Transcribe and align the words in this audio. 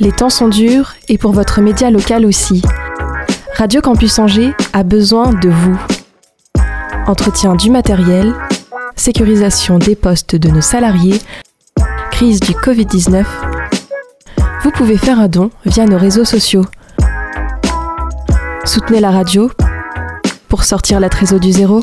Les 0.00 0.12
temps 0.12 0.30
sont 0.30 0.48
durs 0.48 0.94
et 1.10 1.18
pour 1.18 1.32
votre 1.32 1.60
média 1.60 1.90
local 1.90 2.24
aussi. 2.24 2.62
Radio 3.54 3.82
Campus 3.82 4.18
Angers 4.18 4.54
a 4.72 4.82
besoin 4.82 5.34
de 5.34 5.50
vous. 5.50 5.78
Entretien 7.06 7.54
du 7.54 7.68
matériel, 7.68 8.32
sécurisation 8.96 9.78
des 9.78 9.96
postes 9.96 10.36
de 10.36 10.48
nos 10.48 10.62
salariés, 10.62 11.20
crise 12.12 12.40
du 12.40 12.52
Covid-19. 12.52 13.26
Vous 14.62 14.70
pouvez 14.70 14.96
faire 14.96 15.20
un 15.20 15.28
don 15.28 15.50
via 15.66 15.84
nos 15.84 15.98
réseaux 15.98 16.24
sociaux. 16.24 16.64
Soutenez 18.64 19.00
la 19.00 19.10
radio 19.10 19.50
pour 20.48 20.64
sortir 20.64 20.98
la 20.98 21.10
trésor 21.10 21.40
du 21.40 21.52
zéro. 21.52 21.82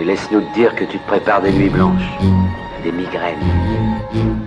Et 0.00 0.04
laisse-nous 0.04 0.40
te 0.40 0.54
dire 0.54 0.76
que 0.76 0.84
tu 0.84 0.96
te 0.96 1.06
prépares 1.08 1.42
des 1.42 1.50
nuits 1.50 1.68
blanches, 1.68 2.08
des 2.84 2.92
migraines, 2.92 3.36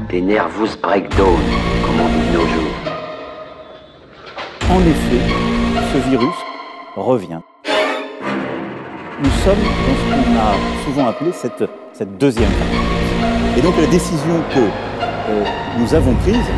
des 0.09 0.21
nervous 0.21 0.77
breakdown, 0.81 1.39
comme 1.85 1.99
on 1.99 2.07
dit 2.07 2.27
de 2.29 2.33
nos 2.37 2.47
jours. 2.47 2.71
En 4.69 4.79
effet, 4.79 5.33
ce 5.93 6.09
virus 6.09 6.35
revient. 6.95 7.41
Nous 9.21 9.29
sommes 9.43 9.59
dans 9.59 9.95
ce 9.97 10.05
qu'on 10.09 10.39
a 10.39 10.85
souvent 10.85 11.09
appelé 11.09 11.31
cette, 11.33 11.69
cette 11.91 12.17
deuxième 12.17 12.49
vague. 12.49 13.57
Et 13.57 13.61
donc 13.61 13.75
la 13.77 13.87
décision 13.87 14.41
que 14.55 14.59
euh, 14.59 15.43
nous 15.77 15.93
avons 15.93 16.13
prise, 16.15 16.49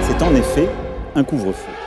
c'est 0.00 0.22
en 0.22 0.34
effet 0.34 0.68
un 1.14 1.24
couvre-feu. 1.24 1.77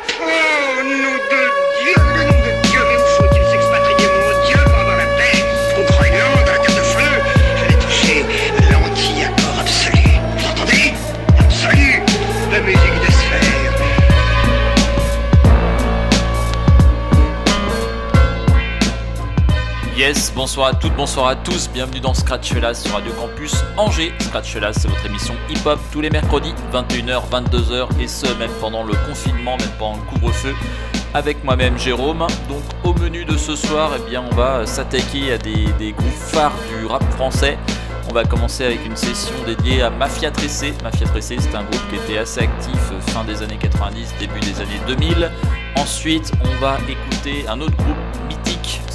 Bonsoir 20.35 20.67
à 20.67 20.73
toutes, 20.73 20.93
bonsoir 20.97 21.27
à 21.27 21.35
tous, 21.37 21.69
bienvenue 21.73 22.01
dans 22.01 22.13
Scratch-Las 22.13 22.83
sur 22.83 22.93
Radio 22.93 23.13
Campus 23.13 23.55
Angers. 23.77 24.11
Scratch-Las, 24.19 24.79
c'est 24.79 24.89
votre 24.89 25.05
émission 25.05 25.33
hip-hop 25.49 25.79
tous 25.89 26.01
les 26.01 26.09
mercredis, 26.09 26.53
21h, 26.73 27.29
22h, 27.31 27.87
et 27.97 28.09
ce, 28.09 28.27
même 28.37 28.51
pendant 28.59 28.83
le 28.83 28.93
confinement, 29.07 29.55
même 29.55 29.71
pendant 29.79 29.95
le 29.95 30.03
couvre-feu, 30.03 30.53
avec 31.13 31.41
moi-même 31.45 31.77
Jérôme. 31.77 32.27
Donc, 32.49 32.61
au 32.83 32.93
menu 32.93 33.23
de 33.23 33.37
ce 33.37 33.55
soir, 33.55 33.91
eh 33.95 34.09
bien, 34.09 34.21
on 34.29 34.35
va 34.35 34.65
s'attaquer 34.65 35.31
à 35.31 35.37
des, 35.37 35.67
des 35.79 35.93
groupes 35.93 36.11
phares 36.11 36.55
du 36.77 36.85
rap 36.87 37.03
français. 37.13 37.57
On 38.09 38.13
va 38.13 38.25
commencer 38.25 38.65
avec 38.65 38.85
une 38.85 38.97
session 38.97 39.35
dédiée 39.45 39.81
à 39.81 39.89
Mafia 39.89 40.29
Tressé. 40.31 40.73
Mafia 40.83 41.07
Tressé, 41.07 41.37
c'est 41.39 41.55
un 41.55 41.63
groupe 41.63 41.89
qui 41.89 41.95
était 41.95 42.17
assez 42.17 42.41
actif 42.41 42.75
euh, 42.91 42.99
fin 43.11 43.23
des 43.23 43.41
années 43.41 43.57
90, 43.57 44.15
début 44.19 44.41
des 44.41 44.59
années 44.59 44.81
2000. 44.87 45.31
Ensuite, 45.77 46.33
on 46.43 46.59
va 46.59 46.77
écouter 46.89 47.45
un 47.47 47.61
autre 47.61 47.77
groupe 47.77 47.95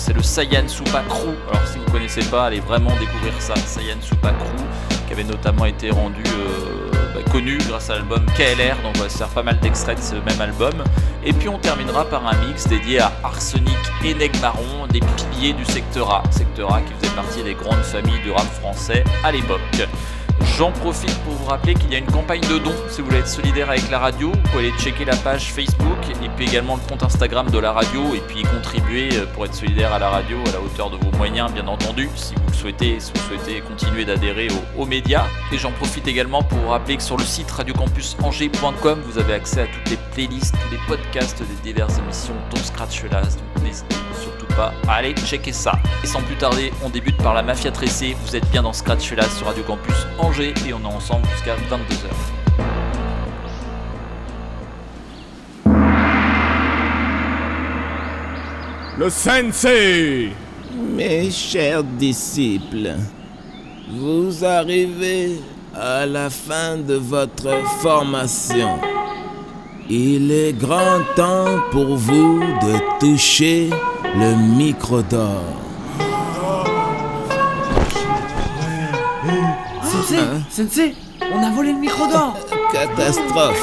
c'est 0.07 0.13
le 0.13 0.23
Saiyan 0.23 0.69
Supa 0.69 1.03
Crew. 1.09 1.35
Alors 1.51 1.67
si 1.67 1.79
vous 1.79 1.85
ne 1.85 1.91
connaissez 1.91 2.21
pas, 2.31 2.47
allez 2.47 2.61
vraiment 2.61 2.93
découvrir 3.01 3.33
ça, 3.41 3.57
Saiyan 3.57 3.97
Supa 4.01 4.31
Crew, 4.31 4.65
qui 5.09 5.13
avait 5.13 5.25
notamment 5.25 5.65
été 5.65 5.91
rendu 5.91 6.23
euh, 6.29 6.91
bah, 7.13 7.23
connu 7.33 7.59
grâce 7.67 7.91
à 7.91 7.95
l'album 7.95 8.25
KLR, 8.37 8.77
donc 8.85 8.95
on 8.99 9.01
va 9.01 9.09
se 9.09 9.19
faire 9.19 9.29
pas 9.29 9.43
mal 9.43 9.59
d'extraits 9.59 9.99
de 9.99 10.03
ce 10.03 10.15
même 10.15 10.41
album. 10.41 10.85
Et 11.25 11.33
puis 11.33 11.49
on 11.49 11.59
terminera 11.59 12.05
par 12.05 12.25
un 12.25 12.37
mix 12.47 12.69
dédié 12.69 13.01
à 13.01 13.11
Arsenic 13.25 13.77
et 14.05 14.15
Negmaron, 14.15 14.87
des 14.93 15.01
piliers 15.01 15.55
du 15.55 15.65
secteur 15.65 16.09
A. 16.09 16.23
Secteur 16.31 16.73
A 16.73 16.83
qui 16.83 16.93
faisait 17.01 17.15
partie 17.17 17.43
des 17.43 17.55
grandes 17.55 17.83
familles 17.83 18.23
du 18.23 18.31
rap 18.31 18.47
français 18.47 19.03
à 19.25 19.33
l'époque. 19.33 19.61
J'en 20.57 20.73
profite 20.73 21.15
pour 21.19 21.35
vous 21.35 21.45
rappeler 21.45 21.75
qu'il 21.75 21.93
y 21.93 21.97
a 21.97 21.99
une 21.99 22.07
campagne 22.07 22.41
de 22.41 22.57
dons 22.57 22.73
si 22.89 23.03
vous 23.03 23.09
voulez 23.09 23.19
être 23.19 23.29
solidaire 23.29 23.69
avec 23.69 23.91
la 23.91 23.99
radio. 23.99 24.33
Vous 24.33 24.51
pouvez 24.51 24.69
aller 24.69 24.79
checker 24.79 25.05
la 25.05 25.15
page 25.15 25.53
Facebook 25.53 25.99
et 26.25 26.29
puis 26.31 26.47
également 26.47 26.77
le 26.77 26.89
compte 26.89 27.03
Instagram 27.03 27.51
de 27.51 27.59
la 27.59 27.73
radio 27.73 28.15
et 28.15 28.21
puis 28.21 28.43
contribuer 28.43 29.11
euh, 29.13 29.27
pour 29.35 29.45
être 29.45 29.53
solidaire 29.53 29.93
à 29.93 29.99
la 29.99 30.09
radio 30.09 30.39
à 30.49 30.53
la 30.53 30.61
hauteur 30.63 30.89
de 30.89 30.97
vos 30.97 31.15
moyens, 31.19 31.53
bien 31.53 31.67
entendu, 31.67 32.09
si 32.15 32.35
vous 32.37 32.49
le 32.49 32.55
souhaitez, 32.55 33.01
si 33.01 33.13
vous 33.15 33.21
souhaitez 33.29 33.61
continuer 33.61 34.07
d'adhérer 34.07 34.49
aux, 34.79 34.87
médias. 34.87 35.27
Et 35.53 35.59
j'en 35.59 35.73
profite 35.73 36.09
également 36.09 36.43
pour 36.43 36.59
vous 36.59 36.69
rappeler 36.69 36.97
que 36.97 37.03
sur 37.03 37.19
le 37.19 37.25
site 37.25 37.51
radiocampusangers.com, 37.51 39.03
vous 39.05 39.19
avez 39.19 39.35
accès 39.35 39.61
à 39.61 39.67
toutes 39.67 39.91
les 39.91 39.99
playlists, 40.15 40.55
tous 40.55 40.71
les 40.71 40.81
podcasts 40.89 41.43
des 41.43 41.63
diverses 41.71 41.99
émissions, 41.99 42.37
dont 42.51 42.57
Scratch 42.57 43.05
Las. 43.11 43.37
Donc 43.37 43.63
n'hésitez 43.63 43.97
surtout 44.19 44.36
pas 44.57 44.73
à 44.89 44.95
aller 44.95 45.15
checker 45.15 45.53
ça. 45.53 45.73
Et 46.03 46.07
sans 46.07 46.23
plus 46.23 46.37
tarder, 46.37 46.73
on 46.85 46.89
débute 46.89 47.17
par 47.19 47.35
la 47.35 47.43
Mafia 47.43 47.71
Tressée. 47.71 48.17
Vous 48.25 48.35
êtes 48.35 48.49
bien 48.51 48.63
dans 48.63 48.73
Scratch 48.73 49.13
Las 49.13 49.37
sur 49.37 49.47
Radio 49.47 49.63
Campus 49.63 49.95
Angers 50.19 50.55
et 50.67 50.73
on 50.73 50.81
est 50.81 50.95
ensemble 50.95 51.27
jusqu'à 51.35 51.55
22h. 51.57 52.37
Le 58.99 59.11
sensei 59.11 60.33
Mes 60.75 61.31
chers 61.31 61.85
disciples, 61.85 62.95
vous 63.91 64.43
arrivez 64.43 65.39
à 65.75 66.07
la 66.07 66.31
fin 66.31 66.79
de 66.79 66.95
votre 66.95 67.63
formation. 67.83 68.96
Il 69.89 70.33
est 70.33 70.53
grand 70.53 71.01
temps 71.15 71.61
pour 71.71 71.97
vous 71.97 72.41
de 72.41 72.99
toucher 72.99 73.71
le 74.17 74.35
micro 74.57 75.01
d'or. 75.03 75.45
Sensei, 79.85 80.19
Sensei, 80.51 80.95
on 81.33 81.41
a 81.43 81.51
volé 81.51 81.73
le 81.73 81.79
micro 81.79 82.07
d'or 82.09 82.37
Catastrophe. 82.73 83.63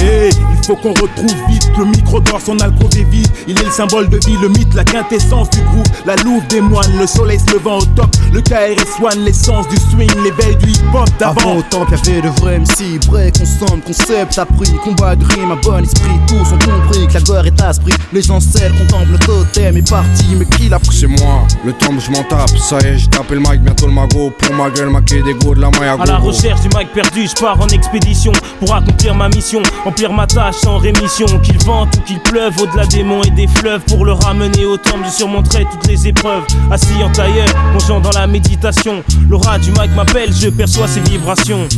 Hey, 0.00 0.30
faut 0.68 0.76
qu'on 0.76 0.90
retrouve 0.90 1.34
vite 1.48 1.70
le 1.78 1.86
micro 1.86 2.20
d'or, 2.20 2.40
son 2.44 2.58
alcôve 2.58 2.90
est 2.98 3.10
vide. 3.10 3.28
Il 3.46 3.58
est 3.58 3.64
le 3.64 3.70
symbole 3.70 4.08
de 4.08 4.18
vie, 4.26 4.36
le 4.42 4.48
mythe, 4.48 4.74
la 4.74 4.84
quintessence 4.84 5.48
du 5.50 5.62
groupe. 5.62 5.86
La 6.04 6.16
louve 6.16 6.46
des 6.48 6.60
moines, 6.60 6.92
le 6.98 7.06
soleil 7.06 7.38
se 7.38 7.54
levant 7.54 7.78
au 7.78 7.84
top. 7.96 8.14
Le 8.32 8.42
KRS 8.42 9.02
One, 9.02 9.24
l'essence 9.24 9.66
du 9.68 9.76
swing, 9.76 10.10
l'éveil 10.22 10.56
du 10.56 10.70
hip-hop 10.70 11.08
Avant 11.20 11.34
d'avant. 11.34 11.56
autant 11.56 11.86
qu'il 11.86 11.96
y 11.96 12.18
avait 12.18 12.22
de 12.22 12.28
vrais 12.40 12.58
MC, 12.58 12.98
break, 13.06 13.38
consomme, 13.38 13.80
concept, 13.80 14.38
appris, 14.38 14.72
combat 14.84 15.16
de 15.16 15.24
rime, 15.24 15.52
un 15.52 15.56
bon 15.56 15.82
esprit, 15.82 16.18
tous 16.26 16.52
ont 16.52 16.58
compris 16.58 17.06
que 17.06 17.14
la 17.14 17.20
guerre 17.20 17.46
est 17.46 17.60
asprit. 17.62 17.94
Les 18.12 18.30
ancêtres 18.30 18.76
contemplent 18.78 19.12
le 19.12 19.18
totem 19.18 19.76
est 19.76 19.88
parti, 19.88 20.26
mais 20.36 20.44
qui 20.44 20.68
l'a 20.68 20.78
pris? 20.78 20.96
C'est 20.98 21.06
moi, 21.06 21.46
le 21.64 21.72
temps 21.72 21.98
je 21.98 22.10
m'en 22.10 22.22
tape, 22.24 22.58
ça 22.58 22.78
y 22.80 22.88
est, 22.88 22.98
j'ai 22.98 23.08
tapé 23.08 23.36
le 23.36 23.40
mic, 23.40 23.62
bientôt 23.62 23.86
le 23.86 23.92
magot 23.92 24.30
Pour 24.38 24.54
ma 24.54 24.68
gueule, 24.68 24.90
maquer 24.90 25.22
des 25.22 25.34
go 25.34 25.54
de 25.54 25.60
la 25.60 25.70
maille 25.70 25.88
à 25.88 26.02
À 26.02 26.04
la 26.04 26.18
recherche 26.18 26.60
du 26.60 26.68
mic 26.76 26.92
perdu, 26.92 27.26
je 27.26 27.40
pars 27.40 27.58
en 27.60 27.68
expédition 27.68 28.32
pour 28.58 28.74
accomplir 28.74 29.14
ma 29.14 29.28
mission, 29.28 29.62
remplir 29.84 30.12
ma 30.12 30.26
tâche 30.26 30.57
sans 30.58 30.78
rémission. 30.78 31.26
Qu'il 31.42 31.58
vente 31.64 31.96
ou 31.96 32.00
qu'il 32.02 32.20
pleuve, 32.20 32.60
au-delà 32.60 32.86
des 32.86 33.02
monts 33.02 33.22
et 33.22 33.30
des 33.30 33.46
fleuves, 33.46 33.82
pour 33.86 34.04
le 34.04 34.12
ramener 34.12 34.64
au 34.64 34.76
temple, 34.76 35.04
je 35.06 35.10
surmonterai 35.10 35.64
toutes 35.70 35.86
les 35.86 36.08
épreuves. 36.08 36.44
Assis 36.70 37.02
en 37.02 37.10
tailleur, 37.10 37.48
plongeant 37.70 38.00
dans 38.00 38.10
la 38.12 38.26
méditation, 38.26 39.02
l'aura 39.28 39.58
du 39.58 39.70
mic 39.70 39.94
m'appelle, 39.94 40.32
je 40.32 40.48
perçois 40.48 40.88
ses 40.88 41.00
vibrations. 41.00 41.68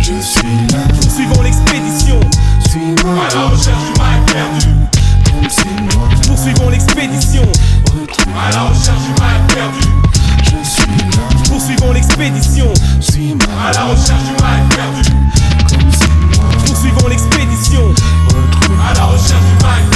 Je 0.00 0.20
suis 0.20 0.42
là, 0.72 0.78
Poursuivons 1.00 1.42
l'expédition, 1.42 2.20
suis-moi. 2.68 3.14
À 3.30 3.34
la 3.34 3.46
recherche 3.46 3.84
du 3.84 4.00
mic 4.00 4.32
perdu. 4.32 4.68
Comme 5.24 5.50
c'est 5.50 5.96
moi, 5.96 6.08
poursuivons 6.26 6.70
l'expédition, 6.70 7.42
À 8.36 8.50
la 8.52 8.62
recherche 8.64 9.02
du 9.02 9.10
mic 9.10 9.54
perdu. 9.54 9.88
Je 10.42 10.68
suis 10.68 10.98
là, 10.98 11.48
poursuivons 11.48 11.92
l'expédition, 11.92 12.72
suis-moi. 13.00 13.46
À 13.68 13.72
la 13.72 13.84
recherche 13.84 14.22
du 14.24 14.32
mic 14.32 14.76
perdu. 14.76 15.10
L'expédition. 17.76 17.94
À 18.88 18.94
la 18.94 19.04
recherche 19.06 19.42
du 19.42 19.95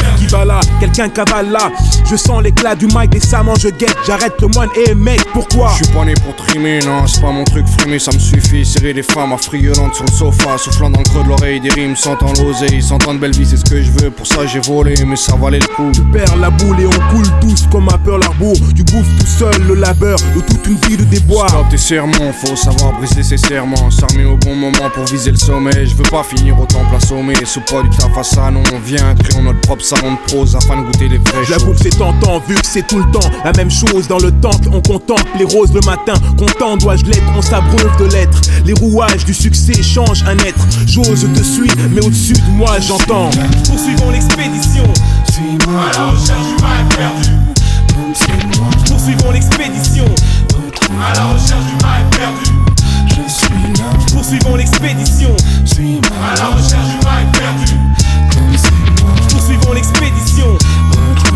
quelqu'un 0.81 1.09
cavale 1.09 1.51
là. 1.51 1.71
Je 2.09 2.17
sens 2.17 2.43
l'éclat 2.43 2.75
du 2.75 2.87
mic, 2.87 3.11
décemment 3.11 3.55
je 3.59 3.69
guette. 3.69 3.97
J'arrête 4.07 4.35
le 4.41 4.49
moine, 4.49 4.69
et 4.87 4.95
mec, 4.95 5.21
pourquoi? 5.33 5.71
Je 5.79 5.85
suis 5.85 5.95
pas 5.95 6.05
né 6.05 6.15
pour 6.15 6.35
trimer, 6.37 6.81
non, 6.81 7.07
c'est 7.07 7.21
pas 7.21 7.31
mon 7.31 7.45
truc 7.45 7.67
frimer, 7.67 7.99
ça 7.99 8.13
me 8.13 8.19
suffit. 8.19 8.65
Serrer 8.65 8.95
des 8.95 9.03
femmes 9.03 9.33
affriolantes 9.33 9.95
sur 9.95 10.05
le 10.05 10.13
sofa, 10.13 10.59
soufflant 10.59 10.91
dans 10.91 10.99
le 11.01 11.05
creux 11.05 11.23
de 11.23 11.29
l'oreille, 11.29 11.61
des 11.61 11.71
rimes, 11.71 11.97
sentant 11.97 12.33
l'oseille, 12.43 12.83
sentant 12.83 13.15
de 13.15 13.19
belles 13.19 13.37
vies, 13.37 13.47
c'est 13.47 13.57
ce 13.57 13.65
que 13.65 13.83
je 13.83 13.91
veux. 13.91 14.11
Pour 14.11 14.27
ça 14.27 14.47
j'ai 14.47 14.61
volé, 14.61 14.95
mais 15.07 15.17
ça 15.17 15.35
valait 15.37 15.61
le 15.61 15.67
coup. 15.67 15.91
Perds 16.13 16.37
la 16.37 16.51
boule 16.51 16.81
et 16.81 16.87
on 16.87 17.15
coule 17.15 17.29
tous 17.41 17.67
comme 17.71 17.89
un 17.89 17.99
peur 17.99 18.19
l'arbour. 18.19 18.55
Tu 18.75 18.83
bouffes 18.85 19.19
tout 19.19 19.27
seul 19.27 19.63
le 19.67 19.75
labeur 19.75 20.19
de 20.35 20.41
toute 20.41 20.67
une 20.67 20.77
vie 20.89 20.97
de 20.97 21.05
déboire. 21.05 21.49
Stop 21.49 21.69
tes 21.71 21.79
sermons, 21.79 22.33
faut 22.33 22.57
savoir 22.57 22.93
briser 22.93 23.23
ses 23.23 23.37
serments. 23.37 23.91
S'armer 23.91 24.25
au 24.25 24.37
bon 24.37 24.55
moment 24.55 24.91
pour 24.95 25.05
viser 25.05 25.31
le 25.31 25.37
sommet. 25.37 25.87
Je 25.87 25.95
veux 25.95 26.09
pas 26.11 26.23
finir 26.23 26.59
au 26.59 26.67
temple 26.67 26.95
assommé. 26.97 27.35
Sous 27.45 27.61
pas 27.61 27.83
du 27.83 27.91
taf 27.91 28.17
à 28.17 28.23
ça, 28.23 28.51
non, 28.51 28.63
on 28.75 28.79
vient, 28.79 29.15
créons 29.15 29.43
notre 29.43 29.61
propre 29.61 29.85
salon 29.85 30.13
de 30.13 30.19
prose 30.27 30.57
afin 30.57 30.81
de 30.81 30.87
goûter 30.87 31.09
les 31.09 31.19
vrais 31.19 31.45
J'avoue 31.49 31.73
que 31.73 31.79
c'est 31.83 31.97
tentant 31.97 32.41
vu 32.47 32.55
que 32.55 32.67
c'est 32.67 32.87
tout 32.87 32.99
le 32.99 33.11
temps 33.11 33.29
la 33.45 33.53
même 33.53 33.71
chose 33.71 34.09
dans 34.09 34.19
le 34.19 34.31
temple. 34.41 34.69
On 34.73 34.81
contemple 34.81 35.27
les 35.39 35.45
roses 35.45 35.73
le 35.73 35.81
matin. 35.81 36.15
Content 36.39 36.77
dois-je 36.77 37.05
l'être, 37.07 37.25
on 37.37 37.43
s'abreuve 37.43 37.97
de 37.99 38.05
l'être. 38.07 38.41
Les 38.65 38.73
rouages 38.75 39.25
du 39.25 39.35
succès 39.35 39.83
changent 39.83 40.25
un 40.27 40.39
être. 40.39 40.67
J'ose 40.87 41.27
te 41.35 41.43
suivre, 41.43 41.77
mais 41.93 42.05
au-dessus 42.05 42.35
de 42.35 42.51
moi 42.53 42.79
j'entends. 42.81 43.31
Poursuivons 43.67 44.11
l'expédition. 44.11 44.85
Suis-moi 45.33 45.81
à 45.93 45.99
la 45.99 46.07
recherche 46.07 46.47
du 46.57 46.63
mal 46.63 46.89
perdu. 46.97 47.31
Poursuivons 48.87 49.31
l'expédition. 49.33 50.05
À 51.01 51.15
la 51.15 51.25
recherche 51.27 51.65
du 51.67 51.85
mal 51.85 52.05
perdu. 52.11 52.70
Je 53.27 53.33
suis 53.33 53.49
là. 53.79 53.91
Poursuivons 54.13 54.57
l'expédition. 54.57 55.37
À 55.37 56.37
la 56.37 56.47
recherche 56.49 56.87
du 56.87 57.05
mal 57.05 57.27
perdu. 57.33 57.75
Poursuivons 59.31 59.73
l'expédition. 59.73 60.59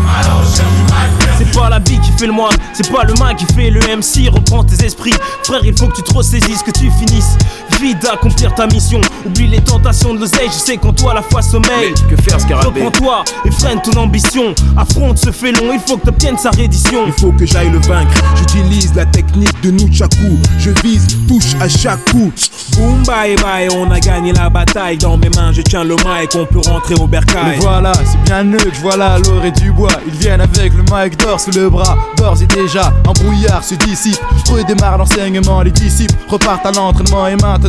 À 0.07 0.27
la 0.27 0.33
recherche 0.35 0.59
perdu. 0.87 1.25
C'est 1.37 1.59
pas 1.59 1.69
la 1.69 1.79
bille 1.79 1.99
qui 1.99 2.11
fait 2.13 2.27
le 2.27 2.33
moine, 2.33 2.55
c'est 2.73 2.89
pas 2.91 3.03
le 3.03 3.13
mag 3.15 3.35
qui 3.35 3.45
fait 3.53 3.69
le 3.69 3.81
MC. 3.81 4.29
Reprends 4.29 4.63
tes 4.63 4.85
esprits, 4.85 5.13
frère, 5.43 5.61
il 5.63 5.77
faut 5.77 5.87
que 5.87 5.95
tu 5.97 6.03
te 6.03 6.13
ressaisisses, 6.13 6.63
que 6.63 6.71
tu 6.71 6.89
finisses 6.91 7.37
vite 7.81 8.01
d'accomplir 8.01 8.53
ta 8.55 8.67
mission. 8.67 9.01
Oublie 9.25 9.47
les 9.47 9.61
tentations 9.61 10.13
de 10.13 10.19
l'oseille, 10.19 10.47
je 10.47 10.59
sais 10.59 10.77
qu'en 10.77 10.93
toi 10.93 11.13
la 11.13 11.21
foi 11.21 11.41
sommeille. 11.41 11.93
Que 12.09 12.15
faire, 12.21 12.39
Scarabée 12.39 12.83
Reprends-toi 12.83 13.23
et 13.45 13.51
freine 13.51 13.81
ton 13.81 13.99
ambition. 13.99 14.53
Affronte 14.77 15.17
ce 15.17 15.31
félon, 15.31 15.73
il 15.73 15.79
faut 15.79 15.97
que 15.97 16.05
t'obtiennes 16.05 16.37
sa 16.37 16.51
reddition. 16.51 17.05
Il 17.07 17.13
faut 17.13 17.31
que 17.31 17.45
j'aille 17.45 17.69
le 17.69 17.79
vaincre. 17.79 18.13
J'utilise 18.37 18.93
la 18.95 19.05
technique 19.05 19.59
de 19.61 19.71
Nunchaku. 19.71 20.37
Je 20.59 20.71
vise, 20.83 21.07
touche 21.27 21.55
à 21.59 21.67
chaque 21.67 22.03
coup. 22.11 22.31
Boom, 22.77 23.03
bye 23.03 23.35
bye, 23.37 23.67
on 23.75 23.89
a 23.91 23.99
gagné 23.99 24.33
la 24.33 24.49
bataille. 24.49 24.97
Dans 24.97 25.17
mes 25.17 25.29
mains, 25.29 25.51
je 25.51 25.61
tiens 25.61 25.83
le 25.83 25.95
mic, 25.95 26.31
on 26.35 26.45
peut 26.45 26.61
rentrer 26.67 26.95
au 26.95 27.07
bercail. 27.07 27.43
Mais 27.51 27.57
voilà, 27.57 27.93
c'est 28.05 28.21
bien 28.23 28.43
eux 28.45 28.57
que 28.57 28.77
voilà 28.81 29.17
l'or 29.19 29.43
et 29.43 29.51
du 29.51 29.71
bois. 29.71 29.91
Ils 30.07 30.13
viennent 30.13 30.41
avec 30.41 30.73
le 30.73 30.83
mic 30.83 31.17
d'or 31.17 31.39
sous 31.39 31.51
le 31.51 31.69
bras. 31.69 31.97
D'ores 32.17 32.41
et 32.41 32.47
déjà, 32.47 32.93
un 33.07 33.13
brouillard 33.13 33.63
se 33.63 33.75
dissipe. 33.75 34.19
Redémarre 34.49 34.97
l'enseignement, 34.97 35.61
les 35.61 35.71
disciples 35.71 36.13
repartent 36.29 36.65
à 36.65 36.71
l'entraînement. 36.71 37.27
Et 37.27 37.35
maintenant, 37.35 37.64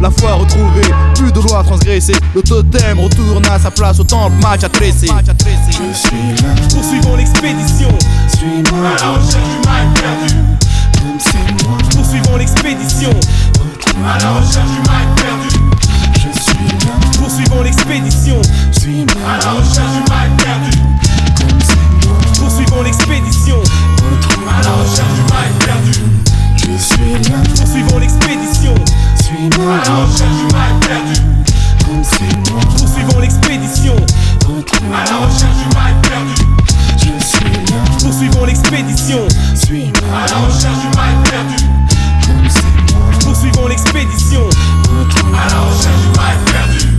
la 0.00 0.10
foi 0.10 0.32
retrouvée, 0.34 0.92
plus 1.14 1.30
de 1.30 1.40
loi 1.40 1.62
transgressée. 1.62 2.16
Le 2.34 2.42
totem 2.42 2.98
retourne 2.98 3.46
à 3.46 3.58
sa 3.58 3.70
place 3.70 4.00
au 4.00 4.04
temple, 4.04 4.36
match 4.42 4.64
à 4.64 4.68
tresser. 4.68 5.06
Je 5.06 5.96
suis 5.96 6.42
là. 6.42 6.54
Poursuivons 6.74 7.16
l'expédition. 7.16 7.88
Suis-moi 8.36 8.88
à 8.88 9.02
la 9.02 9.10
recherche 9.12 9.44
du 9.44 9.68
mal 9.68 9.86
perdu. 9.94 10.34
Comme 10.98 11.18
c'est 11.20 11.66
moi. 11.66 11.78
Poursuivons 11.94 12.36
l'expédition. 12.36 13.10
À 14.04 14.18
la 14.18 14.30
recherche 14.32 14.70
du 14.70 14.80
mal 14.88 15.06
perdu. 15.16 15.48
Je 16.14 16.40
suis 16.40 16.68
là. 16.86 16.94
Poursuivons 17.18 17.62
l'expédition. 17.62 18.42
Suis-moi 18.72 19.22
à 19.28 19.44
la 19.44 19.50
recherche 19.52 19.92
du 19.92 20.10
mal 20.10 20.30
perdu. 20.38 20.78
Comme 21.38 21.60
c'est 21.60 22.06
moi. 22.06 22.18
Poursuivons 22.38 22.82
l'expédition. 22.82 23.62
À 24.48 24.62
la 24.62 24.72
recherche 24.72 25.14
du 25.14 25.22
mal 25.32 25.50
perdu. 25.64 26.00
Je 26.56 26.82
suis 26.82 27.30
là. 27.30 27.38
Poursuivons 27.56 27.98
l'expédition. 27.98 28.74
Suis-moi 29.26 29.74
à 29.74 29.76
la 29.78 29.94
recherche 30.04 30.36
du 30.38 30.54
mal 30.54 30.78
perdu. 30.86 31.20
Comme 31.84 32.04
c'est 32.04 32.48
moi. 32.48 32.60
Poursuivons 32.78 33.18
l'expédition. 33.18 33.96
À 34.94 35.04
la 35.04 35.16
recherche 35.16 35.56
du 35.56 35.74
mal 35.74 35.94
perdu. 36.02 36.46
Je 36.96 37.26
suis 37.26 37.40
là. 37.44 37.82
Poursuivons 38.00 38.44
l'expédition. 38.44 39.26
Suis-moi 39.56 40.16
à 40.16 40.28
la 40.28 40.36
recherche 40.46 40.78
du 40.78 40.96
mal 40.96 41.16
perdu. 41.24 41.56
Comme 42.24 42.48
c'est 42.48 42.94
moi. 42.94 43.10
Poursuivons 43.20 43.66
l'expédition. 43.66 44.42
À 45.34 45.48
la 45.48 45.60
recherche 45.60 46.02
du 46.02 46.18
mal 46.20 46.36
perdu. 46.44 46.95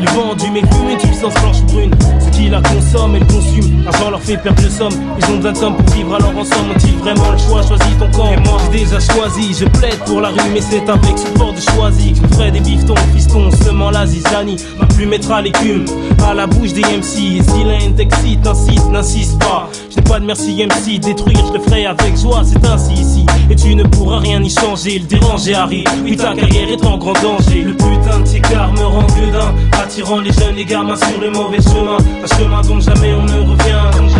Les 0.00 0.06
vendus, 0.06 0.50
mes 0.50 0.60
plumes, 0.60 0.90
une 0.90 1.00
substance 1.00 1.34
blanche 1.34 1.62
brune? 1.62 1.90
Ceux 2.20 2.30
qui 2.30 2.48
la 2.48 2.60
consomment 2.60 3.16
et 3.16 3.20
le 3.20 3.26
consument, 3.26 3.84
l'argent 3.84 4.10
leur 4.10 4.13
fait 4.24 4.36
perdre 4.38 4.62
le 4.62 4.70
somme. 4.70 4.92
Ils 5.18 5.32
ont 5.32 5.36
besoin 5.36 5.52
de 5.52 5.56
somme 5.56 5.76
pour 5.76 5.94
vivre 5.94 6.14
alors 6.14 6.36
ensemble. 6.36 6.70
Ont-ils 6.74 6.96
vraiment 6.98 7.30
le 7.30 7.38
choix 7.38 7.62
Choisis 7.62 7.98
ton 7.98 8.10
camp. 8.10 8.32
Et 8.32 8.36
moi, 8.48 8.58
j'ai 8.72 8.80
déjà 8.80 9.00
choisi. 9.00 9.54
Je 9.54 9.64
plaide 9.78 9.98
pour 10.06 10.20
la 10.20 10.28
rue, 10.28 10.50
mais 10.52 10.60
c'est 10.60 10.88
avec 10.88 11.18
support 11.18 11.52
de 11.52 11.60
choisi. 11.60 12.14
Je 12.14 12.22
me 12.22 12.28
ferai 12.28 12.50
des 12.50 12.60
biftons, 12.60 12.94
fiston, 13.14 13.50
seulement 13.62 13.90
la 13.90 14.06
zizanie. 14.06 14.56
Ma 14.78 14.86
plume 14.86 15.10
mettra 15.10 15.42
l'écume 15.42 15.84
à 16.26 16.34
la 16.34 16.46
bouche 16.46 16.72
des 16.72 16.82
MC. 16.82 17.38
Et 17.38 17.42
si 17.42 17.64
l'un 17.64 17.92
t'excite, 17.92 18.46
insiste, 18.46 18.90
n'insiste 18.90 19.38
pas. 19.38 19.68
Je 19.90 19.96
n'ai 19.96 20.02
pas 20.02 20.18
de 20.18 20.24
merci 20.24 20.64
MC, 20.64 20.98
détruire, 20.98 21.44
je 21.48 21.58
le 21.58 21.60
ferai 21.60 21.86
avec 21.86 22.16
joie. 22.16 22.42
C'est 22.44 22.64
ainsi 22.66 22.94
ici. 22.94 23.26
Et 23.50 23.56
tu 23.56 23.74
ne 23.74 23.84
pourras 23.84 24.18
rien 24.20 24.42
y 24.42 24.50
changer. 24.50 24.98
Le 25.00 25.06
déranger 25.06 25.54
arrive. 25.54 25.86
Oui, 26.02 26.16
ta 26.16 26.34
carrière 26.34 26.70
est 26.70 26.84
en 26.84 26.96
grand 26.96 27.20
danger. 27.22 27.62
Le 27.62 27.72
putain 27.72 28.20
de 28.20 28.24
ticard 28.24 28.72
me 28.72 28.84
rend 28.84 29.06
gueudin. 29.18 29.54
Attirant 29.82 30.20
les 30.20 30.32
jeunes, 30.32 30.56
les 30.56 30.64
gamins 30.64 30.96
sur 30.96 31.20
le 31.20 31.30
mauvais 31.30 31.60
chemin. 31.60 31.98
Un 32.22 32.36
chemin 32.38 32.62
dont 32.62 32.80
jamais 32.80 33.12
on 33.14 33.24
ne 33.24 33.50
revient. 33.50 34.13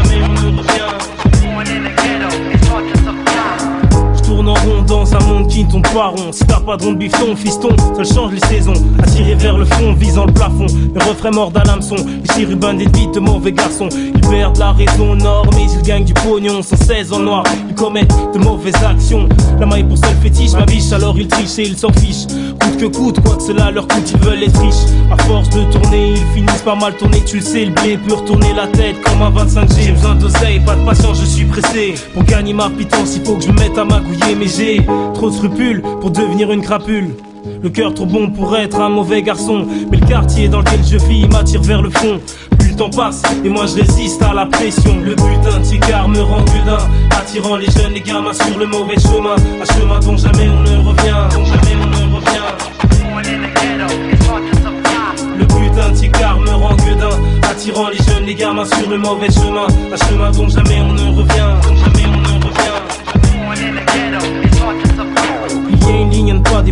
Un 5.14 5.26
monde 5.26 5.48
qui 5.48 5.64
ne 5.64 5.70
tourne 5.70 5.82
pas 5.82 6.08
rond. 6.08 6.32
Si 6.32 6.44
t'as 6.44 6.60
pas 6.60 6.76
de 6.76 6.84
rond 6.84 6.92
de 6.92 6.98
bifton, 6.98 7.36
fiston, 7.36 7.68
ça 7.94 8.02
change 8.02 8.32
les 8.32 8.40
saisons. 8.40 8.72
Attiré 9.00 9.34
vers 9.34 9.56
le 9.56 9.64
fond, 9.64 9.92
visant 9.92 10.24
le 10.24 10.32
plafond. 10.32 10.66
Mes 10.94 11.04
refrains 11.04 11.30
mordent 11.30 11.56
à 11.56 11.62
l'hameçon. 11.62 11.96
Les 11.96 12.34
chérubins 12.34 12.74
des 12.74 12.86
de 12.86 13.20
mauvais 13.20 13.52
garçons. 13.52 13.88
Ils 13.92 14.20
perdent 14.20 14.58
la 14.58 14.72
raison 14.72 15.14
nord, 15.14 15.46
mais 15.54 15.66
ils 15.72 15.82
gagnent 15.82 16.04
du 16.04 16.14
pognon. 16.14 16.62
Sans 16.62 16.76
16 16.76 17.12
en 17.12 17.20
noir, 17.20 17.44
ils 17.68 17.74
commettent 17.74 18.14
de 18.32 18.38
mauvaises 18.38 18.82
actions. 18.82 19.28
La 19.60 19.66
maille 19.66 19.84
pour 19.84 19.98
seul 19.98 20.16
fétiche, 20.22 20.52
ma 20.52 20.64
biche, 20.64 20.90
alors 20.92 21.16
ils 21.18 21.28
trichent 21.28 21.58
et 21.58 21.68
ils 21.68 21.76
s'en 21.76 21.92
fichent. 21.92 22.26
Coûte 22.74 22.90
que 22.90 22.96
coûte, 22.96 23.20
quoi 23.20 23.36
que 23.36 23.42
cela 23.42 23.70
leur 23.70 23.86
coûte, 23.86 24.10
ils 24.12 24.20
veulent 24.20 24.42
être 24.42 24.58
riches. 24.58 24.74
À 25.10 25.22
force 25.24 25.48
de 25.50 25.62
tourner, 25.70 26.12
ils 26.12 26.34
finissent 26.34 26.62
par 26.62 26.76
mal 26.76 26.94
tourner. 26.94 27.22
Tu 27.24 27.36
le 27.36 27.42
sais, 27.42 27.66
le 27.66 27.70
blé 27.70 27.96
peut 27.96 28.14
retourner 28.14 28.52
la 28.52 28.66
tête 28.66 28.96
comme 29.02 29.22
un 29.22 29.30
25G. 29.30 29.80
J'ai 29.80 29.92
besoin 29.92 30.16
d'oseille, 30.16 30.60
pas 30.60 30.74
de 30.74 30.84
patience, 30.84 31.20
je 31.20 31.24
suis 31.24 31.44
pressé. 31.44 31.94
Pour 32.12 32.24
gagner 32.24 32.52
ma 32.52 32.70
pitance, 32.70 33.14
il 33.14 33.24
faut 33.24 33.36
que 33.36 33.44
je 33.44 33.50
me 33.50 33.60
mette 33.60 33.78
à 33.78 33.84
magouiller, 33.84 34.34
mais 34.36 34.48
j'ai 34.48 34.84
trop 35.14 35.30
de 35.30 35.36
scrupules 35.36 35.82
pour 36.00 36.10
devenir 36.10 36.50
une 36.50 36.62
crapule. 36.62 37.14
Le 37.62 37.70
cœur 37.70 37.94
trop 37.94 38.06
bon 38.06 38.30
pour 38.30 38.56
être 38.56 38.80
un 38.80 38.88
mauvais 38.88 39.22
garçon. 39.22 39.66
Mais 39.90 39.98
le 39.98 40.06
quartier 40.06 40.48
dans 40.48 40.58
lequel 40.58 40.80
je 40.84 40.96
vis 40.96 41.28
m'attire 41.28 41.62
vers 41.62 41.80
le 41.80 41.90
fond. 41.90 42.18
Plus 42.58 42.70
le 42.70 42.76
temps 42.76 42.90
passe 42.90 43.22
et 43.44 43.48
moi 43.48 43.66
je 43.66 43.82
résiste 43.82 44.20
à 44.22 44.34
la 44.34 44.46
pression. 44.46 44.98
Le 45.00 45.14
putain 45.14 45.60
de 45.60 45.64
ticard 45.64 46.08
me 46.08 46.20
rend 46.22 46.40
gueudin. 46.40 46.78
Attirant 47.10 47.56
les 47.56 47.66
jeunes, 47.66 47.92
les 47.92 48.00
gamins 48.00 48.32
sur 48.32 48.58
le 48.58 48.66
mauvais 48.66 48.98
chemin. 48.98 49.36
Un 49.36 49.74
chemin 49.74 50.00
dont 50.00 50.16
jamais 50.16 50.48
on 50.48 50.62
ne 50.62 50.88
revient. 50.88 51.36
Dont 51.36 51.44
jamais. 51.44 51.83
Le 55.36 55.46
putain 55.46 55.90
de 55.90 55.96
ticard 55.96 56.40
me 56.40 56.50
rend 56.50 56.74
gueudin. 56.76 57.10
Attirant 57.50 57.88
les 57.88 57.98
jeunes, 57.98 58.24
les 58.26 58.34
gamins 58.34 58.64
sur 58.64 58.88
le 58.88 58.98
mauvais 58.98 59.30
chemin. 59.30 59.66
Un 59.92 59.96
chemin 60.08 60.30
dont 60.30 60.48
jamais 60.48 60.80
on 60.80 60.92
ne 60.92 61.16
revient. 61.16 61.54
Jamais 61.62 62.06
on 62.06 62.20
ne 62.20 62.44
revient. 62.44 62.44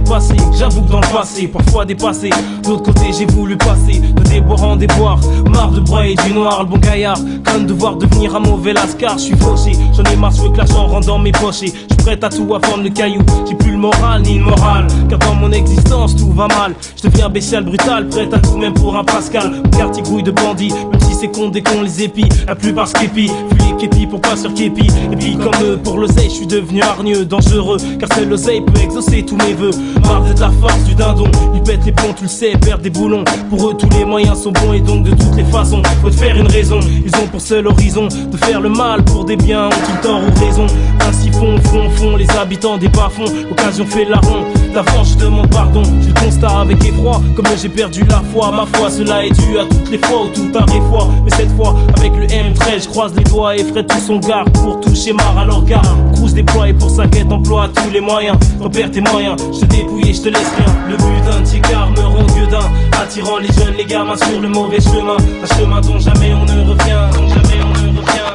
Pas. 0.05 0.19
J'avoue 0.57 0.83
que 0.83 0.93
dans 0.93 1.01
le 1.01 1.13
passé, 1.13 1.49
parfois 1.49 1.85
dépassé. 1.85 2.31
De 2.63 2.69
l'autre 2.69 2.83
côté, 2.83 3.13
j'ai 3.17 3.27
voulu 3.27 3.57
passer 3.57 4.01
de 4.01 4.23
déboire 4.23 4.63
en 4.65 4.77
déboire. 4.77 5.19
Marre 5.51 5.71
de 5.71 5.81
broyer 5.81 6.15
du 6.27 6.33
noir, 6.33 6.63
le 6.63 6.69
bon 6.69 6.79
gaillard. 6.79 7.19
Crainte 7.45 7.67
de 7.67 7.73
voir 7.73 7.97
devenir 7.97 8.37
un 8.37 8.41
mauvais 8.41 8.73
lascar. 8.73 9.19
Je 9.19 9.25
suis 9.25 9.37
fauché, 9.37 9.73
j'en 9.97 10.05
ai 10.05 10.17
marre, 10.17 10.33
veux 10.33 10.51
que 10.51 10.59
l'argent 10.59 10.87
rentre 10.87 11.07
dans 11.07 11.19
mes 11.19 11.33
poches. 11.33 11.61
Je 11.63 11.67
suis 11.67 11.87
prêt 11.99 12.19
à 12.23 12.29
tout 12.29 12.55
à 12.55 12.59
vendre 12.67 12.83
le 12.83 12.91
caillou. 12.91 13.23
J'ai 13.49 13.55
plus 13.55 13.73
le 13.73 13.79
moral 13.79 14.23
ni 14.23 14.39
le 14.39 14.45
moral. 14.45 14.87
Car 15.09 15.19
dans 15.19 15.35
mon 15.35 15.51
existence, 15.53 16.17
tout 16.17 16.33
va 16.33 16.49
mal. 16.49 16.75
Je 16.97 17.09
deviens 17.09 17.29
bestial, 17.29 17.65
brutal, 17.65 18.09
prêt 18.09 18.29
à 18.33 18.39
tout 18.39 18.57
même 18.57 18.75
pour 18.75 18.97
un 18.97 19.05
Pascal. 19.05 19.51
Mon 19.51 19.71
quartier 19.71 20.03
grouille 20.03 20.23
de 20.23 20.31
bandits, 20.31 20.73
même 20.73 21.01
si 21.01 21.15
c'est 21.15 21.29
con 21.29 21.49
dès 21.49 21.63
qu'on 21.63 21.83
les 21.83 22.03
épie. 22.03 22.29
La 22.47 22.55
plupart 22.55 22.89
Celui 22.89 23.31
qui 23.79 23.85
épie 23.87 24.07
pour 24.07 24.21
pas 24.21 24.37
sur 24.37 24.55
képi. 24.55 24.87
Et 25.11 25.17
puis 25.17 25.37
comme 25.37 25.63
eux, 25.63 25.79
pour 25.83 25.99
l'oseille, 25.99 26.31
je 26.31 26.35
suis 26.37 26.47
devenu 26.47 26.83
hargneux, 26.83 27.25
dangereux. 27.25 27.79
Car 27.99 28.09
seul 28.15 28.29
l'oseille 28.29 28.61
peut 28.61 28.81
exaucer 28.81 29.25
tous 29.33 29.47
mes 29.47 29.55
vœux. 29.55 29.71
Marre 30.03 30.23
de 30.23 30.41
la 30.41 30.51
force 30.51 30.85
du 30.85 30.95
dindon. 30.95 31.31
Ils 31.55 31.63
pètent 31.63 31.85
les 31.85 31.93
plombs, 31.93 32.15
tu 32.17 32.25
le 32.25 32.29
sais, 32.29 32.53
perdent 32.59 32.83
des 32.83 32.91
boulons. 32.91 33.25
Pour 33.49 33.71
eux, 33.71 33.75
tous 33.79 33.89
les 33.97 34.05
moyens 34.05 34.43
sont 34.43 34.53
bons 34.53 34.73
et 34.73 34.81
donc 34.81 35.05
de 35.05 35.11
toutes 35.11 35.37
les 35.37 35.45
façons, 35.45 35.83
faut 36.03 36.11
te 36.11 36.17
faire 36.17 36.37
une 36.37 36.49
raison. 36.49 36.81
Ils 36.81 37.15
ont 37.17 37.27
pour 37.29 37.41
seul 37.41 37.67
horizon 37.67 38.09
de 38.09 38.37
faire 38.37 38.61
le 38.61 38.69
mal 38.69 39.03
pour 39.05 39.25
des 39.25 39.37
biens, 39.37 39.67
ont-ils 39.67 40.01
tort 40.01 40.21
ou 40.21 40.45
raison 40.45 40.67
Ainsi 41.09 41.31
font, 41.31 41.59
font, 41.65 41.91
font 41.91 42.17
les 42.17 42.29
habitants 42.31 42.77
des 42.77 42.89
bas-fonds. 42.89 43.33
Occasion 43.51 43.87
fait 43.87 44.05
la 44.05 44.19
ronde. 44.19 44.45
D'avant, 44.75 45.05
je 45.05 45.17
demande 45.17 45.51
pardon. 45.51 45.83
Je 45.85 46.09
le 46.09 46.15
constate 46.15 46.53
avec 46.53 46.85
effroi. 46.85 47.21
Comme 47.37 47.47
j'ai 47.61 47.69
perdu 47.69 48.05
la 48.09 48.23
foi, 48.33 48.51
ma 48.51 48.67
foi, 48.67 48.91
cela 48.91 49.25
est 49.25 49.31
dû 49.31 49.59
à 49.59 49.65
toutes 49.65 49.91
les 49.91 49.99
fois 49.99 50.25
où 50.25 50.29
tout 50.29 50.51
arrive 50.59 50.83
fois. 50.91 51.09
Mais 51.25 51.31
cette 51.37 51.51
fois, 51.57 51.77
avec 51.97 52.13
le 52.17 52.27
M13, 52.27 52.85
je 52.85 52.89
croise 52.89 53.15
les 53.17 53.25
doigts 53.25 53.57
et 53.57 53.65
ferai 53.65 53.87
tout 53.87 53.99
son 53.99 54.19
garde 54.19 54.51
pour 54.53 54.81
toucher 54.81 55.13
mar 55.13 55.37
à 55.39 55.45
leur 55.45 55.65
gare. 55.65 55.97
Cruz 56.15 56.33
déploie 56.33 56.69
et 56.69 56.73
pour 56.73 56.91
sa 56.91 57.07
quête 57.07 57.31
emploie 57.31 57.69
tous 57.75 57.91
les 57.91 58.01
moyens. 58.01 58.37
Repère 58.61 58.91
tes 58.91 59.01
moyens, 59.01 59.22
je 59.53 59.61
te 59.61 59.65
dépouille 59.67 60.11
et 60.11 60.15
je 60.15 60.23
te 60.23 60.29
laisse 60.29 60.53
rien. 60.57 60.75
Le 60.89 60.97
but 60.97 61.25
d'un 61.25 61.43
tigard 61.43 61.91
me 61.91 62.01
rend 62.01 62.23
d'un. 62.51 63.01
Attirant 63.01 63.39
les 63.39 63.53
jeunes, 63.53 63.75
les 63.77 63.85
gamins 63.85 64.17
sur 64.17 64.41
le 64.41 64.49
mauvais 64.49 64.81
chemin. 64.81 65.17
Un 65.17 65.57
chemin 65.57 65.81
dont 65.81 65.99
jamais 65.99 66.33
on 66.35 66.45
ne 66.45 66.69
revient, 66.69 67.09
dont 67.15 67.29
jamais 67.29 67.63
on 67.63 67.69
ne 67.69 67.99
revient. 67.99 68.33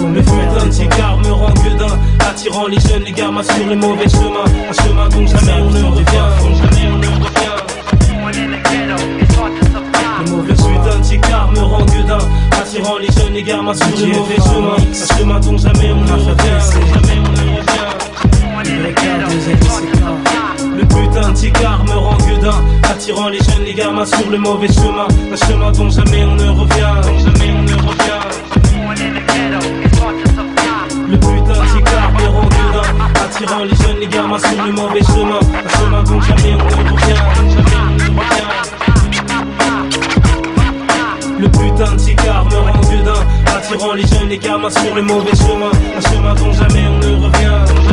Le 0.00 0.20
but 0.20 0.48
d'un 0.54 0.68
tigard 0.68 1.18
me 1.18 1.32
rend 1.32 1.52
gueudin 1.54 1.98
Attirant 2.20 2.66
les 2.68 2.78
jeunes, 2.78 3.02
les 3.02 3.12
gamins 3.12 3.42
sur 3.42 3.66
le 3.66 3.74
mauvais 3.74 4.08
chemin. 4.08 4.44
Un 4.68 4.82
chemin 4.82 5.08
dont 5.08 5.26
jamais 5.26 5.60
on 5.60 5.70
ne 5.70 5.82
revient 5.84 6.28
Dont 6.40 6.54
jamais 6.54 6.88
on 6.92 6.98
ne 6.98 7.06
revient. 7.06 7.28
Le 10.46 10.54
but 10.54 10.90
d'un 10.90 11.00
tigard 11.00 11.50
me 11.52 11.60
rend 11.60 11.84
gueudin 11.84 12.18
Attirant 12.60 12.98
les 12.98 13.06
jeunes, 13.08 13.34
les 13.34 13.42
gamins 13.42 13.74
sur 13.74 13.86
le 13.86 14.06
mauvais 14.12 14.36
chemin. 14.36 14.76
Un 14.76 15.18
chemin 15.18 15.40
dont 15.40 15.58
jamais 15.58 15.92
on 15.92 16.00
ne 16.00 16.12
revient 16.12 16.60
Jamais 16.94 17.18
on 17.18 17.32
ne 17.32 17.56
revient 17.56 17.87
Le 20.76 20.84
putain 20.84 21.30
de 21.30 21.34
tigard 21.34 21.84
me 21.84 21.92
rend 21.92 22.18
gueudin 22.18 22.62
Attirant 22.84 23.28
les 23.28 23.38
jeunes, 23.38 23.64
les 23.64 23.72
gamins 23.72 24.04
sur 24.04 24.30
le 24.30 24.36
mauvais 24.38 24.68
chemin. 24.68 25.08
Un 25.32 25.36
chemin 25.46 25.72
dont 25.72 25.88
jamais 25.88 26.24
on 26.24 26.34
ne 26.34 26.48
revient 26.50 27.00
jamais 27.24 27.50
on 27.56 27.62
ne 27.62 27.72
revient. 27.72 28.20
Le 31.08 31.16
putain 31.16 31.54
de 31.54 31.80
car 31.80 32.12
me 32.12 32.26
rend 32.28 32.42
gueudin 32.42 32.82
Attirant 33.24 33.64
les 33.64 33.76
jeunes, 33.76 34.00
les 34.00 34.06
gamins 34.06 34.38
sur 34.38 34.62
le 34.62 34.72
mauvais 34.72 35.02
chemin. 35.02 35.40
Un 35.64 35.68
chemin 35.78 36.02
dont 36.02 36.20
jamais 36.20 36.54
on 36.54 36.58
ne 36.58 36.90
revient 36.92 37.22
Jamais 37.48 37.76
on 37.80 37.94
ne 37.94 38.02
revient. 38.20 38.48
Le 41.40 41.48
putain 41.48 41.94
de 41.94 41.98
cigare 41.98 42.44
me 42.44 42.56
rend 42.56 42.80
gueudin 42.80 43.20
Attirant 43.56 43.94
les 43.94 44.06
jeunes, 44.06 44.28
les 44.28 44.38
gamins 44.38 44.70
sur 44.70 44.94
le 44.94 45.02
mauvais 45.02 45.36
chemin. 45.36 45.70
Un 45.96 46.00
chemin 46.10 46.34
dont 46.34 46.52
jamais 46.52 46.84
on 46.86 46.98
ne 46.98 47.24
revient 47.24 47.87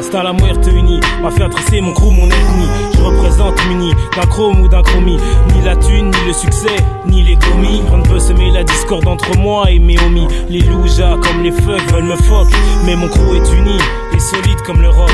Hasta 0.00 0.22
la 0.22 0.32
muerte 0.32 0.70
unie, 0.70 0.98
m'a 1.20 1.30
fait 1.30 1.46
tresser 1.50 1.82
mon 1.82 1.92
crew, 1.92 2.10
mon 2.10 2.26
ethnie. 2.26 2.99
Représente 3.02 3.66
muni, 3.68 3.92
d'un 4.16 4.26
chrome 4.26 4.60
ou 4.60 4.68
d'un 4.68 4.82
chromie. 4.82 5.18
Ni 5.54 5.62
la 5.64 5.76
thune, 5.76 6.10
ni 6.10 6.26
le 6.26 6.32
succès, 6.32 6.76
ni 7.06 7.22
les 7.22 7.36
gomis. 7.36 7.82
On 7.92 7.98
ne 7.98 8.04
peut 8.04 8.18
semer 8.18 8.50
la 8.50 8.64
discorde 8.64 9.06
entre 9.06 9.36
moi 9.38 9.70
et 9.70 9.78
mes 9.78 9.98
homies. 10.00 10.28
Les 10.48 10.60
loujas 10.60 11.16
comme 11.22 11.42
les 11.42 11.52
fucks 11.52 11.92
veulent 11.92 12.04
me 12.04 12.16
fuck. 12.16 12.48
Mais 12.84 12.96
mon 12.96 13.08
crew 13.08 13.36
est 13.36 13.52
uni 13.54 13.78
et 14.12 14.18
solide 14.18 14.60
comme 14.66 14.80
le 14.80 14.90
rock. 14.90 15.10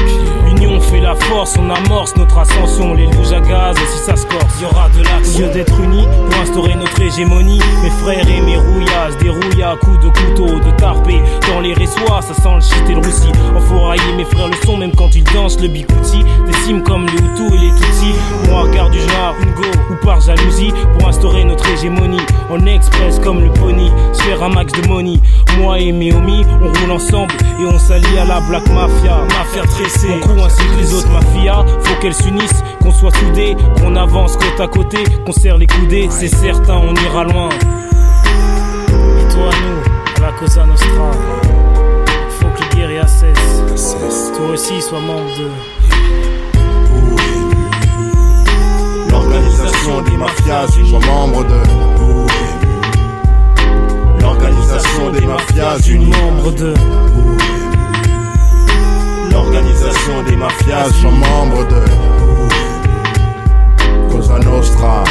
L'union 0.46 0.80
fait 0.80 1.00
la 1.00 1.14
force, 1.14 1.56
on 1.58 1.70
amorce 1.70 2.16
notre 2.16 2.38
ascension. 2.38 2.94
Les 2.94 3.06
loujas 3.06 3.40
gaz, 3.40 3.76
si 3.76 3.98
ça 4.04 4.16
se 4.16 4.26
corse, 4.26 4.60
y 4.60 4.64
aura 4.64 4.88
de 4.90 5.02
l'action. 5.02 5.52
D'être 5.52 5.80
unis 5.80 6.06
pour 6.30 6.40
instaurer 6.40 6.74
notre 6.74 7.00
hégémonie. 7.00 7.60
Mes 7.82 7.90
frères 7.90 8.28
et 8.28 8.40
mes 8.40 8.56
rouillasses, 8.56 9.16
des 9.20 9.30
rouilles 9.30 9.62
à 9.62 9.76
coups 9.76 10.00
de 10.00 10.08
couteau, 10.08 10.58
de 10.58 10.70
tarpé. 10.78 11.20
Dans 11.48 11.60
les 11.60 11.74
ressoirs, 11.74 12.22
ça 12.22 12.34
sent 12.34 12.54
le 12.54 12.60
shit 12.60 12.90
et 12.90 12.94
le 12.94 12.98
roussi. 12.98 13.30
Enfourailler 13.56 14.12
mes 14.16 14.24
frères 14.24 14.48
le 14.48 14.56
son, 14.66 14.76
même 14.76 14.94
quand 14.94 15.14
ils 15.14 15.24
dansent 15.24 15.60
le 15.60 15.68
bigouti. 15.68 16.24
Des 16.46 16.52
cimes 16.64 16.82
comme 16.82 17.06
les 17.06 17.12
Hutus 17.12 17.52
et 17.52 17.58
les 17.58 17.75
Moi, 18.48 18.62
regard 18.62 18.90
du 18.90 19.00
genre, 19.00 19.34
une 19.40 19.52
go 19.54 19.64
ou 19.90 20.04
par 20.04 20.20
jalousie. 20.20 20.72
Pour 20.98 21.08
instaurer 21.08 21.44
notre 21.44 21.68
hégémonie. 21.68 22.20
En 22.50 22.64
express 22.66 23.18
comme 23.18 23.40
le 23.40 23.50
pony. 23.50 23.90
Se 24.12 24.22
faire 24.22 24.42
un 24.42 24.50
max 24.50 24.72
de 24.72 24.86
money. 24.88 25.20
Moi 25.58 25.80
et 25.80 25.92
mes 25.92 26.12
homies, 26.12 26.44
on 26.62 26.68
roule 26.80 26.92
ensemble 26.92 27.34
et 27.60 27.64
on 27.64 27.78
s'allie 27.78 28.18
à 28.18 28.24
la 28.24 28.40
black 28.40 28.66
mafia. 28.68 29.18
Mafia 29.28 29.62
tressée. 29.62 30.08
On 30.14 30.20
crew 30.20 30.44
ainsi 30.44 30.62
que 30.62 30.80
les 30.80 30.94
autres 30.94 31.10
mafias. 31.10 31.64
Faut 31.82 32.00
qu'elles 32.00 32.14
s'unissent, 32.14 32.62
qu'on 32.80 32.92
soit 32.92 33.14
soudés, 33.16 33.56
qu'on 33.80 33.96
avance 33.96 34.36
côte 34.36 34.60
à 34.60 34.68
côté, 34.68 34.98
qu'on 35.24 35.32
serre 35.32 35.58
les 35.58 35.66
coudées. 35.66 36.08
C'est 36.10 36.28
certain, 36.28 36.76
on 36.76 36.94
ira 36.94 37.24
loin. 37.24 37.48
Et 37.48 39.32
toi, 39.32 39.50
nous, 39.50 40.22
à 40.22 40.26
la 40.26 40.32
Cosa 40.32 40.64
Nostra. 40.66 41.10
Faut 42.30 42.46
que 42.48 42.62
les 42.62 42.76
guerriers 42.76 43.08
cessent. 43.08 43.96
Toi 44.36 44.46
aussi, 44.52 44.80
sois 44.80 45.00
membre 45.00 45.24
de. 45.38 45.75
L'organisation 49.86 50.10
des 50.10 50.16
mafias, 50.16 50.66
sois 50.88 50.98
membre 51.06 51.44
de. 51.44 51.62
L'organisation 54.20 55.10
des 55.12 55.20
mafias, 55.20 55.78
unis. 55.88 56.10
membre 56.10 56.50
de. 56.52 56.74
L'organisation 59.30 60.22
des 60.28 60.36
mafias, 60.36 60.90
sois 61.00 61.10
membre 61.12 61.68
de. 61.68 61.84
Cosa 64.10 64.38
Nostra. 64.40 65.04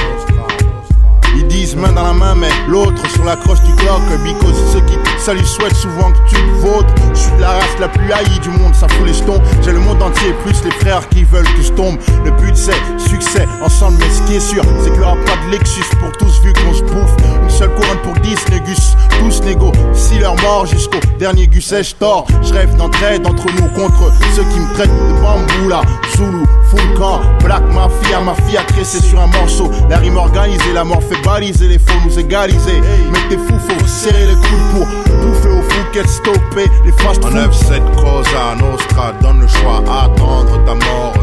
Ils 1.38 1.48
disent 1.48 1.78
main 1.78 1.94
dans 1.94 2.04
la 2.04 2.14
main, 2.14 2.36
mais 2.36 2.50
l'autre 2.68 3.10
sur 3.12 3.24
la 3.24 3.38
croche 3.38 3.62
du 3.62 3.72
Glock. 3.76 4.02
Because 4.26 4.74
ceux 4.74 4.82
qui 4.82 4.98
saluent 5.26 5.44
souhaitent 5.44 5.76
souvent 5.76 6.12
que 6.12 6.30
tu 6.30 6.36
te 6.36 6.52
votes. 6.62 6.86
Je 7.16 7.20
suis 7.20 7.32
la 7.40 7.54
race 7.54 7.80
la 7.80 7.88
plus 7.88 8.12
haïe 8.14 8.40
du 8.42 8.50
monde, 8.50 8.76
ça 8.76 8.88
fout 8.88 9.08
les 9.08 9.14
jetons. 9.14 9.42
J'ai 9.64 9.72
le 9.72 9.80
monde 9.80 10.00
entier, 10.00 10.34
plus 10.46 10.64
les 10.64 10.70
frères 10.70 11.10
qui 11.10 11.24
veulent 11.24 11.52
que 11.56 11.64
je 11.64 11.72
tombe. 11.72 11.98
Le 12.24 12.30
but 12.30 12.56
c'est 12.56 12.76
succès, 13.00 13.48
ensemble, 13.64 13.98
mais 14.00 14.10
ce 14.10 14.22
qui 14.28 14.36
est 14.36 14.40
sûr, 14.40 14.64
c'est 14.84 14.92
qu'il 14.92 15.00
n'y 15.00 15.06
aura 15.06 15.16
pas 15.26 15.36
de 15.48 15.52
Lexus 15.52 15.96
pour 16.00 16.12
tous 16.20 16.42
vu 16.44 16.54
qu'on 16.54 16.74
se 16.76 16.84
bouffe. 16.84 17.16
Une 17.42 17.50
seule 17.50 17.74
couronne 17.74 17.98
pour 18.04 18.14
10 18.14 18.36
négus, 18.52 18.96
tous 19.20 19.42
négo. 19.42 19.72
Si 19.94 20.20
leur 20.20 20.36
mort 20.44 20.68
jusqu'au 20.68 21.00
dernier 21.18 21.48
gus 21.48 21.74
je 21.74 21.96
tort. 21.96 22.28
Je 22.44 22.54
rêve 22.54 22.76
d'entraide 22.76 23.26
entre 23.26 23.48
nous 23.60 23.68
contre 23.70 24.12
ceux 24.36 24.44
qui 24.44 24.60
me 24.60 24.74
traitent 24.76 24.90
de 24.90 25.22
bamboula. 25.24 25.82
Zulu, 26.16 26.46
full 26.70 26.94
camp, 27.00 27.22
black 27.44 27.64
mafia, 27.74 28.20
mafia 28.20 28.62
tressée 28.68 29.02
sur 29.02 29.20
un 29.20 29.28
morceau. 29.28 29.72
La 29.90 29.98
rime 29.98 30.18
organisée, 30.18 30.74
la 30.74 30.84
mort 30.84 31.02
fait 31.02 31.20
baliser, 31.24 31.68
les 31.68 31.80
faux 31.80 32.00
nous 32.06 32.20
égaliser. 32.20 32.80
Mais 33.12 33.20
t'es 33.28 33.38
fou, 33.38 33.54
faut 33.68 33.88
serrer 33.88 34.28
les 34.28 34.36
coudes 34.36 34.70
pour 34.72 35.15
bouffer 35.16 35.50
au 35.50 35.62
fou, 35.62 35.82
qu'elle 35.94 36.08
stopper 36.08 36.70
les 36.86 36.92
fast 36.92 37.24
En 37.26 37.32
9 37.32 37.54
cette 37.54 37.96
Cosa 37.96 38.56
Nostra 38.60 39.14
donne 39.22 39.42
le 39.42 39.48
choix 39.48 39.84
attendre 39.88 40.64
ta 40.66 40.74
mort 40.74 41.14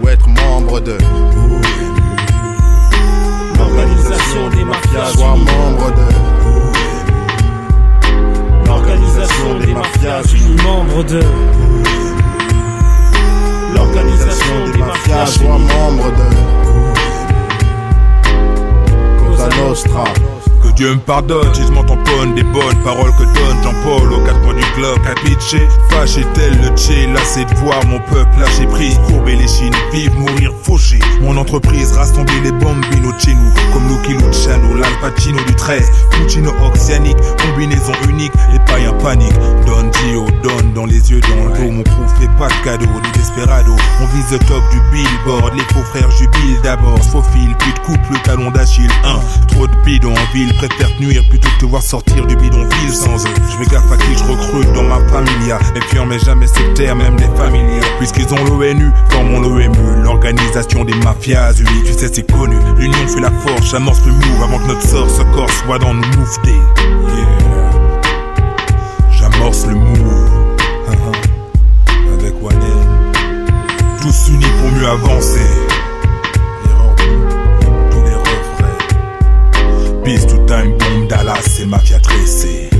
ou 0.00 0.08
être 0.08 0.28
membre 0.28 0.80
de 0.80 0.98
L'organisation 3.58 4.48
des 4.50 4.64
mafias. 4.64 5.12
Sois 5.14 5.36
membre 5.36 5.92
de 5.96 6.08
L'organisation 8.66 9.58
des 9.60 9.74
mafias. 9.74 10.22
Unis 10.34 10.62
membre 10.62 11.04
de. 11.04 11.20
L'organisation 13.74 14.66
des 14.72 14.78
mafias. 14.78 15.26
Sois 15.26 15.58
membre 15.58 16.10
de 16.18 16.28
Cosa 19.18 19.48
Nostra. 19.56 20.04
Que 20.62 20.68
Dieu 20.74 20.94
me 20.94 21.00
pardonne 21.00 21.54
si 21.54 21.62
je 21.62 21.72
paroles 22.82 23.12
que 23.16 23.24
donne 23.24 23.62
Jean-Paul 23.62 24.12
aux 24.12 24.24
quatre 24.24 24.40
coins 24.42 24.54
du 24.54 24.64
globe. 24.76 24.98
Capiché, 25.02 25.68
fâché 25.90 26.24
tel 26.34 26.52
le 26.60 26.71
tché 26.76 27.06
Lassé 27.12 27.44
de 27.44 27.54
voir 27.56 27.84
mon 27.86 27.98
peuple 27.98 28.38
lâcher 28.38 28.66
prise. 28.66 28.98
Courber 29.06 29.36
les 29.36 29.48
chines, 29.48 29.74
vivre, 29.92 30.14
mourir, 30.18 30.52
faucher. 30.62 31.00
Mon 31.20 31.36
entreprise, 31.36 31.92
rassembler 31.92 32.40
les 32.44 32.52
bambinos 32.52 33.14
de 33.14 33.20
chez 33.20 33.34
nous 33.34 33.52
Comme 33.72 33.86
nous 33.88 34.00
qui 34.02 34.12
Luciano, 34.12 34.74
l'Al 34.76 34.92
Pacino 35.00 35.42
du 35.44 35.54
13 35.54 35.90
Puccino 36.10 36.52
oxyanique, 36.64 37.16
combinaison 37.38 37.92
unique. 38.08 38.32
Les 38.52 38.58
païens 38.60 38.92
paniquent, 38.94 39.38
donne 39.66 39.90
Dio, 39.90 40.26
donne 40.42 40.72
dans 40.74 40.86
les 40.86 41.10
yeux, 41.10 41.20
dans 41.20 41.48
le 41.48 41.58
dos. 41.58 41.70
Mon 41.70 41.82
crew 41.82 42.08
fait 42.20 42.30
pas 42.38 42.48
de 42.48 42.64
cadeau, 42.64 42.86
ni 42.86 43.10
desperado. 43.12 43.74
On 44.00 44.06
vise 44.06 44.32
le 44.32 44.38
top 44.38 44.62
du 44.70 44.80
billboard. 44.90 45.54
Les 45.54 45.74
faux 45.74 45.84
frères 45.90 46.10
jubilent 46.10 46.60
d'abord, 46.62 46.98
faux 47.04 47.22
fil, 47.32 47.54
puis 47.58 47.72
de 47.72 47.78
couple, 47.80 48.12
le 48.12 48.18
talon 48.20 48.50
d'Achille. 48.50 48.90
1 49.04 49.46
Trop 49.48 49.66
de 49.66 49.76
bidons. 49.84 50.12
En 50.12 50.34
ville, 50.34 50.52
préfère 50.54 50.94
te 50.96 51.02
nuire 51.02 51.22
plutôt 51.28 51.48
que 51.48 51.60
te 51.60 51.66
voir 51.66 51.82
sortir 51.82 52.26
du 52.26 52.36
bidonville 52.36 52.92
sans 52.92 53.16
eux. 53.24 53.34
Je 53.50 53.64
fais 53.64 53.70
gaffe 53.70 53.90
à 53.90 53.96
qui 53.96 54.16
je 54.16 54.24
recrute 54.24 54.72
dans 54.72 54.82
ma 54.82 55.00
familia. 55.08 55.58
Les 55.74 55.80
clients 55.80 56.06
mais 56.06 56.18
jamais 56.18 56.46
déficitaires, 56.62 56.96
même 56.96 57.16
les 57.16 57.36
familiers. 57.36 57.80
Puisqu'ils 57.98 58.32
ont 58.32 58.44
l'ONU, 58.44 58.90
formons 59.10 59.40
l'OMU, 59.40 60.02
l'organisation 60.02 60.84
des 60.84 60.94
mafias 60.94 61.52
unies. 61.52 61.82
Tu 61.86 61.92
sais, 61.92 62.10
c'est 62.12 62.30
connu. 62.30 62.56
L'union 62.76 63.06
fait 63.08 63.20
la 63.20 63.30
force, 63.30 63.70
j'amorce 63.70 64.04
le 64.06 64.12
move 64.12 64.42
avant 64.42 64.58
que 64.58 64.68
notre 64.68 64.82
sort 64.82 65.08
se 65.08 65.22
corse. 65.34 65.52
Soit 65.64 65.78
dans 65.78 65.94
nos 65.94 66.06
move. 66.06 66.38
Yeah. 66.46 66.54
J'amorce 69.18 69.66
le 69.66 69.74
move. 69.74 70.28
Uh-huh. 70.88 72.18
Avec 72.18 72.34
Wanel. 72.42 72.60
Tous 74.00 74.28
unis 74.28 74.44
pour 74.60 74.72
mieux 74.72 74.88
avancer. 74.88 75.40
Tous 77.90 78.02
les 78.02 78.14
refrains. 78.14 78.78
Peace 80.04 80.26
to 80.26 80.36
time 80.46 80.76
bomb, 80.78 81.06
Dallas 81.08 81.60
et 81.60 81.66
mafia 81.66 81.98
tressée. 82.00 82.71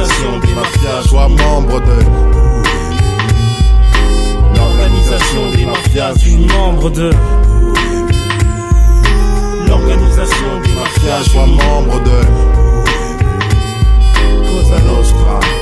L'organisation 0.00 0.38
des 0.40 0.54
mafias, 0.54 1.02
sois 1.08 1.28
membre 1.28 1.80
de. 1.80 1.98
L'organisation 4.56 5.50
des 5.54 5.66
mafias, 5.66 6.14
suis 6.18 6.36
membre 6.38 6.90
de. 6.90 7.10
L'organisation 9.68 10.60
des 10.64 10.72
mafias, 10.72 11.22
sois 11.30 11.46
membre 11.46 12.00
de. 12.02 12.20
Cosa 14.48 14.78
Nostra. 14.86 15.59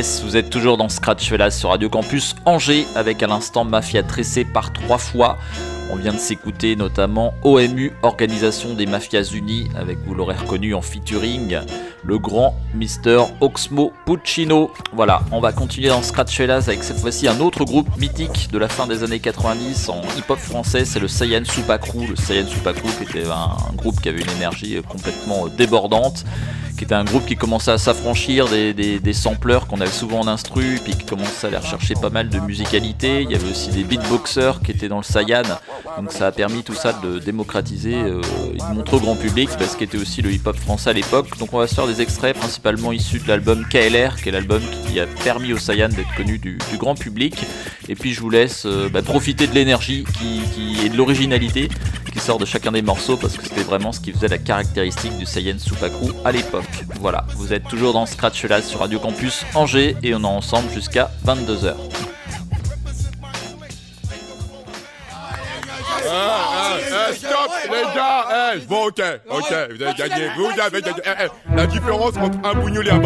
Vous 0.00 0.34
êtes 0.34 0.48
toujours 0.48 0.78
dans 0.78 0.88
Scratch 0.88 1.30
là 1.32 1.50
sur 1.50 1.68
Radio 1.68 1.90
Campus 1.90 2.34
Angers 2.46 2.86
avec 2.94 3.22
à 3.22 3.26
l'instant 3.26 3.64
Mafia 3.64 4.02
tressé 4.02 4.46
par 4.46 4.72
trois 4.72 4.96
fois. 4.96 5.36
On 5.92 5.96
vient 5.96 6.14
de 6.14 6.18
s'écouter 6.18 6.74
notamment 6.74 7.34
OMU, 7.42 7.92
Organisation 8.02 8.72
des 8.72 8.86
Mafias 8.86 9.32
Unies, 9.34 9.68
avec 9.76 9.98
vous 10.06 10.14
l'aurez 10.14 10.36
reconnu 10.36 10.72
en 10.72 10.80
featuring, 10.80 11.58
le 12.02 12.18
grand 12.18 12.56
Mister 12.74 13.24
Oxmo 13.42 13.92
Puccino. 14.06 14.70
Voilà, 14.94 15.20
on 15.32 15.40
va 15.40 15.52
continuer 15.52 15.88
dans 15.88 16.02
Scratch 16.02 16.34
Fellas 16.34 16.64
avec 16.68 16.82
cette 16.82 16.98
fois-ci 16.98 17.28
un 17.28 17.38
autre 17.40 17.64
groupe 17.66 17.94
mythique 17.98 18.48
de 18.50 18.56
la 18.56 18.68
fin 18.68 18.86
des 18.86 19.02
années 19.02 19.20
90 19.20 19.90
en 19.90 20.00
hip-hop 20.16 20.38
français, 20.38 20.86
c'est 20.86 21.00
le 21.00 21.08
Saiyan 21.08 21.44
Supakru. 21.44 22.06
Le 22.06 22.16
Saiyan 22.16 22.46
Supakru 22.46 22.88
qui 22.96 23.02
était 23.02 23.28
un, 23.28 23.74
groupe 23.74 24.00
qui 24.00 24.08
avait 24.08 24.22
une 24.22 24.30
énergie 24.30 24.80
complètement 24.88 25.48
débordante 25.48 26.24
qui 26.80 26.84
était 26.84 26.94
un 26.94 27.04
groupe 27.04 27.26
qui 27.26 27.36
commençait 27.36 27.72
à 27.72 27.76
s'affranchir 27.76 28.48
des, 28.48 28.72
des, 28.72 29.12
sampleurs 29.12 29.66
qu'on 29.66 29.82
avait 29.82 29.90
souvent 29.90 30.20
en 30.20 30.26
instru, 30.26 30.80
puis 30.82 30.94
qui 30.94 31.04
commençait 31.04 31.46
à 31.46 31.48
aller 31.48 31.58
rechercher 31.58 31.92
pas 31.92 32.08
mal 32.08 32.30
de 32.30 32.40
musicalité. 32.40 33.20
Il 33.20 33.30
y 33.30 33.34
avait 33.34 33.50
aussi 33.50 33.68
des 33.68 33.84
beatboxers 33.84 34.62
qui 34.62 34.70
étaient 34.70 34.88
dans 34.88 34.96
le 34.96 35.02
Saiyan, 35.02 35.42
donc 35.98 36.10
ça 36.10 36.28
a 36.28 36.32
permis 36.32 36.62
tout 36.62 36.72
ça 36.72 36.94
de 36.94 37.18
démocratiser, 37.18 37.96
euh, 37.96 38.22
et 38.54 38.56
de 38.56 38.74
montrer 38.74 38.96
au 38.96 39.00
grand 39.00 39.14
public 39.14 39.50
bah, 39.58 39.66
ce 39.70 39.76
qu'était 39.76 39.98
aussi 39.98 40.22
le 40.22 40.32
hip-hop 40.32 40.56
français 40.56 40.88
à 40.88 40.92
l'époque. 40.94 41.36
Donc 41.38 41.52
on 41.52 41.58
va 41.58 41.66
se 41.66 41.74
faire 41.74 41.86
des 41.86 42.00
extraits 42.00 42.34
principalement 42.34 42.92
issus 42.92 43.18
de 43.18 43.28
l'album 43.28 43.66
KLR, 43.68 44.16
qui 44.16 44.30
est 44.30 44.32
l'album 44.32 44.62
qui 44.86 45.00
a 45.00 45.06
permis 45.22 45.52
au 45.52 45.58
Saiyan 45.58 45.90
d'être 45.90 46.14
connu 46.16 46.38
du, 46.38 46.56
grand 46.78 46.94
public. 46.94 47.44
Et 47.90 47.94
puis 47.94 48.14
je 48.14 48.22
vous 48.22 48.30
laisse 48.30 48.64
euh, 48.64 48.88
bah, 48.88 49.02
profiter 49.02 49.46
de 49.46 49.54
l'énergie 49.54 50.06
qui- 50.18 50.40
et 50.82 50.88
de 50.88 50.96
l'originalité 50.96 51.68
qui 52.10 52.20
sort 52.20 52.38
de 52.38 52.44
chacun 52.44 52.72
des 52.72 52.82
morceaux 52.82 53.16
parce 53.16 53.36
que 53.36 53.44
c'était 53.44 53.62
vraiment 53.62 53.92
ce 53.92 54.00
qui 54.00 54.12
faisait 54.12 54.28
la 54.28 54.38
caractéristique 54.38 55.16
du 55.18 55.26
Saiyan 55.26 55.58
Supakru 55.58 56.12
à 56.24 56.32
l'époque. 56.32 56.64
Voilà, 57.00 57.24
vous 57.36 57.52
êtes 57.52 57.64
toujours 57.64 57.92
dans 57.92 58.06
Scratch 58.06 58.46
sur 58.62 58.80
Radio 58.80 58.98
Campus 58.98 59.44
Angers 59.54 59.96
et 60.02 60.14
on 60.14 60.20
est 60.20 60.26
ensemble 60.26 60.70
jusqu'à 60.72 61.10
22h. 61.26 61.74
Ah, 66.12 66.48
ah, 66.52 66.76
eh, 66.80 67.12
eh, 67.12 67.26
eh, 71.06 71.56
la 71.56 71.66
différence 71.66 72.16
entre 72.16 72.38
un 72.42 72.54
bougnoul 72.54 72.88
et 72.88 72.90
un. 72.90 73.00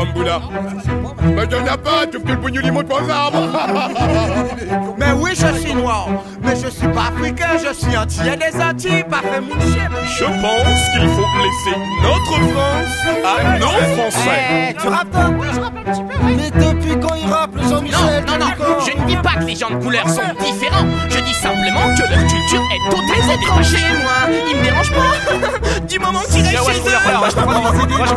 Mais 1.25 1.45
il 1.45 1.49
n'y 1.49 1.55
en 1.55 1.73
a 1.73 1.79
pas, 1.79 2.05
sauf 2.13 2.23
que 2.23 2.61
le 2.61 2.73
monte 2.73 2.89
pas 2.89 2.97
aux 2.97 3.11
arbres. 3.11 3.49
Mais 4.99 5.13
oui, 5.17 5.31
je 5.35 5.59
suis 5.59 5.75
noir, 5.75 6.09
mais 6.43 6.55
je 6.57 6.69
suis 6.69 6.89
pas 6.89 7.09
africain, 7.09 7.57
je 7.59 7.75
suis 7.75 7.97
entier 7.97 8.37
des 8.37 8.61
Antilles, 8.61 9.05
pas 9.11 9.23
fait 9.23 9.41
mon 9.41 9.59
chien. 9.61 9.89
Je 10.05 10.25
pense 10.25 10.81
qu'il 10.93 11.09
faut 11.09 11.27
laisser 11.43 11.77
notre 12.03 12.35
France 12.53 13.05
à 13.25 13.59
nos 13.59 13.67
Français. 13.67 14.77
Tu 14.81 14.89
rappes 14.89 15.15
un 15.15 15.33
peu, 15.33 15.47
je 15.53 15.61
rappe 15.61 15.75
un 15.77 15.91
petit 15.91 16.03
peu. 16.03 16.15
Mais 16.25 16.51
depuis 16.51 17.01
quand 17.01 17.15
il 17.15 17.33
rappe, 17.33 17.55
le 17.57 17.63
Jean-Michel 17.63 18.25
Non, 18.27 18.39
non, 18.39 18.47
non, 18.47 18.77
je 18.87 19.01
ne 19.01 19.07
dis 19.07 19.17
pas 19.17 19.35
que 19.41 19.45
les 19.45 19.57
gens 19.57 19.71
de 19.71 19.77
couleur 19.77 20.09
sont 20.09 20.23
différents. 20.45 20.87
Je 21.11 21.19
dis 21.21 21.35
simplement 21.35 21.95
que 21.97 22.03
leur 22.03 22.21
culture 22.27 22.63
est 22.73 22.91
totalement 22.91 23.35
étrangère. 23.35 23.81
moi, 24.03 24.37
ils 24.51 24.57
me 24.57 24.63
dérangent 24.63 24.93
pas. 24.93 25.81
du 25.89 25.99
moment 25.99 26.21
qu'ils 26.31 26.43
restent 26.43 26.71
chez 26.71 26.81
eux. 26.81 27.19
Moi, 27.19 27.29
je 27.29 27.35
peux 27.37 27.43
pas 27.43 27.57
avancer, 27.57 27.87
moi, 27.97 28.07
je 28.07 28.15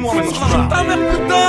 noir 0.00 0.14
maintenant. 0.14 0.68
Ta 0.68 0.82
mère, 0.82 0.98
putain! 1.10 1.45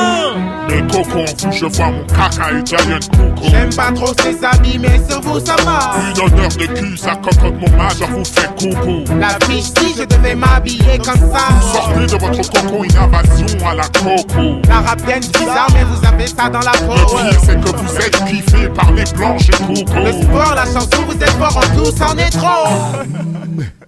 Mais 0.67 0.81
coco, 0.91 1.23
je 1.51 1.65
vois 1.65 1.91
mon 1.91 2.05
caca 2.05 2.51
italien 2.57 2.99
coco. 2.99 3.47
J'aime 3.49 3.73
pas 3.73 3.91
trop 3.93 4.13
ses 4.21 4.43
habits, 4.43 4.79
mais 4.79 4.99
sur 5.09 5.21
vous 5.21 5.39
ça 5.39 5.55
va. 5.65 5.91
Une 6.01 6.19
honneur 6.21 6.49
de 6.49 6.65
cul, 6.65 6.97
ça 6.97 7.15
cocotte 7.15 7.55
mon 7.59 7.77
majeur 7.77 8.09
vous 8.09 8.25
fait 8.25 8.49
coucou. 8.57 9.03
La 9.19 9.29
fiche, 9.45 9.71
si 9.77 9.95
je 9.97 10.03
devais 10.03 10.35
m'habiller 10.35 10.97
comme 10.97 11.31
ça. 11.31 11.47
Sortez 11.73 12.05
de 12.05 12.17
votre 12.19 12.49
coco, 12.51 12.83
une 12.83 12.97
invasion 12.97 13.47
à 13.65 13.75
la 13.75 13.83
coco. 13.83 14.59
La 14.67 14.81
rap 14.81 15.05
game 15.07 15.19
bizarre, 15.19 15.67
mais 15.73 15.83
vous 15.83 16.05
avez 16.05 16.27
ça 16.27 16.49
dans 16.49 16.59
la 16.59 16.71
peau. 16.71 16.93
Le 16.93 17.29
pire, 17.29 17.39
c'est 17.45 17.59
que 17.61 17.75
vous 17.75 17.95
êtes 17.97 18.25
kiffé 18.25 18.69
par 18.69 18.91
les 18.91 19.05
blanches 19.15 19.49
et 19.49 19.51
coco. 19.51 19.99
Le 19.99 20.11
sport, 20.11 20.53
la 20.55 20.65
chanson, 20.65 21.03
vous 21.07 21.23
êtes 21.23 21.29
fort 21.31 21.57
en 21.57 21.75
tout, 21.77 21.91
c'en 21.97 22.17
est 22.17 22.29
trop. 22.29 22.67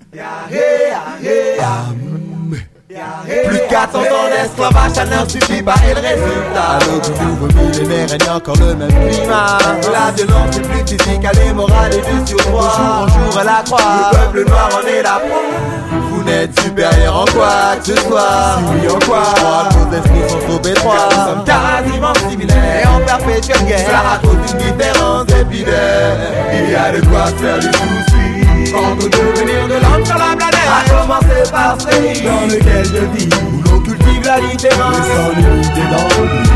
Plus 3.26 3.58
de 3.58 3.70
400 3.70 4.00
ans 4.00 4.04
d'esclavage, 4.30 4.92
ça 4.94 5.06
n'en 5.06 5.28
suffit 5.28 5.62
pas 5.62 5.76
et 5.90 5.94
le 5.94 6.02
résultat. 6.02 6.62
À 6.62 6.80
l'aube 6.86 7.02
du 7.02 7.26
nouveau 7.26 7.48
millénaire, 7.48 8.10
règne 8.10 8.30
encore 8.36 8.56
le 8.58 8.76
même 8.76 8.90
climat. 8.90 9.58
La 9.92 10.12
violence 10.12 10.58
est 10.58 10.62
plus 10.62 10.80
physique, 10.80 11.22
elle 11.32 11.40
est 11.40 11.54
morale 11.54 11.92
et 11.94 11.98
du 11.98 12.28
surpoids. 12.28 12.60
Au 12.60 13.08
jour, 13.08 13.28
au 13.28 13.32
jour, 13.32 13.40
elle 13.40 13.46
la 13.46 13.64
croix, 13.64 14.12
le 14.12 14.18
peuple 14.18 14.50
noir 14.50 14.70
en 14.74 14.88
est 14.88 15.04
la 15.04 15.20
proie. 15.20 15.80
Vous 16.10 16.24
n'êtes 16.24 16.60
supérieur 16.60 17.22
en 17.22 17.26
quoi 17.26 17.76
que 17.80 17.86
ce 17.86 17.96
soit. 18.02 18.58
Si 18.58 18.64
oui 18.74 18.90
en 18.90 19.00
quoi, 19.06 19.24
je 19.36 19.42
crois 19.42 19.70
que 19.70 19.76
vos 19.76 19.96
esprits 19.96 20.30
sont 20.30 20.40
trop 20.40 20.70
étroits. 20.70 21.10
Nous 21.10 21.26
sommes 21.26 21.46
quasiment 21.46 22.14
similaires. 22.30 22.84
Et 22.84 22.88
en 22.88 23.00
perpétuelle 23.06 23.66
guerre. 23.66 23.88
Cela 23.88 24.02
raconte 24.02 24.52
une 24.52 24.58
différence 24.58 25.28
épidaire 25.40 26.18
Il 26.54 26.70
y 26.72 26.76
a 26.76 26.92
de 26.92 27.06
quoi 27.06 27.26
faire 27.28 27.60
du 27.60 27.68
souci 27.68 28.19
Quant 28.72 28.94
au 28.94 29.08
devenir 29.10 29.68
de 29.68 29.74
l'homme 29.74 30.06
sur 30.06 30.18
la 30.18 30.36
planète. 30.36 30.60
A 30.70 30.90
commencer 30.90 31.52
par 31.52 31.76
ce 31.80 32.24
dans 32.24 32.46
lequel 32.46 32.86
je 32.86 33.18
vis 33.18 33.30
Où 33.36 33.64
l'on 33.64 33.80
cultive 33.80 34.24
la 34.24 34.40
différence 34.40 34.98
Et 34.98 35.16
sans 35.16 35.30
l'unité 35.36 35.82
dans 35.92 36.08
l'oubli 36.22 36.50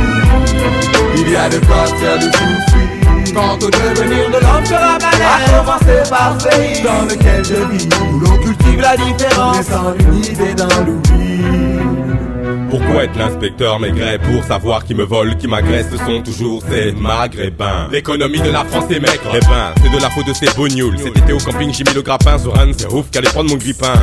Il 1.18 1.32
y 1.32 1.36
a 1.36 1.50
de 1.50 1.58
quoi 1.66 1.86
faire 1.88 2.20
du 2.20 2.26
souci 2.26 3.34
Quant 3.34 3.56
au 3.56 3.70
devenir 3.70 4.30
de 4.30 4.34
l'homme 4.34 4.66
sur 4.66 4.80
la 4.80 4.98
planète. 5.00 5.22
A 5.24 5.64
commencer 5.64 6.10
par 6.10 6.36
ce 6.40 6.84
dans 6.84 7.06
lequel 7.10 7.44
je 7.44 7.56
vis 7.74 7.90
Où 8.12 8.20
l'on 8.20 8.38
cultive 8.38 8.82
la 8.82 8.96
différence 8.96 9.60
Et 9.60 9.64
sans 9.64 9.92
l'unité 9.92 10.54
dans 10.54 10.68
l'oubli 10.86 11.73
Pourquoi 12.70 13.04
être 13.04 13.18
l'inspecteur 13.18 13.80
maigret 13.80 14.20
pour 14.20 14.44
savoir 14.44 14.86
qui 14.86 14.96
me 14.96 15.04
vole, 15.04 15.38
qui 15.38 15.48
m'agresse 15.48 15.88
Ce 15.92 15.98
sont 15.98 16.22
toujours 16.22 16.64
ces 16.70 16.92
maghrébins? 16.92 17.88
L'économie 17.92 18.40
de 18.40 18.50
la 18.50 18.64
France 18.66 18.86
est 18.90 19.00
maigre. 19.00 19.32
Eh 19.34 19.40
ben, 19.40 19.74
c'est 19.82 19.92
de 19.92 20.02
la 20.02 20.10
faute 20.10 20.28
de 20.28 20.34
ces 20.34 20.48
bougnoules 20.56 20.98
Cet 20.98 21.18
été 21.18 21.34
au 21.34 21.38
camping 21.38 21.74
j'ai 21.74 21.84
mis 21.84 21.94
le 21.94 22.02
grappin 22.02 22.38
Zoran 22.38 22.72
c'est 22.78 22.92
ouf 22.92 23.10
qu'allait 23.12 23.30
prendre 23.30 23.50
mon 23.50 23.58
grippin. 23.58 23.94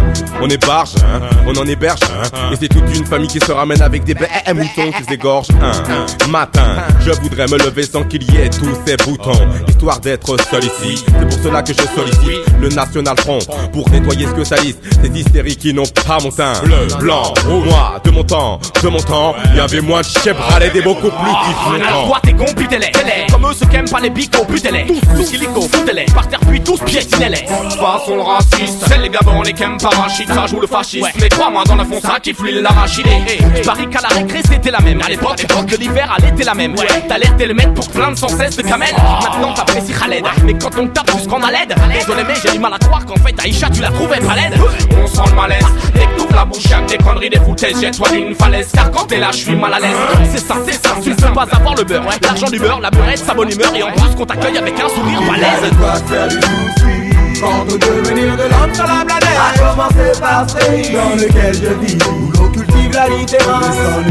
On 0.40 0.48
est 0.48 0.64
barge, 0.64 0.94
hein, 0.98 1.20
on 1.46 1.56
en 1.56 1.66
héberge 1.66 2.00
hein, 2.04 2.50
Et 2.52 2.56
c'est 2.56 2.68
toute 2.68 2.96
une 2.96 3.06
famille 3.06 3.28
qui 3.28 3.40
se 3.40 3.52
ramène 3.52 3.82
avec 3.82 4.04
des 4.04 4.14
bêtes 4.14 4.30
moutons 4.54 4.92
qui 4.92 5.04
s'égorgent 5.04 5.50
un 5.60 6.28
matin 6.28 6.84
Je 7.00 7.10
voudrais 7.12 7.46
me 7.46 7.58
lever 7.58 7.84
sans 7.84 8.04
qu'il 8.04 8.22
y 8.32 8.36
ait 8.36 8.50
tous 8.50 8.76
ces 8.86 8.96
boutons. 8.96 9.32
Histoire 9.68 10.00
d'être 10.00 10.36
seul 10.50 10.64
ici. 10.64 11.04
C'est 11.06 11.28
pour 11.28 11.44
cela 11.44 11.62
que 11.62 11.72
je 11.72 11.82
sollicite 11.94 12.60
le 12.60 12.68
National 12.68 13.16
Front 13.18 13.38
Pour 13.72 13.88
nettoyer 13.90 14.26
ce 14.26 14.32
que 14.32 14.44
salissent 14.44 14.78
Ces 15.02 15.08
hystériques 15.08 15.58
qui 15.58 15.74
n'ont 15.74 15.84
pas 16.06 16.18
mon 16.22 16.30
teint. 16.30 16.52
Bleu, 16.62 16.86
blanc, 16.98 17.34
rouge, 17.46 17.66
moi, 17.66 18.00
de 18.04 18.10
mon 18.10 18.24
temps 18.24 18.39
de 18.82 18.88
mon 18.88 18.98
temps, 19.00 19.34
il 19.50 19.56
y 19.56 19.60
avait 19.60 19.80
moins 19.80 20.00
de 20.00 20.06
chebralais 20.06 20.70
et 20.74 20.80
beaucoup 20.80 21.10
plus 21.10 21.30
Alors 21.30 21.44
différents. 21.74 22.06
toi 22.06 22.18
t'es 22.22 22.32
con, 22.32 22.46
butez-les 22.56 22.90
Comme 23.30 23.46
eux 23.46 23.52
ceux 23.54 23.66
qui 23.66 23.76
aiment 23.76 23.88
pas 23.88 24.00
les 24.00 24.10
bicots, 24.10 24.44
butez-les 24.48 24.86
Tous 25.14 25.32
illico, 25.32 25.60
foutez-les 25.62 26.06
Par 26.06 26.26
terre 26.28 26.40
puis 26.48 26.60
tous 26.60 26.78
piétinez-les 26.78 27.46
Façon 27.46 28.16
le 28.16 28.22
raciste. 28.22 28.84
C'est 28.86 28.98
les 28.98 29.10
gabons, 29.10 29.42
les 29.42 29.52
kem 29.52 29.76
parachites 29.78 30.32
Ça 30.32 30.46
joue 30.46 30.60
le 30.60 30.66
fascisme 30.66 31.08
Mais 31.20 31.28
crois-moi 31.28 31.64
dans 31.64 31.74
le 31.76 31.84
fond 31.84 32.00
ça 32.00 32.18
qui 32.20 32.32
fouille 32.32 32.60
l'arachidé 32.62 33.10
Je 33.56 33.62
parie 33.62 33.88
qu'à 33.88 34.00
la 34.00 34.08
récré 34.08 34.40
c'était 34.48 34.70
la 34.70 34.80
même. 34.80 35.00
À 35.02 35.08
l'époque, 35.08 35.44
de 35.66 35.76
l'hiver, 35.76 36.14
à 36.16 36.20
l'été 36.20 36.44
la 36.44 36.54
même. 36.54 36.74
T'as 37.08 37.18
l'air 37.18 37.36
t'es 37.36 37.46
le 37.46 37.54
mec 37.54 37.74
pour 37.74 37.88
plaindre 37.90 38.16
sans 38.16 38.28
cesse 38.28 38.56
de 38.56 38.62
camel 38.62 38.94
Maintenant 39.22 39.52
t'apprécies 39.52 39.92
Khaled. 39.92 40.24
Mais 40.44 40.54
quand 40.54 40.70
on 40.78 40.86
tape 40.88 41.10
jusqu'en 41.16 41.42
a 41.42 41.50
l'aide 41.50 41.74
Désolé 41.92 42.22
mais 42.26 42.34
j'ai 42.42 42.52
du 42.52 42.58
mal 42.58 42.72
à 42.74 42.78
croire 42.78 43.04
qu'en 43.04 43.16
fait 43.16 43.34
Aïcha 43.42 43.68
tu 43.70 43.80
la 43.82 43.90
trouvais 43.90 44.20
pas 44.20 44.34
laide 44.34 44.58
On 45.02 45.06
sent 45.06 45.22
le 45.28 45.36
malaise. 45.36 45.66
Dès 45.94 46.00
que 46.00 46.20
la 46.34 46.44
bouche 46.44 46.62
que 46.62 46.90
des 46.90 46.98
conneries, 46.98 47.30
des 47.30 47.40
foutaises. 47.40 47.80
Jette-toi 47.80 48.08
d'une 48.30 48.38
falaise 48.38 48.68
Car 48.72 48.90
quand 48.90 49.06
t'es 49.06 49.18
là 49.18 49.28
je 49.32 49.38
suis 49.38 49.56
mal 49.56 49.74
à 49.74 49.80
l'aise. 49.80 49.96
C'est 50.32 50.46
ça, 50.46 50.54
c'est 50.66 50.72
ça, 50.72 50.94
tu 51.02 51.10
ne 51.10 51.34
pas 51.34 51.46
avoir 51.50 51.74
le 51.74 51.84
beurre 51.84 52.04
L'argent 52.22 52.46
du 52.46 52.58
beurre, 52.58 52.80
la 52.80 52.90
beurrette, 52.90 53.18
sa 53.18 53.34
bonne 53.34 53.50
humeur 53.50 53.74
Et 53.74 53.82
en 53.82 53.92
plus 53.92 54.14
qu'on 54.16 54.26
t'accueille 54.26 54.58
avec 54.58 54.74
un 54.78 54.88
sourire 54.88 55.20
balèze 55.22 55.70
Quant 57.40 57.62
au 57.62 57.78
devenir 57.78 58.36
de 58.36 58.42
l'homme 58.42 58.74
sur 58.74 58.84
la 58.84 59.04
planète? 59.04 59.38
A 59.38 59.58
commencer 59.58 60.20
par 60.20 60.48
ce 60.48 60.56
pays 60.56 60.92
dans 60.92 61.16
lequel 61.16 61.54
je 61.54 61.86
vis 61.86 61.98
Où 62.06 62.30
l'on 62.32 62.48
cultive 62.50 62.92
la 62.92 63.08
littérature. 63.08 64.04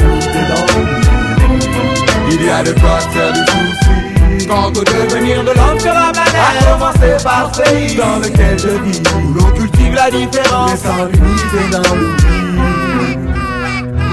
Il 2.31 2.45
y 2.45 2.49
a 2.49 2.63
de 2.63 2.71
quoi 2.79 2.99
faire 3.11 3.33
du 3.33 3.39
souci 3.39 4.47
Quant 4.47 4.69
au 4.69 4.83
devenir 4.83 5.43
de 5.43 5.51
l'homme 5.51 5.79
sur 5.79 5.93
la 5.93 6.11
planète. 6.11 6.35
A 6.35 6.71
commencer 6.71 7.23
par 7.23 7.51
ce 7.53 7.61
pays 7.61 7.95
dans 7.95 8.17
lequel 8.17 8.57
je 8.57 8.69
vis 8.83 9.01
Où 9.15 9.33
l'on 9.33 9.51
cultive 9.51 9.93
la 9.93 10.09
différence 10.09 10.79
sans 10.79 11.05
limite 11.05 11.71
dans 11.71 11.95
l'oubli 11.95 12.28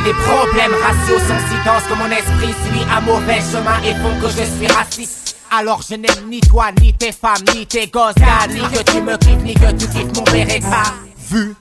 Les 0.07 0.13
problèmes 0.13 0.73
raciaux 0.85 1.19
sont 1.19 1.41
si 1.49 1.57
denses 1.65 1.83
que 1.89 1.95
mon 1.95 2.09
esprit 2.09 2.55
suit 2.65 2.87
un 2.97 3.01
mauvais 3.01 3.41
chemin 3.41 3.77
et 3.85 3.93
font 3.97 4.15
que 4.21 4.29
je 4.29 4.45
suis 4.45 4.73
raciste. 4.73 5.37
Alors 5.51 5.81
je 5.83 5.97
n'aime 5.97 6.29
ni 6.29 6.41
toi, 6.41 6.67
ni 6.81 6.93
tes 6.93 7.11
femmes, 7.11 7.43
ni 7.53 7.67
tes 7.67 7.89
gosses, 7.89 8.15
ni 8.49 8.61
que 8.61 8.85
tu 8.85 9.03
me 9.03 9.17
kiffes, 9.17 9.43
ni 9.43 9.55
que 9.55 9.73
tu 9.73 9.89
kiffes 9.89 10.15
mon 10.15 10.23
Beretta. 10.23 10.95
Vu, 11.29 11.57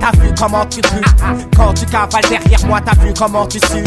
t'as 0.00 0.12
vu 0.12 0.32
comment 0.38 0.64
tu 0.64 0.80
pues. 0.80 1.02
Quand 1.54 1.74
tu 1.74 1.84
cavales 1.84 2.24
derrière 2.30 2.64
moi, 2.64 2.80
t'as 2.80 2.98
vu 3.04 3.12
comment 3.12 3.46
tu 3.46 3.58
sues. 3.58 3.84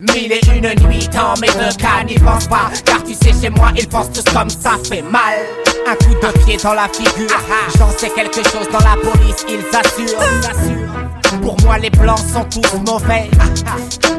Mille 0.00 0.32
et 0.32 0.40
une 0.52 0.88
nuits 0.88 1.08
dans 1.12 1.38
mes 1.40 1.46
cas 1.46 2.02
n'y 2.04 2.14
pense 2.14 2.48
pas. 2.48 2.72
Car 2.84 3.04
tu 3.04 3.14
sais 3.14 3.32
chez 3.40 3.50
moi 3.50 3.70
ils 3.76 3.86
pensent 3.86 4.10
tous 4.10 4.24
comme 4.32 4.50
ça 4.50 4.72
fait 4.82 5.02
mal. 5.02 5.38
Un 5.86 5.94
coup 5.94 6.14
de 6.14 6.38
pied 6.44 6.56
dans 6.56 6.74
la 6.74 6.88
figure. 6.88 7.30
J'en 7.78 7.90
sais 7.96 8.10
quelque 8.10 8.42
chose 8.42 8.68
dans 8.72 8.80
la 8.80 8.96
police 8.96 9.44
ils 9.48 9.64
assurent 9.76 11.09
moi 11.64 11.78
les 11.78 11.90
blancs 11.90 12.18
sont 12.32 12.44
tous 12.44 12.78
mauvais 12.78 13.30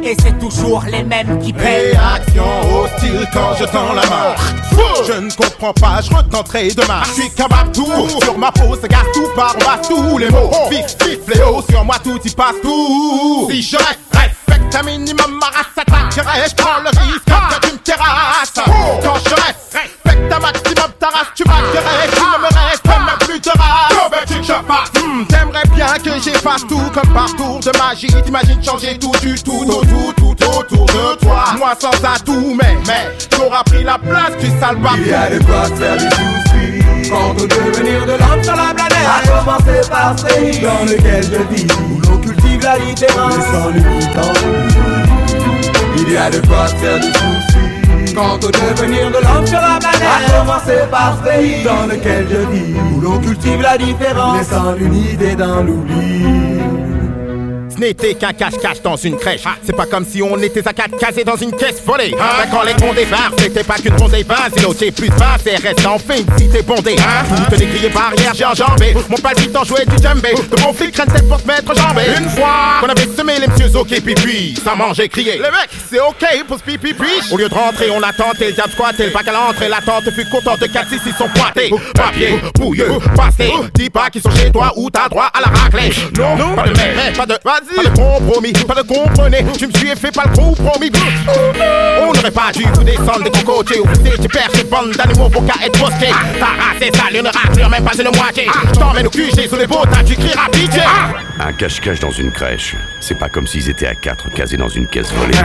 Et 0.04 0.16
c'est 0.22 0.38
toujours 0.40 0.84
les 0.90 1.04
mêmes 1.04 1.40
qui 1.40 1.54
paient 1.54 1.92
Réaction 1.92 2.46
hostile 2.74 3.28
quand 3.34 3.56
je 3.60 3.66
tends 3.66 3.94
la 3.94 4.06
main. 4.08 4.36
Je 5.08 5.14
ne 5.14 5.32
comprends 5.32 5.74
pas, 5.74 6.02
je 6.02 6.14
retenterai 6.16 6.70
demain. 6.70 7.02
Je 7.06 7.22
suis 7.22 7.32
capable 7.32 7.72
tout, 7.72 8.10
sur 8.24 8.38
ma 8.38 8.52
peau 8.52 8.76
se 8.76 8.88
gâte 8.88 9.12
tout 9.14 9.28
par 9.36 9.56
passe 9.58 9.88
tous 9.88 10.18
les 10.18 10.30
mots. 10.30 10.52
Vif, 10.70 10.86
vif, 11.06 11.20
fléau, 11.28 11.64
sur 11.70 11.84
moi 11.84 11.96
tout 12.04 12.20
y 12.24 12.30
passe 12.32 12.56
tout. 12.62 13.48
Si 13.52 13.62
je 13.62 13.78
respecte 13.78 14.76
un 14.76 14.84
minimum 14.84 15.40
ma 15.40 15.48
race 15.48 15.66
s'attaquerait, 15.76 16.50
je 16.50 16.56
prends 16.56 16.82
le 16.82 16.90
risque 16.90 17.74
me 17.74 17.78
terrasses. 17.80 18.54
Quand 18.56 19.20
je 19.26 19.36
respecte 19.36 20.34
un 20.34 20.40
maximum 20.40 20.92
ta 21.00 21.08
race, 21.08 21.28
tu 21.36 21.44
m'accueillerais, 21.46 22.21
que 26.02 26.22
j'efface 26.22 26.66
tout 26.68 26.82
comme 26.94 27.14
par 27.14 27.34
tour 27.36 27.60
de 27.60 27.72
magie. 27.78 28.08
T'imagines 28.24 28.64
changer 28.64 28.98
tout 28.98 29.12
du 29.22 29.36
tout, 29.36 29.66
tout, 29.66 29.86
tout, 29.86 30.14
tout 30.36 30.46
autour 30.48 30.86
de 30.86 31.16
toi. 31.18 31.44
Moi 31.58 31.74
sans 31.80 31.90
atout, 31.90 32.58
mais, 32.62 32.78
mais, 32.88 33.10
t'auras 33.30 33.64
pris 33.64 33.84
la 33.84 33.98
place, 33.98 34.32
tu 34.40 34.48
sale 34.60 34.78
Il 34.98 35.08
y 35.08 35.14
a 35.14 35.30
de 35.30 35.44
quoi 35.44 35.66
se 35.66 35.74
faire 35.74 35.98
du 35.98 36.06
souci 36.06 37.10
Quant 37.10 37.32
au 37.32 37.48
devenir 37.48 38.06
de 38.06 38.12
l'homme 38.12 38.44
sur 38.44 38.56
la 38.56 38.74
planète. 38.74 39.08
A 39.08 39.28
commencer 39.28 39.90
par 39.90 40.18
ce 40.18 40.62
dans 40.62 40.86
lequel 40.86 41.24
je 41.24 41.56
vis. 41.56 41.68
Où 41.74 42.02
l'on 42.10 42.18
cultive 42.18 42.62
la 42.64 42.78
littérature. 42.78 43.44
Sans 43.52 43.70
limite. 43.70 44.10
Il 45.98 46.12
y 46.12 46.18
a 46.18 46.30
de 46.30 46.40
quoi 46.48 46.68
se 46.68 46.76
faire 46.76 47.00
du 47.00 47.08
souci 47.08 47.51
Quant 48.14 48.36
au 48.36 48.52
devenir 48.52 49.10
de 49.10 49.18
l'homme 49.24 49.48
sur 49.48 49.60
la 49.60 49.80
planète 49.80 50.02
A 50.04 50.40
commencer 50.40 50.82
par 50.90 51.18
ce 51.18 51.30
pays 51.30 51.64
dans 51.64 51.88
lequel 51.88 52.28
je 52.30 52.38
vis 52.52 52.74
Où 52.94 53.02
l'on 53.02 53.20
cultive 53.20 53.62
la 53.62 53.78
différence 53.78 54.38
Laissant 54.38 54.74
l'unité 54.74 55.36
dans 55.36 55.64
l'oubli 55.64 56.51
n'était 57.82 58.14
qu'un 58.14 58.32
cache-cache 58.32 58.82
dans 58.84 58.96
une 58.96 59.18
crèche. 59.18 59.42
C'est 59.64 59.76
pas 59.76 59.88
comme 59.88 60.06
si 60.06 60.22
on 60.22 60.38
était 60.38 60.66
à 60.68 60.72
quatre 60.72 60.98
casés 60.98 61.24
dans 61.24 61.36
une 61.36 61.52
caisse 61.52 61.82
volée. 61.84 62.12
Ben, 62.12 62.48
quand 62.52 62.62
les 62.62 62.74
cons 62.74 62.94
débarquent, 62.94 63.40
c'était 63.40 63.64
pas 63.64 63.76
qu'une 63.76 63.96
bondée 63.96 64.24
Basile, 64.24 64.68
c'est 64.78 64.92
plus 64.92 65.10
bas, 65.10 65.38
c'est 65.44 65.56
reste 65.56 65.86
enfin 65.86 66.14
une 66.18 66.38
cité 66.38 66.62
bondée. 66.62 66.96
Toutes 66.96 67.60
les 67.60 67.66
grilles 67.66 67.90
barrières, 67.90 68.34
j'ai 68.36 68.46
enjambé. 68.46 68.96
Mon 69.10 69.18
palpitant 69.18 69.64
jouait 69.64 69.86
du 69.86 69.98
djembé. 69.98 70.34
De 70.34 70.62
mon 70.62 70.74
fil 70.74 70.92
crâne 70.92 71.08
pour 71.28 71.42
te 71.42 71.48
mettre 71.48 71.76
jambé. 71.76 72.04
Une 72.20 72.30
fois 72.30 72.80
qu'on 72.82 72.88
avait 72.88 73.08
semé 73.18 73.40
les 73.40 73.48
messieurs 73.48 73.76
ok 73.76 74.02
pipi, 74.02 74.56
ça 74.64 74.76
mangeait 74.76 75.10
crié. 75.10 75.34
Les 75.34 75.40
mecs, 75.40 75.72
c'est 75.90 76.00
ok 76.00 76.46
pour 76.48 76.60
ce 76.60 76.64
pipi. 76.64 76.94
Au 77.32 77.38
lieu 77.38 77.50
de 77.50 77.54
rentrer, 77.54 77.90
on 77.90 78.04
a 78.04 78.14
tenté 78.14 78.48
le 78.48 78.54
diable 78.54 78.72
squatté. 78.74 79.06
Le 79.08 79.12
bac 79.12 79.28
à 79.28 79.32
l'entrée, 79.32 79.70
la 79.70 79.82
tante 79.82 80.10
fut 80.12 80.30
contente 80.30 80.60
de 80.60 80.68
4 80.68 80.88
6 80.88 81.00
ils 81.08 81.14
sont 81.14 81.30
pointés. 81.30 81.72
Papier, 81.96 82.40
bouilleux, 82.56 83.00
passé. 83.16 83.52
Dis 83.74 83.90
pas 83.90 84.12
qu'ils 84.12 84.22
sont 84.22 84.32
chez 84.32 84.52
toi 84.52 84.72
ou 84.76 84.92
t'as 84.92 85.10
droit 85.10 85.32
à 85.34 85.42
la 85.42 85.48
raclée. 85.48 85.92
Non, 86.18 86.56
pas 86.56 86.68
de 86.68 86.74
mais, 86.78 87.14
pas 87.14 87.26
de 87.26 87.38
vas-y. 87.44 87.71
Pas 87.76 87.84
de 87.84 87.90
compromis, 87.90 88.54
pas 88.54 88.76
de 88.76 88.82
comprenez. 88.82 89.46
Tu 89.58 89.68
me 89.68 89.74
suis 89.74 89.90
et 89.90 89.96
fais 89.96 90.12
pas 90.12 90.24
le 90.26 90.36
compromis. 90.36 90.92
On 92.02 92.14
n'aurait 92.14 92.32
pas 92.32 92.52
dû 92.54 92.64
vous 92.74 92.84
descendre 92.84 93.24
des 93.24 93.32
cocotiers 93.32 93.80
ou 93.80 93.86
vous 93.88 94.08
étiez 94.08 94.28
perché 94.28 94.64
bande 94.64 94.92
d'animaux 94.92 95.30
pour 95.30 95.46
qu'à 95.46 95.66
être 95.66 95.80
bosqués. 95.80 96.14
Ta 96.40 96.46
race 96.46 96.82
est 96.82 96.96
sale, 96.96 97.16
une 97.16 97.28
raclure, 97.28 97.70
même 97.70 97.84
pas 97.84 97.96
une 97.96 98.16
moitié. 98.16 98.48
Je 98.74 98.80
t'emmène 98.80 99.08
au 99.08 99.10
QG 99.10 99.50
sous 99.50 99.56
les 99.56 99.68
beaux 99.68 99.86
tas, 99.86 100.04
tu 100.06 100.16
crieras 100.16 100.50
pitié. 100.52 100.82
Un 101.40 101.54
cache-cache 101.54 102.00
dans 102.00 102.12
une 102.12 102.32
crèche, 102.32 102.76
c'est 103.00 103.18
pas 103.18 103.30
comme 103.30 103.48
s'ils 103.48 103.70
étaient 103.70 103.88
à 103.88 103.96
quatre 103.96 104.30
casés 104.34 104.58
dans 104.58 104.70
une 104.70 104.88
caisse 104.88 105.12
volée. 105.14 105.38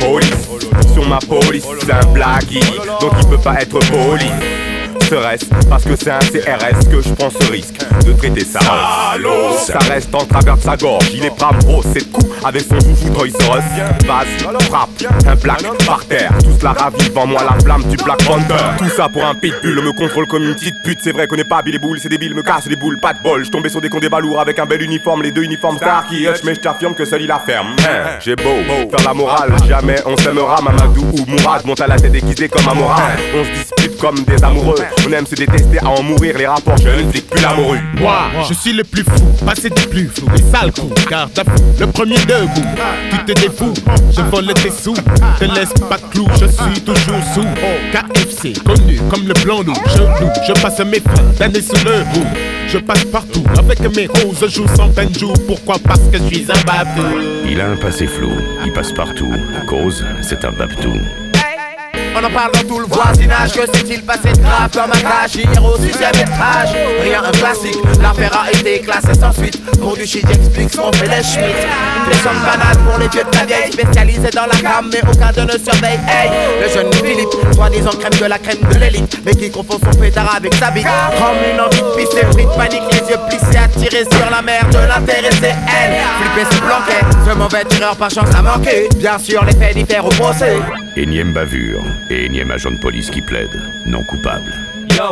Police, 0.00 0.48
sur 0.94 1.06
ma 1.08 1.18
police, 1.18 1.66
c'est 1.80 1.92
un 1.92 2.06
blaguey, 2.12 2.60
donc 3.00 3.12
il 3.20 3.28
peut 3.28 3.38
pas 3.42 3.60
être 3.60 3.78
poli. 3.90 4.30
Serait-ce 5.10 5.44
parce 5.68 5.82
que 5.82 5.96
c'est 5.96 6.12
un 6.12 6.20
CRS 6.20 6.88
que 6.88 7.02
je 7.02 7.12
prends 7.14 7.30
ce 7.30 7.50
risque 7.50 7.80
de 8.06 8.12
traiter 8.12 8.44
ça 8.44 8.60
Salaud. 8.60 9.56
Ça 9.58 9.78
reste 9.92 10.14
en 10.14 10.24
travers 10.24 10.56
de 10.56 10.62
sa 10.62 10.76
gorge, 10.76 11.10
il 11.12 11.24
est 11.24 11.36
pas 11.36 11.50
gros, 11.64 11.82
c'est 11.92 12.08
coup 12.12 12.22
avec 12.44 12.62
son 12.62 12.80
foufou 12.80 13.10
Toys 13.10 13.26
R 13.26 13.56
Us. 13.56 14.06
Vas-y, 14.06 14.64
frappe, 14.66 14.88
un 15.26 15.34
black 15.34 15.62
par 15.84 16.04
terre, 16.06 16.32
tous 16.44 16.62
la 16.62 16.72
ravive 16.72 17.18
en 17.18 17.26
moi 17.26 17.42
la 17.42 17.58
flamme 17.58 17.82
du 17.84 17.96
Black 17.96 18.24
Panther. 18.24 18.54
Tout 18.78 18.88
ça 18.96 19.08
pour 19.08 19.24
un 19.24 19.34
pitbull, 19.34 19.82
me 19.82 19.92
contrôle 19.92 20.26
comme 20.28 20.44
une 20.44 20.54
petite 20.54 20.76
pute, 20.84 21.00
c'est 21.02 21.10
vrai 21.12 21.26
qu'on 21.26 21.36
est 21.36 21.48
pas 21.48 21.60
Billy 21.62 21.78
Bull, 21.78 21.98
c'est 22.00 22.08
débile, 22.08 22.34
me 22.34 22.42
casse 22.42 22.66
les 22.66 22.76
boules, 22.76 22.98
pas 23.00 23.12
de 23.12 23.18
bol. 23.22 23.44
Je 23.44 23.50
tombais 23.50 23.68
sur 23.68 23.80
des 23.80 23.88
cons 23.88 23.98
des 23.98 24.08
balourds 24.08 24.40
avec 24.40 24.60
un 24.60 24.66
bel 24.66 24.80
uniforme, 24.80 25.22
les 25.22 25.32
deux 25.32 25.42
uniformes 25.42 25.76
star 25.76 26.06
qui 26.06 26.24
hush, 26.24 26.44
mais 26.44 26.54
je 26.54 26.60
t'affirme 26.60 26.94
que 26.94 27.04
seul 27.04 27.22
il 27.22 27.26
la 27.26 27.40
ferme. 27.40 27.74
Hein, 27.80 28.18
J'ai 28.20 28.36
beau 28.36 28.44
faire 28.44 29.04
la 29.04 29.12
morale, 29.14 29.52
jamais 29.66 29.96
on 30.06 30.16
s'aimera, 30.16 30.60
Mamadou 30.62 31.02
ou 31.02 31.24
Mourad 31.26 31.64
monte 31.66 31.80
à 31.80 31.88
la 31.88 31.96
tête 31.96 32.12
déguisé 32.12 32.48
comme 32.48 32.68
un 32.68 32.74
moral. 32.74 33.18
On 33.34 33.44
se 33.44 33.50
dispute 33.50 33.98
comme 33.98 34.20
des 34.24 34.42
amoureux, 34.42 34.76
on 35.06 35.12
aime 35.12 35.26
se 35.26 35.34
détester 35.34 35.78
à 35.80 35.88
en 35.88 36.02
mourir, 36.02 36.36
les 36.38 36.46
rapports, 36.46 36.76
je 36.78 36.88
ne 36.88 37.10
dis 37.10 37.20
plus 37.20 37.42
la 37.42 37.54
morue. 37.54 37.80
Moi, 37.98 38.18
je 38.48 38.54
suis 38.54 38.72
le 38.72 38.84
plus 38.84 39.04
fou, 39.04 39.44
passé 39.44 39.70
du 39.70 39.82
plus 39.88 40.08
flou, 40.08 40.28
les 40.34 40.42
sales 40.42 40.72
coups, 40.72 41.06
garde 41.08 41.38
à 41.38 41.44
fou, 41.44 41.62
le 41.78 41.86
premier 41.86 42.18
debout. 42.18 42.66
Tu 43.10 43.18
te 43.24 43.40
défous, 43.40 43.74
je 44.16 44.20
vole 44.22 44.52
tes 44.54 44.70
sous, 44.70 44.94
te 44.94 45.44
laisse 45.44 45.72
pas 45.88 45.98
clou, 46.10 46.26
je 46.40 46.46
suis 46.46 46.80
toujours 46.80 47.22
sous. 47.34 47.46
KFC, 47.92 48.52
connu 48.64 49.00
comme 49.10 49.26
le 49.26 49.34
blanc 49.44 49.62
loup, 49.62 49.74
je 49.94 49.98
loue, 49.98 50.30
je 50.46 50.52
passe 50.60 50.80
mes 50.80 51.00
fins 51.00 51.22
d'années 51.38 51.62
sous 51.62 51.84
le 51.84 52.04
bout. 52.12 52.26
Je 52.68 52.78
passe 52.78 53.04
partout 53.06 53.42
avec 53.58 53.80
mes 53.96 54.06
roses, 54.06 54.38
je 54.42 54.46
joue 54.46 54.68
centaines 54.76 55.08
de 55.08 55.18
jours. 55.18 55.34
Pourquoi? 55.46 55.76
Parce 55.82 56.02
que 56.12 56.18
je 56.18 56.34
suis 56.34 56.46
un 56.48 56.60
babou. 56.64 57.18
Il 57.48 57.60
a 57.60 57.68
un 57.68 57.76
passé 57.76 58.06
flou, 58.06 58.30
il 58.64 58.72
passe 58.72 58.92
partout. 58.92 59.32
Cause, 59.66 60.04
c'est 60.22 60.44
un 60.44 60.52
babtou. 60.52 60.92
On 62.14 62.24
en 62.24 62.30
parle 62.30 62.52
dans 62.52 62.68
tout 62.68 62.80
le 62.80 62.86
voisinage. 62.86 63.52
Que 63.52 63.66
s'est-il 63.76 64.02
passé 64.02 64.32
de 64.32 64.40
grave 64.40 64.70
ma 64.88 64.96
cage 64.96 65.36
Hier 65.36 65.64
au 65.64 65.76
sixième 65.76 66.14
étage 66.14 66.70
Rien 67.02 67.22
un 67.24 67.30
classique. 67.32 67.78
L'affaire 68.02 68.44
a 68.44 68.50
été 68.50 68.80
classée 68.80 69.14
sans 69.18 69.32
suite. 69.32 69.60
Pour 69.80 69.96
du 69.96 70.06
shit 70.06 70.26
j'explique 70.28 70.70
ce 70.70 70.76
qu'on 70.76 70.92
fait 70.92 71.06
les 71.08 71.22
schmitts. 71.22 71.66
Des 72.08 72.16
sommes 72.18 72.40
banales 72.40 72.76
pour 72.84 72.98
les 72.98 73.08
vieux 73.08 73.22
de 73.24 73.36
la 73.36 73.44
vieille 73.44 73.72
Spécialisés 73.72 74.30
dans 74.34 74.46
la 74.46 74.56
cam 74.56 74.90
mais 74.92 75.00
aucun 75.02 75.32
de 75.32 75.52
ne 75.52 75.58
surveille. 75.58 76.00
Hey 76.08 76.30
Le 76.60 76.68
jeune 76.68 76.92
Philippe 76.94 77.54
Soi-disant 77.54 77.90
crème 77.90 78.20
de 78.20 78.26
la 78.26 78.38
crème 78.38 78.58
de 78.70 78.78
l'élite 78.78 79.18
Mais 79.24 79.34
qui 79.34 79.50
confond 79.50 79.78
son 79.82 79.98
pétard 79.98 80.34
avec 80.36 80.54
sa 80.54 80.70
bite. 80.70 80.86
Comme 81.18 81.36
une 81.52 81.60
envie 81.60 81.80
de 81.80 81.96
pisser 81.96 82.26
Pris 82.32 82.44
de 82.44 82.50
panique 82.50 82.82
les 82.92 83.10
yeux 83.10 83.20
plissés 83.28 83.58
Attirés 83.58 84.04
sur 84.10 84.30
la 84.30 84.42
mer 84.42 84.66
de 84.70 84.78
l'intéressée 84.78 85.54
Elle. 85.54 85.94
Flippé 86.20 86.54
se 86.54 86.60
planquait 86.60 87.30
Ce 87.30 87.34
mauvais 87.34 87.64
tireur 87.64 87.96
par 87.96 88.10
chance 88.10 88.34
a 88.36 88.42
manqué. 88.42 88.88
Bien 88.96 89.18
sûr 89.18 89.44
les 89.44 89.52
faits 89.54 89.76
diffèrent 89.76 90.04
au 90.04 90.10
procès. 90.10 90.56
Énième 90.96 91.32
bavure 91.32 91.80
et 92.10 92.26
énième 92.26 92.50
agent 92.50 92.70
de 92.70 92.78
police 92.78 93.10
qui 93.10 93.22
plaide, 93.22 93.50
non 93.86 94.02
coupable. 94.04 94.52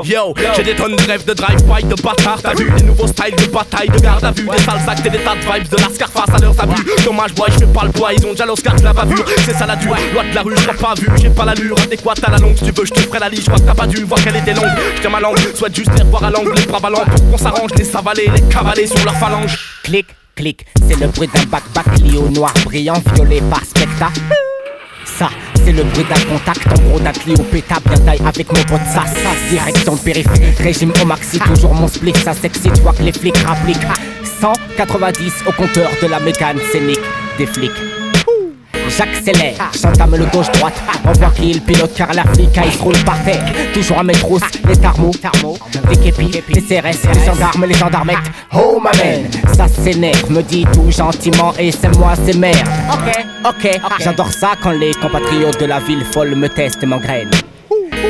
Yo, 0.05 0.35
j'ai 0.55 0.63
des 0.63 0.75
tonnes 0.75 0.97
de 0.97 1.03
rêves 1.07 1.25
de 1.25 1.33
drive-by, 1.33 1.85
de 1.85 1.95
bâtard. 2.03 2.43
T'as 2.43 2.53
vu 2.53 2.71
les 2.77 2.83
nouveaux 2.83 3.07
styles 3.07 3.35
de 3.37 3.47
bataille, 3.51 3.89
de 3.89 3.99
garde 3.99 4.23
à 4.23 4.33
vue, 4.33 4.47
des 4.47 4.63
sales 4.63 4.87
actes 4.87 5.07
et 5.07 5.11
des 5.11 5.19
tas 5.19 5.35
de 5.35 5.41
vibes 5.41 5.69
de 5.69 5.77
la 5.77 5.89
face 5.89 6.35
à 6.35 6.39
leurs 6.39 6.61
abus. 6.61 6.85
Dommage, 7.05 7.35
boy, 7.35 7.49
je 7.53 7.59
fais 7.61 7.73
pas 7.73 7.85
le 7.85 7.91
bois, 7.91 8.13
ils 8.13 8.27
ont 8.27 8.33
déjà 8.33 8.45
l'Oscar 8.45 8.77
de 8.77 8.83
la 8.83 8.93
bavure. 8.93 9.25
C'est 9.47 9.55
ça 9.55 9.67
la 9.67 9.77
dure, 9.77 9.97
loi 10.13 10.25
de 10.25 10.35
la 10.35 10.43
rue, 10.43 10.55
je 10.57 10.77
pas 10.77 10.95
vu, 10.95 11.09
j'ai 11.17 11.31
pas 11.31 11.47
l'allure 11.47 11.79
adéquate 11.81 12.23
à 12.23 12.31
la 12.33 12.39
longue. 12.39 12.57
Si 12.57 12.65
tu 12.65 12.73
veux, 12.73 12.85
je 12.85 12.93
te 12.93 13.01
ferai 13.01 13.19
la 13.19 13.29
liste, 13.31 13.45
je 13.45 13.51
crois 13.51 13.61
que 13.61 13.67
t'as 13.67 13.75
pas 13.75 13.87
dû 13.87 14.05
voir 14.05 14.23
qu'elle 14.23 14.37
était 14.37 14.53
longue. 14.53 14.69
Je 15.03 15.09
ma 15.09 15.21
langue, 15.21 15.39
souhaite 15.55 15.75
juste 15.75 15.91
les 15.97 16.03
revoir 16.03 16.25
à 16.25 16.31
l'angle, 16.31 16.53
les 16.55 16.67
bras 16.67 16.81
ballants 16.81 17.05
pour 17.07 17.31
qu'on 17.31 17.39
s'arrange, 17.39 17.71
les 17.77 17.85
savaler, 17.85 18.31
les 18.35 18.43
cavaler 18.43 18.87
sur 18.87 19.03
leur 19.05 19.15
phalange. 19.15 19.59
Clic, 19.85 20.07
clic, 20.37 20.67
c'est 20.87 21.01
le 21.01 21.07
bruit 21.07 21.31
d'un 21.33 21.45
bac-bac 21.45 21.87
au 22.15 22.29
noir 22.29 22.53
brillant, 22.65 23.03
violé 23.15 23.41
par 23.49 23.65
spectacle. 23.65 24.21
Ça, 25.07 25.31
c'est 25.69 25.75
le 25.75 25.85
bruit 25.85 26.05
d'un 26.05 26.33
contact 26.33 26.67
en 26.67 26.89
gros 26.89 26.99
d'un 26.99 27.13
Clio 27.13 27.37
péta 27.53 27.77
bien 27.85 27.99
taille 27.99 28.23
avec 28.25 28.49
mon 28.49 28.63
pote 28.65 28.81
ça, 28.93 29.05
ça 29.05 29.51
Direction 29.51 29.97
périphérique, 29.97 30.59
régime 30.59 30.93
au 31.03 31.05
maxi 31.05 31.39
Toujours 31.41 31.75
mon 31.75 31.89
split, 31.89 32.15
ça 32.25 32.33
sexy, 32.33 32.71
tu 32.75 32.81
vois 32.81 32.93
que 32.93 33.03
les 33.03 33.13
flics 33.13 33.37
rappliquent. 33.39 33.87
190 34.41 35.33
au 35.47 35.53
compteur 35.53 35.91
de 36.01 36.07
la 36.07 36.21
mécane 36.21 36.59
scénique 36.73 37.01
des 37.39 37.47
flics 37.47 37.98
J'accélère, 38.99 39.55
j'entame 39.81 40.17
le 40.17 40.25
gauche-droite 40.25 40.75
On 41.05 41.13
voit 41.13 41.31
qu'il 41.31 41.61
pilote 41.61 41.93
car 41.97 42.13
la 42.13 42.25
flic 42.25 42.49
il 42.65 42.73
se 42.73 42.83
roule 42.83 42.99
par 43.05 43.23
terre 43.23 43.45
Toujours 43.73 43.99
à 43.99 44.03
mes 44.03 44.13
trousses, 44.13 44.43
les 44.67 44.77
thermos, 44.77 45.15
les 45.89 45.97
képis, 45.99 46.43
les 46.49 46.61
CRS, 46.61 47.07
les 47.15 47.25
gendarmes, 47.25 47.65
les 47.65 47.75
gendarmettes. 47.75 48.17
Oh 48.53 48.81
ma 48.83 48.91
man, 48.97 49.25
ça 49.55 49.69
s'énerve, 49.69 50.33
me 50.33 50.43
dit 50.43 50.67
tout 50.73 50.91
gentiment 50.91 51.55
et 51.61 51.71
c'est 51.71 51.97
moi 51.97 52.15
c'est 52.27 52.37
merde 52.37 52.67
Ok, 52.91 53.23
ok, 53.47 53.81
j'adore 54.01 54.33
ça 54.33 54.55
quand 54.61 54.73
les 54.73 54.93
compatriotes 54.95 55.61
de 55.61 55.67
la 55.67 55.79
ville 55.79 56.05
folle 56.05 56.35
me 56.35 56.49
testent 56.49 56.83
et 56.83 56.87
m'engrainent 56.87 57.31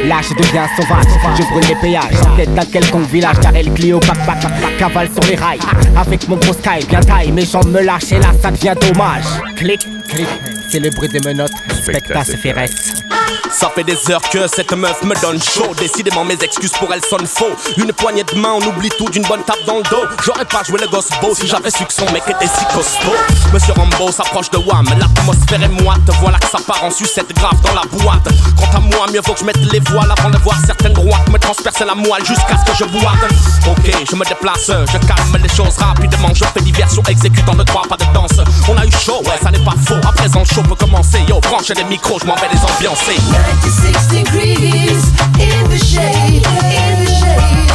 Là 0.06 0.20
je 0.22 0.34
deviens 0.42 0.68
sauvage, 0.74 1.04
je 1.36 1.42
brûle 1.52 1.68
les 1.68 1.74
péages. 1.74 2.22
En 2.26 2.34
tête 2.36 2.54
d'un 2.54 2.64
quelconque 2.64 3.08
village 3.08 3.36
car 3.42 3.54
elle 3.54 3.70
Clio 3.74 4.00
back 4.00 4.24
back 4.26 4.38
Cavale 4.78 5.10
sur 5.12 5.30
les 5.30 5.36
rails. 5.36 5.58
Avec 5.98 6.26
mon 6.28 6.36
gros 6.36 6.54
sky 6.54 6.86
bien 6.88 7.00
taille 7.00 7.32
Mes 7.32 7.44
jambes 7.44 7.68
me 7.68 7.82
lâchent 7.82 8.12
et 8.12 8.18
là 8.18 8.28
ça 8.40 8.50
devient 8.50 8.74
dommage. 8.80 9.24
Clic, 9.56 9.80
clic 10.08 10.28
c'est 10.68 10.80
le 10.80 10.90
bruit 10.90 11.08
des 11.08 11.20
menottes, 11.20 11.52
spectacle 11.82 12.36
Férès. 12.36 13.07
Ça 13.50 13.70
fait 13.74 13.84
des 13.84 13.98
heures 14.10 14.22
que 14.30 14.46
cette 14.46 14.72
meuf 14.72 15.02
me 15.02 15.14
donne 15.20 15.42
chaud. 15.42 15.74
Décidément, 15.76 16.24
mes 16.24 16.34
excuses 16.34 16.72
pour 16.72 16.92
elle 16.92 17.04
sonnent 17.04 17.26
faux. 17.26 17.50
Une 17.76 17.92
poignée 17.92 18.24
de 18.24 18.34
main, 18.38 18.52
on 18.54 18.62
oublie 18.68 18.90
tout 18.90 19.08
d'une 19.08 19.24
bonne 19.24 19.42
tape 19.42 19.64
dans 19.66 19.78
le 19.78 19.82
dos. 19.84 20.04
J'aurais 20.24 20.44
pas 20.44 20.62
joué 20.62 20.78
le 20.80 20.86
gosse 20.88 21.08
beau 21.20 21.34
si 21.34 21.46
j'avais 21.46 21.70
su 21.70 21.84
que 21.84 21.92
son 21.92 22.10
mec 22.12 22.22
était 22.28 22.46
si 22.46 22.64
costaud. 22.74 23.16
Monsieur 23.52 23.72
Rambo 23.72 24.12
s'approche 24.12 24.50
de 24.50 24.58
Wam, 24.58 24.86
l'atmosphère 24.98 25.62
est 25.62 25.82
moite. 25.82 26.00
Voilà 26.20 26.38
que 26.38 26.46
ça 26.46 26.58
part 26.66 26.84
en 26.84 26.90
sucette 26.90 27.34
grave 27.34 27.60
dans 27.62 27.74
la 27.74 27.82
boîte. 27.90 28.28
Quant 28.56 28.76
à 28.76 28.80
moi, 28.80 29.06
mieux 29.12 29.20
vaut 29.20 29.32
que 29.32 29.40
je 29.40 29.44
mette 29.44 29.72
les 29.72 29.80
voiles 29.80 30.12
avant 30.16 30.30
de 30.30 30.38
voir 30.38 30.56
certaines 30.64 30.92
droites 30.92 31.28
me 31.28 31.38
transpercer 31.38 31.84
la 31.84 31.94
moelle 31.94 32.24
jusqu'à 32.24 32.56
ce 32.58 32.70
que 32.70 32.76
je 32.76 32.84
boite. 32.84 33.32
Ok, 33.66 33.92
je 34.10 34.16
me 34.16 34.24
déplace, 34.24 34.66
je 34.66 34.98
calme 35.06 35.38
les 35.42 35.48
choses 35.48 35.76
rapidement. 35.78 36.28
Je 36.34 36.44
fais 36.44 36.60
diversion, 36.60 37.02
exécutant 37.08 37.54
de 37.54 37.64
trois 37.64 37.82
pas 37.82 37.96
de 37.96 38.04
danse. 38.14 38.40
On 38.68 38.76
a 38.76 38.86
eu 38.86 38.90
chaud, 38.92 39.20
ouais, 39.24 39.38
ça 39.42 39.50
n'est 39.50 39.64
pas 39.64 39.74
faux. 39.86 40.00
À 40.06 40.12
présent, 40.12 40.44
show 40.44 40.62
peut 40.62 40.74
commencer. 40.74 41.20
Yo, 41.28 41.40
branchez 41.40 41.74
les 41.74 41.84
micros, 41.84 42.18
je 42.20 42.26
m'en 42.26 42.34
vais 42.36 42.48
les 42.52 42.60
ambiancer. 42.64 43.17
96 43.30 44.06
degrees 44.08 45.12
in 45.38 45.68
the 45.70 45.78
shade, 45.78 46.42
in 46.44 46.94
the 46.98 47.10
shade, 47.20 47.70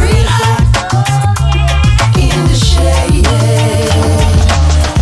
real 0.00 0.26
hot 0.26 0.62
in 2.16 2.38
the 2.46 2.54
shade. 2.54 3.26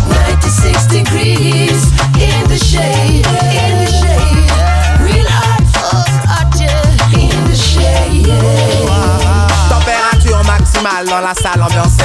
96 0.09 0.87
degrees 0.87 1.91
in 2.19 2.47
the 2.47 2.57
shade, 2.57 3.25
in 3.25 3.73
the 3.81 3.89
shade, 3.99 4.49
real 5.01 5.27
hot, 5.27 5.63
hot 6.27 6.59
in 7.13 7.43
the 7.49 7.55
shade. 7.55 8.27
Température 9.69 10.43
maximale 10.45 11.05
dans 11.05 11.21
la 11.21 11.33
salle, 11.33 11.61
ambiance 11.61 11.97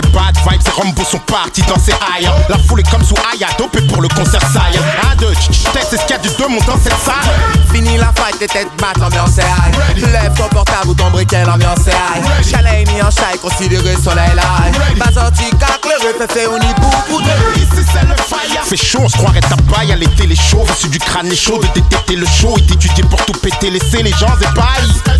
les 0.00 0.10
bad 0.12 0.36
vibes 0.48 0.62
et 0.64 0.70
Rambo 0.70 1.02
sont 1.04 1.18
partis 1.18 1.62
dans 1.62 1.78
ses 1.78 1.92
high. 1.92 2.28
La 2.48 2.58
foule 2.58 2.80
est 2.80 2.90
comme 2.90 3.02
sous 3.02 3.16
Aya, 3.32 3.48
dopé 3.58 3.80
pour 3.82 4.00
le 4.00 4.08
concert 4.08 4.42
saille. 4.42 4.78
Un, 5.10 5.16
deux, 5.16 5.32
test, 5.72 5.92
est-ce 5.92 6.02
qu'il 6.02 6.10
y 6.10 6.14
a 6.14 6.18
du 6.18 6.28
deux 6.28 6.66
dans 6.66 6.78
cette 6.78 6.98
salle 7.04 7.47
Fini 7.78 7.96
la 7.96 8.12
fight, 8.12 8.36
tes 8.40 8.48
têtes 8.48 8.66
battent, 8.80 8.98
l'ambiance 8.98 9.38
est 9.38 9.42
high. 9.42 10.12
Lève 10.12 10.34
ton 10.36 10.48
portable 10.48 10.88
ou 10.88 10.94
ton 10.94 11.10
briquet, 11.10 11.44
l'ambiance 11.44 11.86
est 11.86 11.90
high. 11.90 12.44
Chalet 12.44 12.84
mis 12.88 13.00
en 13.00 13.08
chai, 13.08 13.38
considéré 13.40 13.94
soleil 13.94 14.32
live. 14.34 14.98
Pas 14.98 15.12
sorti 15.12 15.44
cac, 15.60 15.78
le 15.84 16.08
refait 16.08 16.26
fait 16.34 16.46
au 16.46 16.58
nid 16.58 16.74
pour 16.74 17.20
Ici 17.54 17.86
c'est 17.92 18.02
le 18.02 18.16
fire. 18.16 18.64
Fait 18.64 18.76
chaud, 18.76 19.02
on 19.04 19.08
se 19.08 19.16
croirait 19.16 19.42
ta 19.42 19.54
paille 19.72 19.92
à 19.92 19.94
l'été 19.94 20.26
les 20.26 20.34
chauds. 20.34 20.64
Reçu 20.68 20.88
du 20.88 20.98
crâne 20.98 21.28
les 21.28 21.36
chauds, 21.36 21.58
de 21.58 21.68
détecter 21.68 22.16
le 22.16 22.26
show 22.26 22.56
et 22.58 22.62
d'étudier 22.62 23.04
pour 23.04 23.24
tout 23.24 23.32
péter, 23.34 23.70
laisser 23.70 24.02
les 24.02 24.10
gens 24.10 24.34
épailles. 24.40 25.14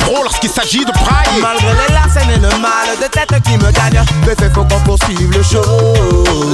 Pro 0.00 0.24
lorsqu'il 0.24 0.50
s'agit 0.50 0.84
de 0.84 0.90
praille. 0.90 1.40
Malgré 1.40 1.68
les 1.68 1.94
larcènes 1.94 2.30
et 2.30 2.40
le 2.40 2.50
mal 2.58 2.88
de 3.00 3.06
tête 3.06 3.40
qui 3.44 3.56
me 3.56 3.70
gagne, 3.70 4.02
mais 4.26 4.34
fait 4.34 4.52
faut 4.52 4.64
qu'on 4.64 4.80
poursuive 4.80 5.30
le 5.30 5.44
show. 5.44 5.62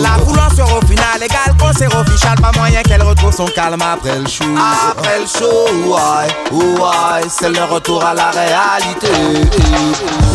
La 0.03 0.23
foule 0.23 0.39
en 0.39 0.55
sort 0.55 0.81
au 0.83 0.87
final 0.87 1.23
égal, 1.23 1.57
concert 1.59 1.95
officiel, 1.99 2.35
pas 2.43 2.53
moyen 2.57 2.83
qu'elle 2.83 3.03
retrouve 3.03 3.35
son 3.35 3.47
calme 3.47 3.81
après 3.81 4.19
le 4.19 4.27
show. 4.27 4.45
Après 4.91 5.21
le 5.21 5.27
show, 5.27 5.46
ouais, 5.47 6.29
ouais, 6.53 7.23
c'est 7.29 7.49
le 7.51 7.65
retour 7.65 8.05
à 8.05 8.15
la 8.15 8.31
réalité. 8.31 9.09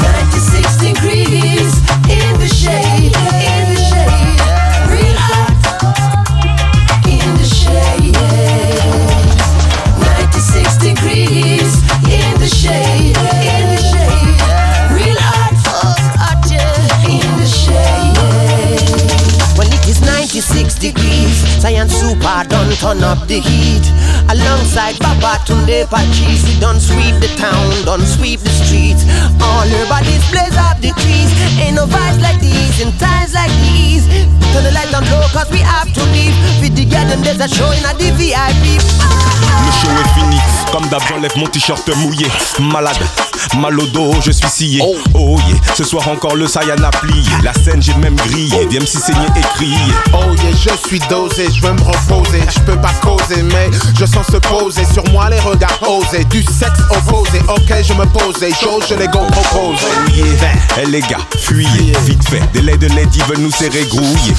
96 0.02 0.78
degrees 0.78 1.74
in 2.10 2.38
the 2.40 2.48
shade, 2.48 3.16
in 3.16 3.74
the 3.74 3.80
shade, 3.90 4.42
real 4.90 5.18
hot 5.18 5.54
in 7.06 7.36
the 7.38 7.46
shade. 7.46 8.18
96 10.00 10.78
degrees 10.78 11.74
in 12.06 12.40
the 12.40 12.48
shade, 12.48 13.18
in 13.18 13.76
the 13.76 13.82
shade, 13.82 14.40
real 14.94 15.18
hot, 15.20 15.56
hot 16.18 16.52
in 17.08 17.38
the 17.38 17.46
shade. 17.46 18.18
When 19.58 19.68
it 19.68 19.88
is 19.88 20.02
96 20.02 20.76
degrees, 20.76 21.51
Science 21.62 21.94
Super 21.94 22.42
done 22.50 22.74
turn 22.82 23.04
up 23.04 23.28
the 23.28 23.38
heat. 23.38 23.86
Alongside 24.34 24.98
Baba 24.98 25.38
Tunde 25.46 25.86
Pachis, 25.86 26.42
we 26.42 26.60
done 26.60 26.80
sweep 26.80 27.14
the 27.22 27.30
town, 27.38 27.86
done 27.86 28.02
sweep 28.02 28.40
the 28.40 28.50
streets. 28.50 29.06
All 29.38 29.68
your 29.70 29.86
bodies 29.86 30.26
blaze 30.34 30.58
up 30.58 30.82
the 30.82 30.90
trees. 31.06 31.30
Ain't 31.62 31.76
no 31.76 31.86
vibes 31.86 32.20
like 32.20 32.42
these 32.42 32.82
in 32.82 32.90
times 32.98 33.36
like 33.36 33.54
these. 33.62 34.10
Turn 34.50 34.66
the 34.66 34.72
light 34.74 34.90
on 34.90 35.06
low, 35.14 35.22
cause 35.30 35.52
we 35.54 35.60
have 35.60 35.94
to 35.94 36.02
leave. 36.10 36.34
With 36.66 36.74
the 36.74 36.86
garden, 36.90 37.22
there's 37.22 37.38
a 37.38 37.48
show 37.48 37.70
in 37.78 37.86
a 37.86 37.94
VIP. 37.94 38.82
Le 38.82 39.72
show 39.78 39.94
est 40.02 40.10
fini, 40.18 40.42
comme 40.72 40.88
d'hab 40.90 41.02
j'enlève 41.08 41.38
mon 41.38 41.46
t-shirt 41.46 41.88
mouillé 41.98 42.26
Malade, 42.60 42.98
mal 43.58 43.80
au 43.80 43.86
dos, 43.88 44.14
je 44.22 44.32
suis 44.32 44.50
scié. 44.50 44.82
Oh, 45.14 45.38
yeah, 45.48 45.58
ce 45.76 45.84
soir 45.84 46.08
encore 46.08 46.36
le 46.36 46.48
Saiyan 46.48 46.84
a 46.84 46.92
plié. 46.92 47.24
La 47.44 47.54
scène 47.54 47.82
j'ai 47.82 47.94
même 47.96 48.16
grillé, 48.16 48.68
viens 48.70 48.82
me 48.82 48.86
si 48.86 48.98
saigner 48.98 49.28
et 49.36 49.56
crier. 49.56 49.76
Oh 50.14 50.34
yeah, 50.44 50.52
je 50.52 50.88
suis 50.88 51.00
dosé, 51.10 51.48
je 51.54 51.62
veux 51.62 51.74
me 51.74 51.82
reposer. 51.82 52.42
Je 52.54 52.60
peux 52.62 52.80
pas 52.80 52.94
causer, 53.02 53.42
mais 53.44 53.70
je 53.98 54.06
sens 54.06 54.28
se 54.28 54.38
poser. 54.38 54.86
Sur 54.94 55.04
moi 55.12 55.30
les 55.30 55.40
regards 55.40 55.80
osés, 55.84 56.24
du 56.26 56.44
sexe 56.44 56.82
opposé. 56.90 57.40
Ok, 57.48 57.74
je 57.84 57.94
me 57.94 58.06
pose, 58.06 58.42
et 58.44 58.54
chose, 58.54 58.84
je 58.90 58.96
les 58.96 59.08
go 59.08 59.20
propose. 59.32 59.80
Oh 59.84 60.12
yeah, 60.14 60.26
eh 60.82 60.86
les 60.86 61.02
gars, 61.02 61.26
fuyez, 61.40 61.94
vite 62.06 62.28
fait. 62.28 62.42
Des 62.54 62.62
laits 62.62 62.80
de 62.80 62.88
lady 62.96 63.22
veulent 63.28 63.40
nous 63.40 63.52
serrer 63.52 63.86
grouiller 63.86 64.34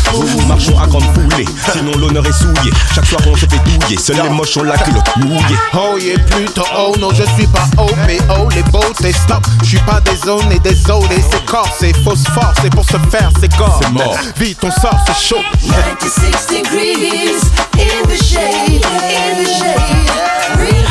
Marchons 0.49 0.79
à 0.79 0.87
grande 0.87 1.05
foulée, 1.15 1.45
sinon 1.73 1.93
l'honneur 1.99 2.27
est 2.27 2.33
souillé. 2.33 2.71
Chaque 2.95 3.07
soir 3.07 3.21
on 3.27 3.35
se 3.35 3.47
fait 3.47 3.61
douiller, 3.65 3.99
seuls 3.99 4.21
les 4.23 4.29
moches 4.29 4.57
ont 4.57 4.65
la 4.65 4.77
culotte 4.79 5.17
mouillée. 5.17 5.57
Oh 5.75 5.97
yeah, 5.99 6.19
plutôt 6.19 6.65
oh 6.77 6.95
non, 6.99 7.11
je 7.11 7.23
suis 7.35 7.47
pas 7.47 7.67
OPO 7.79 8.49
Les 8.55 8.63
beautés 8.93 9.13
stop, 9.13 9.45
je 9.63 9.69
suis 9.69 9.79
pas 9.81 10.01
désolé, 10.01 10.59
désolé. 10.59 11.17
C'est 11.31 11.45
corps, 11.47 11.69
c'est 11.79 11.97
phosphore, 11.99 12.53
c'est 12.61 12.71
pour 12.71 12.85
se 12.85 12.99
faire, 13.11 13.31
c'est 13.41 13.55
corps. 13.57 13.79
C'est 13.83 13.91
mort. 13.91 14.17
Vite, 14.37 14.59
on 14.63 14.71
sort, 14.71 14.99
c'est 15.07 15.17
chaud. 15.17 15.43
96 15.61 16.47
degrees 16.49 17.41
in 17.75 18.09
the 18.09 18.23
shade, 18.23 18.85
in 18.85 19.43
the 19.43 19.47
shade, 19.47 20.82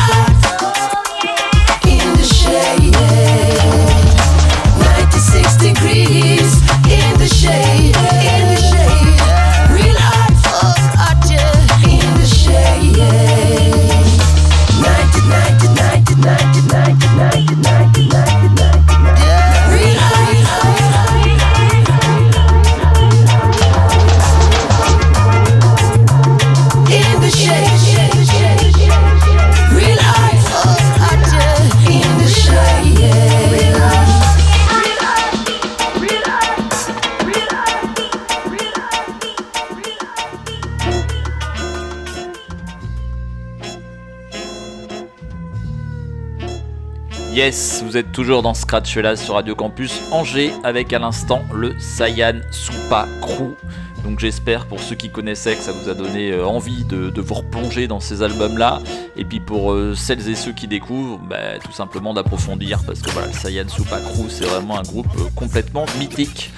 Yes, 47.44 47.82
vous 47.84 47.96
êtes 47.96 48.12
toujours 48.12 48.40
dans 48.40 48.54
Scratch 48.54 48.96
là 48.98 49.16
sur 49.16 49.34
Radio 49.34 49.56
Campus 49.56 50.00
Angers 50.12 50.52
avec 50.62 50.92
à 50.92 51.00
l'instant 51.00 51.42
le 51.52 51.76
Saiyan 51.80 52.34
Supa 52.52 53.08
Crew. 53.20 53.56
Donc 54.04 54.20
j'espère 54.20 54.66
pour 54.66 54.78
ceux 54.78 54.94
qui 54.94 55.10
connaissaient 55.10 55.56
que 55.56 55.62
ça 55.62 55.72
vous 55.72 55.88
a 55.88 55.94
donné 55.94 56.30
euh, 56.30 56.46
envie 56.46 56.84
de, 56.84 57.20
vous 57.20 57.34
replonger 57.34 57.88
dans 57.88 57.98
ces 57.98 58.22
albums-là. 58.22 58.80
Et 59.16 59.24
puis 59.24 59.40
pour 59.40 59.72
euh, 59.72 59.96
celles 59.96 60.28
et 60.28 60.36
ceux 60.36 60.52
qui 60.52 60.68
découvrent, 60.68 61.18
bah, 61.18 61.58
tout 61.58 61.72
simplement 61.72 62.14
d'approfondir 62.14 62.78
parce 62.86 63.02
que 63.02 63.10
voilà, 63.10 63.26
le 63.26 63.34
Saiyan 63.34 63.68
Supa 63.68 63.98
Crew 63.98 64.28
c'est 64.28 64.44
vraiment 64.44 64.78
un 64.78 64.82
groupe 64.82 65.10
euh, 65.18 65.24
complètement 65.34 65.86
mythique. 65.98 66.52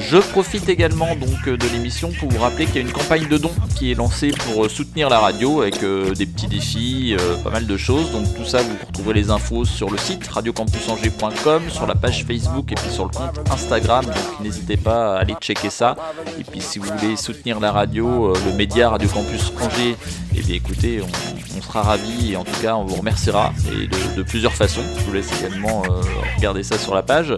Je 0.00 0.18
profite 0.18 0.68
également 0.68 1.16
donc 1.16 1.48
euh, 1.48 1.56
de 1.56 1.66
l'émission 1.68 2.10
pour 2.18 2.30
vous 2.30 2.40
rappeler 2.40 2.66
qu'il 2.66 2.76
y 2.76 2.78
a 2.78 2.82
une 2.82 2.92
campagne 2.92 3.28
de 3.28 3.38
dons 3.38 3.52
qui 3.74 3.90
est 3.90 3.94
lancée 3.94 4.30
pour 4.30 4.64
euh, 4.64 4.68
soutenir 4.68 5.08
la 5.08 5.18
radio 5.18 5.62
avec 5.62 5.82
euh, 5.82 6.14
des 6.14 6.26
petits 6.26 6.46
défis, 6.46 7.16
pas 7.42 7.50
mal 7.50 7.66
de 7.66 7.76
choses. 7.76 8.10
Donc 8.12 8.32
tout 8.34 8.44
ça, 8.44 8.62
vous 8.62 8.76
retrouverez 8.86 9.14
les 9.14 9.30
infos 9.30 9.64
sur 9.64 9.90
le 9.90 9.98
site 9.98 10.26
radiocampusangers.com, 10.26 11.62
sur 11.70 11.86
la 11.86 11.94
page 11.94 12.24
Facebook 12.24 12.70
et 12.72 12.74
puis 12.74 12.90
sur 12.90 13.04
le 13.04 13.10
compte 13.10 13.38
Instagram. 13.50 14.04
Donc 14.04 14.40
n'hésitez 14.40 14.76
pas 14.76 15.16
à 15.16 15.20
aller 15.20 15.34
checker 15.40 15.70
ça. 15.70 15.96
Et 16.38 16.44
puis 16.44 16.60
si 16.60 16.78
vous 16.78 16.86
voulez 16.96 17.16
soutenir 17.16 17.58
la 17.60 17.72
radio, 17.72 18.32
le 18.34 18.52
média 18.52 18.90
Radio 18.90 19.08
Campus 19.08 19.52
Angers, 19.60 19.96
et 20.34 20.40
bien 20.40 20.56
écoutez, 20.56 21.00
on, 21.02 21.45
on 21.56 21.62
sera 21.62 21.82
ravis 21.82 22.32
et 22.32 22.36
en 22.36 22.44
tout 22.44 22.60
cas 22.62 22.76
on 22.76 22.84
vous 22.84 22.96
remerciera 22.96 23.52
et 23.72 23.86
de, 24.16 24.22
plusieurs 24.22 24.54
façons. 24.54 24.82
Je 24.98 25.04
vous 25.04 25.12
laisse 25.12 25.30
également 25.40 25.82
euh, 25.84 26.02
regarder 26.36 26.62
ça 26.62 26.78
sur 26.78 26.94
la 26.94 27.02
page. 27.02 27.34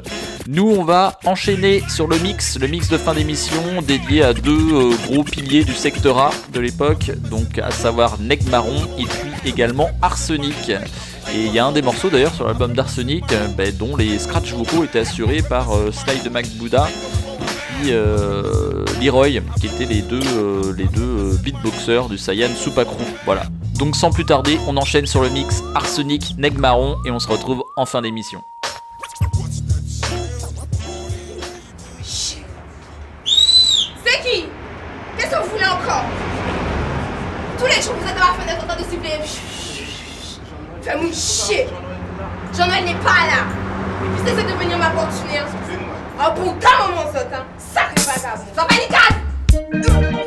Nous 0.47 0.69
on 0.69 0.85
va 0.85 1.19
enchaîner 1.25 1.83
sur 1.89 2.07
le 2.07 2.19
mix, 2.19 2.59
le 2.59 2.67
mix 2.67 2.89
de 2.89 2.99
fin 2.99 3.15
d'émission 3.15 3.83
dédié 3.87 4.23
à 4.23 4.33
deux 4.33 4.75
euh, 4.75 4.97
gros 5.07 5.25
piliers 5.25 5.65
du 5.65 5.75
secteur 5.75 6.19
A 6.19 6.31
de 6.53 6.61
l'époque, 6.61 7.11
donc 7.31 7.59
à 7.59 7.71
savoir 7.71 8.19
Neg 8.21 8.49
Marron 8.49 8.83
et 8.99 9.05
puis 9.05 9.51
également 9.51 9.91
Arsenic. 10.03 10.73
Et 11.35 11.45
il 11.45 11.53
y 11.53 11.59
a 11.59 11.67
un 11.67 11.73
des 11.73 11.83
morceaux 11.83 12.09
d'ailleurs 12.09 12.35
sur 12.35 12.47
l'album 12.47 12.73
d'Arsenic 12.73 13.25
euh, 13.33 13.49
ben, 13.49 13.71
dont 13.77 13.97
les 13.97 14.19
scratch 14.19 14.53
vocaux 14.53 14.85
étaient 14.85 15.01
assurés 15.01 15.43
par 15.43 15.77
euh, 15.77 15.93
Sly 15.93 16.23
de 16.23 16.31
Mac 16.31 16.49
Buddha 16.55 16.89
et 16.89 17.83
puis 17.83 17.93
euh, 17.93 18.85
Leroy 19.03 19.41
qui 19.61 19.67
étaient 19.67 19.85
les 19.85 20.01
deux, 20.01 20.21
les 20.77 20.87
deux 20.87 21.39
beatboxers 21.43 22.09
du 22.09 22.17
Saiyan 22.17 22.55
Supakru. 22.57 23.05
Voilà. 23.27 23.43
Donc 23.79 23.95
sans 23.95 24.11
plus 24.11 24.25
tarder, 24.25 24.59
on 24.67 24.77
enchaîne 24.77 25.07
sur 25.07 25.23
le 25.23 25.29
mix 25.29 25.63
Arsenic 25.75 26.37
Neg 26.37 26.59
Marron 26.59 26.99
et 27.05 27.13
on 27.13 27.21
se 27.21 27.29
retrouve 27.29 27.65
en 27.77 27.87
fin 27.87 28.03
d'émission. 28.03 28.43
C'est 33.25 34.21
qui? 34.23 34.47
Qu'est-ce 35.17 35.31
que 35.31 35.43
vous 35.43 35.51
voulez 35.51 35.67
encore? 35.67 36.05
Tous 37.59 37.67
les 37.67 37.81
jours, 37.81 37.95
vous 38.01 38.09
êtes 38.09 38.15
dans 38.15 38.21
ma 38.21 38.35
fenêtre 38.35 38.65
en 38.65 38.67
train 38.67 38.77
de 38.77 38.83
siffler. 38.83 39.21
Fais-moi 40.83 41.13
chier. 41.13 41.67
Jean-Noël 42.57 42.85
n'est 42.85 42.95
pas 42.95 43.27
là. 43.27 43.45
Et 44.05 44.09
puis, 44.09 44.23
c'est 44.27 44.43
de 44.43 44.59
venir 44.59 44.79
m'importuner. 44.79 45.39
Un 46.19 46.31
bon 46.31 46.53
temps, 46.55 46.89
mon 46.95 47.07
sotin. 47.07 47.45
Sacré 47.59 47.95
vagabond. 47.95 48.45
Ça 48.55 48.67
va, 48.69 48.75
Nicole 48.75 50.13
La 50.13 50.18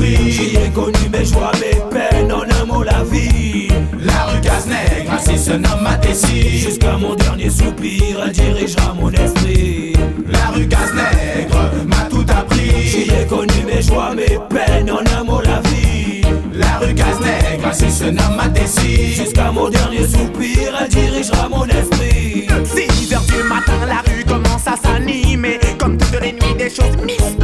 appris. 0.00 0.30
J'y 0.30 0.56
ai 0.56 0.70
connu 0.70 1.08
mes 1.12 1.24
joies, 1.24 1.52
mes 1.60 1.80
peines, 1.90 2.32
en 2.32 2.42
un 2.42 2.64
mot 2.64 2.82
la 2.82 3.02
vie. 3.04 3.68
La 4.02 4.24
rue 4.26 4.40
Casse-Nègre, 4.40 5.12
ainsi 5.12 5.38
se 5.38 5.52
nomme 5.52 5.82
ma 5.82 5.96
tessie. 5.96 6.58
Jusqu'à 6.58 6.96
mon 6.96 7.14
dernier 7.14 7.50
soupir, 7.50 8.20
elle 8.24 8.32
dirigera 8.32 8.94
mon 8.94 9.10
esprit. 9.10 9.94
La 10.28 10.48
rue 10.54 10.66
Casse-Nègre 10.66 11.70
m'a 11.86 12.08
tout 12.08 12.26
appris. 12.28 12.82
J'y 12.82 13.10
ai 13.10 13.26
connu 13.26 13.64
mes 13.66 13.82
joies, 13.82 14.14
mes 14.14 14.38
peines, 14.48 14.90
en 14.90 15.18
un 15.18 15.24
mot 15.24 15.40
la 15.40 15.60
vie. 15.68 16.22
La 16.54 16.78
rue 16.78 16.94
Casse-Nègre, 16.94 17.66
ainsi 17.68 17.90
se 17.90 18.04
nomme 18.04 18.36
ma 18.36 18.48
tessie. 18.48 19.14
Jusqu'à 19.14 19.50
mon 19.52 19.68
dernier 19.68 20.06
soupir, 20.06 20.72
elle 20.80 20.88
dirigera 20.88 21.48
mon 21.48 21.66
esprit. 21.66 22.46
6 22.64 23.12
heures 23.12 23.22
du 23.22 23.42
matin, 23.48 23.86
la 23.86 24.02
rue 24.10 24.24
commence 24.24 24.66
à 24.66 24.76
s'animer. 24.76 25.58
Comme 25.78 25.96
toutes 25.96 26.20
les 26.20 26.32
nuits, 26.32 26.54
des 26.58 26.70
choses 26.70 26.96
mystiques 27.04 27.39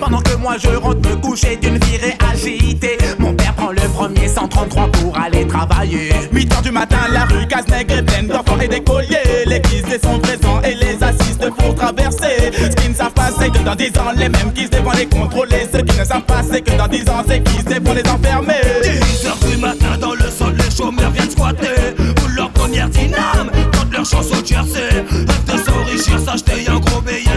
Pendant 0.00 0.20
que 0.20 0.34
moi 0.36 0.56
je 0.58 0.68
rentre 0.68 1.08
me 1.08 1.16
coucher 1.16 1.56
d'une 1.56 1.76
virée 1.78 2.16
agitée. 2.32 2.96
Mon 3.18 3.34
père 3.34 3.54
prend 3.54 3.70
le 3.70 3.80
premier 3.92 4.26
133 4.26 4.88
pour 4.92 5.18
aller 5.18 5.46
travailler. 5.46 6.10
8 6.32 6.54
heures 6.54 6.62
du 6.62 6.70
matin, 6.70 6.96
la 7.12 7.24
rue 7.26 7.46
Casse-Nègre 7.46 7.98
est 7.98 8.02
pleine 8.02 8.26
d'enfants 8.26 8.58
et 8.60 8.68
d'écoliers. 8.68 9.44
Les 9.46 9.60
guisés 9.60 10.00
sont 10.02 10.18
présents 10.18 10.60
et 10.62 10.74
les 10.74 11.02
assistent 11.02 11.50
pour 11.58 11.74
traverser. 11.74 12.52
Ce 12.52 12.74
qu'ils 12.76 12.90
ne 12.90 12.96
savent 12.96 13.12
pas, 13.12 13.30
c'est 13.38 13.50
que 13.50 13.58
dans 13.58 13.74
10 13.74 13.88
ans, 13.98 14.12
les 14.16 14.28
mêmes 14.28 14.50
guisés 14.54 14.80
vont 14.82 14.92
les 14.92 15.06
contrôler. 15.06 15.68
Ce 15.72 15.78
qu'ils 15.78 16.00
ne 16.00 16.04
savent 16.04 16.22
pas, 16.22 16.42
c'est 16.42 16.62
que 16.62 16.76
dans 16.76 16.88
10 16.88 17.08
ans, 17.10 17.22
ces 17.28 17.40
guisés 17.40 17.80
vont 17.80 17.92
les 17.92 18.08
enfermer. 18.10 18.60
10 18.82 19.26
heures 19.26 19.50
du 19.50 19.56
matin, 19.58 19.98
dans 20.00 20.14
le 20.14 20.30
sol, 20.30 20.54
les 20.56 20.74
chômeurs 20.74 21.10
viennent 21.10 21.30
squatter. 21.30 21.94
Pour 22.16 22.28
leur 22.30 22.50
première 22.50 22.88
dyname, 22.88 23.50
quand 23.72 23.92
leur 23.92 24.04
chance 24.06 24.32
au 24.32 24.44
jersey. 24.44 25.04
Rêve 25.10 25.44
de 25.46 25.58
s'enrichir, 25.58 26.18
s'acheter 26.18 26.68
un 26.68 26.78
gros 26.78 27.00
BMW. 27.02 27.29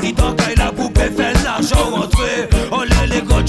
Tant 0.00 0.32
qu'elle 0.32 0.56
la 0.56 0.72
poupée 0.72 1.10
fait 1.14 1.34
l'argent 1.44 1.90
rentré. 1.92 2.48
Oh 2.72 2.82
les 2.84 3.06
les 3.06 3.20
gars, 3.20 3.44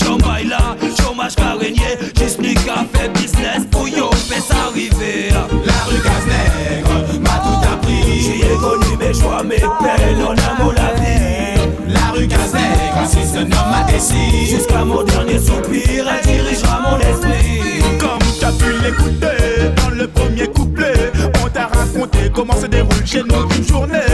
là, 0.49 0.75
chômage 1.01 1.35
qu'a 1.35 1.53
régné. 1.57 1.97
Juste 2.19 2.41
qu'a 2.41 2.85
fait 2.93 3.07
business 3.09 3.65
pour 3.71 3.87
yo, 3.87 4.11
fait 4.11 4.41
s'arriver. 4.41 5.29
La 5.31 5.83
rue 5.87 6.01
Casse-Nègre 6.01 7.19
m'a 7.21 7.39
tout 7.39 7.73
appris. 7.73 8.19
J'y 8.19 8.41
ai 8.41 8.57
connu 8.57 8.97
mes 8.99 9.13
joies, 9.13 9.43
mes 9.43 9.55
peines, 9.55 10.23
en 10.23 10.31
amour 10.31 10.73
la 10.73 10.93
vie. 10.99 11.69
La 11.87 12.11
rue 12.11 12.27
Casse-Nègre, 12.27 12.97
ainsi 13.01 13.25
se 13.25 13.39
nomme 13.39 13.71
ma 13.71 13.83
tessie. 13.89 14.45
Jusqu'à 14.49 14.83
mon 14.83 15.03
dernier 15.03 15.39
soupir, 15.39 16.05
elle 16.05 16.25
dirigera 16.25 16.81
mon 16.81 16.97
esprit. 16.99 17.81
Comme 17.97 18.19
tu 18.37 18.45
as 18.45 18.51
pu 18.51 18.71
l'écouter 18.83 19.71
dans 19.77 19.95
le 19.95 20.07
premier 20.07 20.47
couplet, 20.47 21.11
on 21.43 21.49
t'a 21.49 21.67
raconté 21.67 22.29
comment 22.33 22.59
se 22.59 22.65
déroule 22.67 23.05
chez 23.05 23.23
nous 23.23 23.49
une 23.57 23.67
journée. 23.67 24.10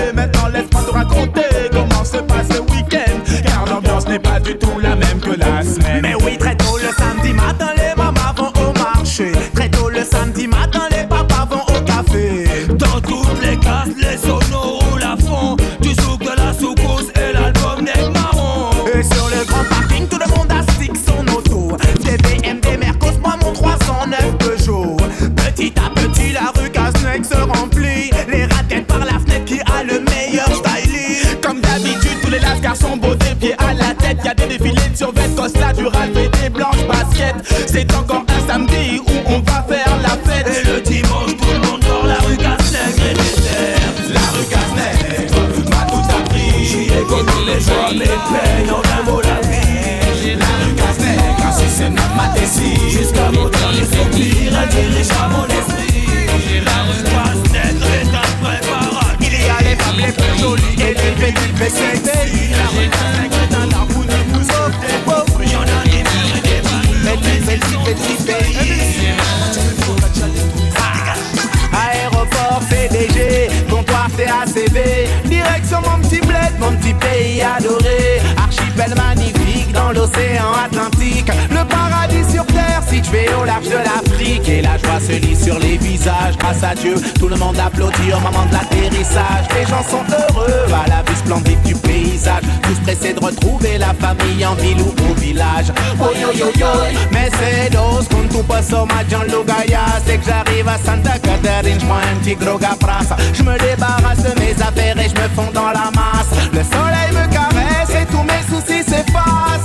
Sur 85.35 85.57
les 85.59 85.77
visages 85.77 86.37
grâce 86.37 86.63
à 86.63 86.75
Dieu, 86.75 86.95
tout 87.19 87.27
le 87.27 87.35
monde 87.35 87.57
applaudit 87.59 88.13
au 88.13 88.19
moment 88.19 88.45
de 88.45 88.53
l'atterrissage. 88.53 89.45
Les 89.55 89.65
gens 89.65 89.83
sont 89.83 90.03
heureux 90.09 90.65
à 90.73 90.87
la 90.89 91.03
vue 91.03 91.15
splendide 91.15 91.61
du 91.63 91.75
paysage. 91.75 92.43
Tous 92.63 92.79
pressés 92.81 93.13
de 93.13 93.23
retrouver 93.23 93.77
la 93.77 93.93
famille 93.93 94.45
en 94.45 94.55
ville 94.55 94.81
ou 94.81 95.11
au 95.11 95.13
village. 95.15 95.71
Oh 95.99 96.09
yo 96.13 96.31
yo 96.33 96.51
yo, 96.57 96.67
mais 97.11 97.29
c'est 97.39 97.69
dos 97.71 98.05
con 98.09 98.27
tu 98.29 98.43
paso 98.43 98.87
Gianluca 99.09 99.65
Yas. 99.67 100.01
Dès 100.05 100.17
que 100.17 100.25
j'arrive 100.25 100.67
à 100.67 100.77
Santa 100.77 101.17
Caterine, 101.19 101.79
j'prends 101.79 101.95
un 101.95 102.17
petit 102.21 102.35
gros 102.35 102.57
gaprasse. 102.57 103.13
Je 103.33 103.43
me 103.43 103.57
débarrasse 103.57 104.23
de 104.23 104.39
mes 104.39 104.53
affaires 104.61 104.97
et 104.99 105.09
je 105.09 105.15
me 105.15 105.27
fonds 105.35 105.51
dans 105.53 105.71
la 105.71 105.89
masse. 105.95 106.31
Le 106.51 106.63
soleil 106.63 107.11
me 107.11 107.31
caresse 107.31 107.89
et 108.01 108.05
tous 108.05 108.23
mes 108.23 108.43
soucis 108.49 108.83
s'effacent. 108.83 109.56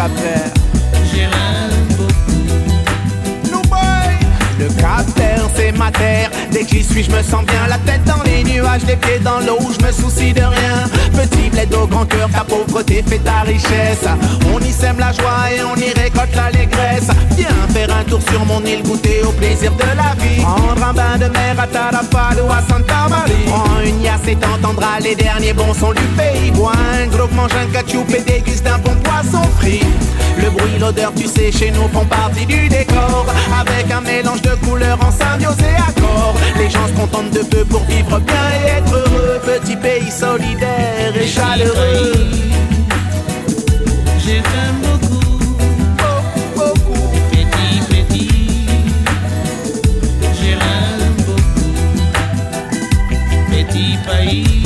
Ah, 0.00 0.06
mon 0.06 0.14
petit 0.14 0.22
cap 0.22 0.22
vert. 0.22 0.52
je 1.12 1.16
l'aime 1.16 1.88
beaucoup. 1.96 2.28
Le 4.58 4.66
Vert, 4.66 5.48
c'est 5.56 5.72
ma 5.72 5.90
terre. 5.90 6.30
Dès 6.50 6.64
que 6.64 6.70
j'y 6.70 6.84
suis, 6.84 7.04
je 7.04 7.10
me 7.10 7.22
sens 7.22 7.44
bien. 7.44 7.66
La 7.68 7.78
tête 7.78 8.04
dans 8.04 8.22
nuages, 8.68 8.86
les 8.86 8.96
pieds 8.96 9.18
dans 9.20 9.40
l'eau, 9.40 9.58
je 9.60 9.84
me 9.84 9.92
soucie 9.92 10.32
de 10.32 10.40
rien. 10.40 10.84
Petit 11.12 11.50
bled 11.50 11.74
au 11.74 11.86
grand 11.86 12.04
cœur, 12.06 12.28
ta 12.30 12.44
pauvreté 12.44 13.02
fait 13.06 13.18
ta 13.18 13.40
richesse. 13.40 14.06
On 14.52 14.58
y 14.60 14.72
sème 14.72 14.98
la 14.98 15.12
joie 15.12 15.50
et 15.54 15.62
on 15.62 15.76
y 15.76 15.92
récolte 15.92 16.34
l'allégresse. 16.34 17.08
Viens 17.36 17.48
faire 17.70 17.94
un 17.94 18.04
tour 18.04 18.20
sur 18.30 18.44
mon 18.44 18.62
île, 18.64 18.82
goûter 18.82 19.22
au 19.24 19.32
plaisir 19.32 19.72
de 19.72 19.96
la 19.96 20.14
vie. 20.22 20.42
Prendre 20.42 20.84
un 20.84 20.92
bain 20.92 21.16
de 21.18 21.26
mer 21.26 21.56
à 21.58 21.66
Tarapal 21.66 22.38
ou 22.44 22.50
à 22.50 22.60
Santa 22.68 23.08
Maria. 23.08 23.34
Prends 23.46 23.80
une 23.84 24.02
yasse 24.02 24.28
et 24.28 24.36
t'entendras 24.36 25.00
les 25.00 25.14
derniers 25.14 25.52
bons 25.52 25.74
sons 25.74 25.92
du 25.92 26.06
pays. 26.16 26.50
Bois 26.52 26.72
un 26.72 27.06
gros, 27.06 27.28
mange 27.34 27.52
un 27.54 27.66
ketchup 27.72 28.10
et 28.10 28.22
déguste 28.22 28.66
un 28.66 28.78
bon 28.78 28.94
poisson 29.02 29.42
frit. 29.58 29.82
Le 30.42 30.50
bruit, 30.50 30.78
l'odeur, 30.78 31.12
tu 31.14 31.26
sais, 31.26 31.50
chez 31.52 31.70
nous 31.70 31.88
font 31.88 32.04
partie 32.04 32.46
du 32.46 32.68
décor. 32.68 33.26
Avec 33.60 33.90
un 33.90 34.00
mélange 34.00 34.42
de 34.42 34.54
couleurs 34.66 34.98
en 35.00 35.10
symbiose 35.10 35.56
et 35.60 35.76
accord. 35.76 36.34
Les 36.56 36.70
gens 36.70 36.86
se 36.88 36.92
contentent 36.92 37.30
de 37.30 37.40
peu 37.40 37.64
pour 37.64 37.82
vivre 37.84 38.18
bien 38.20 38.44
et 38.64 38.68
être 38.78 38.92
heureux. 38.94 39.40
Petit 39.44 39.76
pays 39.76 40.10
solidaire 40.10 41.14
et 41.20 41.26
chaleureux. 41.26 42.12
Je 44.18 44.34
t'aime 44.34 44.80
beaucoup. 44.82 45.18
Beaucoup, 46.54 47.08
Petit, 47.30 47.80
petit, 47.88 48.66
je 50.34 50.50
l'aime 50.50 51.14
beaucoup. 51.26 51.72
Petit 53.50 53.96
pays, 54.06 54.57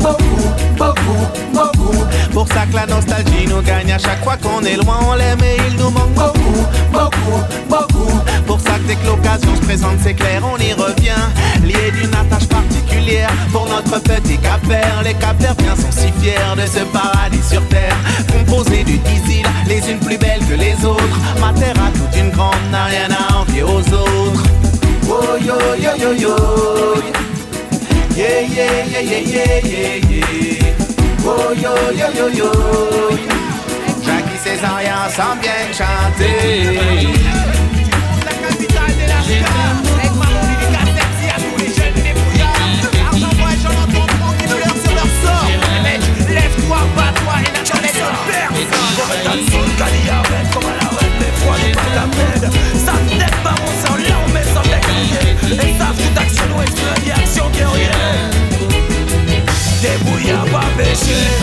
beaucoup, 0.00 0.50
beaucoup, 0.76 1.26
beaucoup. 1.52 2.04
Pour 2.32 2.48
ça 2.48 2.66
que 2.66 2.74
la 2.74 2.86
nostalgie 2.86 3.46
nous 3.48 3.62
gagne 3.62 3.92
à 3.92 3.98
chaque 3.98 4.22
fois 4.24 4.36
qu'on 4.36 4.62
est 4.62 4.76
loin, 4.76 4.98
on 5.08 5.14
l'aime 5.14 5.42
et 5.42 5.56
il 5.68 5.76
nous 5.76 5.90
manque 5.90 6.14
beaucoup, 6.14 6.66
beaucoup, 6.92 7.40
beaucoup. 7.68 8.20
Pour 8.46 8.60
ça 8.60 8.72
que 8.78 8.88
dès 8.88 8.96
que 8.96 9.06
l'occasion 9.06 9.54
se 9.54 9.60
présente, 9.60 9.98
c'est 10.02 10.14
clair, 10.14 10.42
on 10.44 10.56
y 10.58 10.72
revient. 10.72 11.24
Lié 11.64 11.90
d'une 11.92 12.14
attache 12.14 12.48
particulière 12.48 13.30
pour 13.52 13.66
notre 13.68 14.00
petit 14.02 14.38
cap 14.38 14.64
vert. 14.66 15.02
Les 15.04 15.14
cap 15.14 15.38
verdiens 15.40 15.76
sont 15.76 15.92
si 15.92 16.10
fiers 16.20 16.34
de 16.56 16.66
ce 16.66 16.84
paradis 16.86 17.42
sur 17.48 17.66
terre. 17.68 17.96
Composé 18.32 18.84
du 18.84 18.98
dix 18.98 19.38
îles, 19.38 19.46
les 19.66 19.90
unes 19.90 20.00
plus 20.00 20.18
belles 20.18 20.44
que 20.48 20.54
les 20.54 20.74
autres. 20.84 21.18
Ma 21.40 21.52
terre 21.52 21.76
a 21.76 21.90
toute 21.96 22.16
une 22.18 22.30
grande, 22.30 22.54
n'a 22.72 22.84
rien 22.86 23.08
à 23.10 23.36
envier 23.38 23.62
aux 23.62 23.80
autres. 23.80 24.44
Oh 25.08 25.36
yo 25.40 25.56
yo 25.76 25.90
yo 25.98 26.12
yo. 26.14 27.29
Yeah, 28.20 28.40
yeah, 28.40 28.84
yeah, 28.84 29.00
yeah, 29.00 29.18
yeah, 29.18 29.64
yeah, 29.64 30.10
yeah. 30.12 31.24
Oh, 31.24 31.56
yo, 31.56 31.72
yo, 31.88 32.08
yo, 32.12 32.28
yo. 32.28 32.52
Jackie 34.04 34.36
Césarien 34.36 35.08
sans 35.08 35.36
bien 35.40 35.72
chanter. 35.72 36.76
La 38.26 38.32
capitale 38.44 38.92
de 39.00 39.06
la 39.08 39.20
Avec 39.24 40.12
ma 40.20 40.28
dédicace 40.36 40.92
sexy 41.00 41.26
à 41.32 41.40
tous 41.40 41.56
les 41.64 41.72
jeunes 41.72 41.96
débrouillards. 42.04 42.60
Argent, 43.08 43.32
moi, 43.38 43.52
j'en 43.62 43.72
entends 43.84 44.12
trop 44.12 44.32
qui 44.36 44.44
me 44.52 44.56
leurrent 44.60 44.82
sur 44.84 44.94
leur 44.94 45.10
sort. 45.24 45.48
Mec, 45.82 46.02
lève-toi, 46.28 46.78
bats-toi 46.94 47.34
et 47.40 47.50
d'action, 56.60 56.86
nous 56.86 57.12
exprès 57.12 57.22
action 57.22 57.50
guerrière 57.50 58.30
Débrouillard, 59.82 60.44
pas 60.46 60.66
péché 60.76 61.40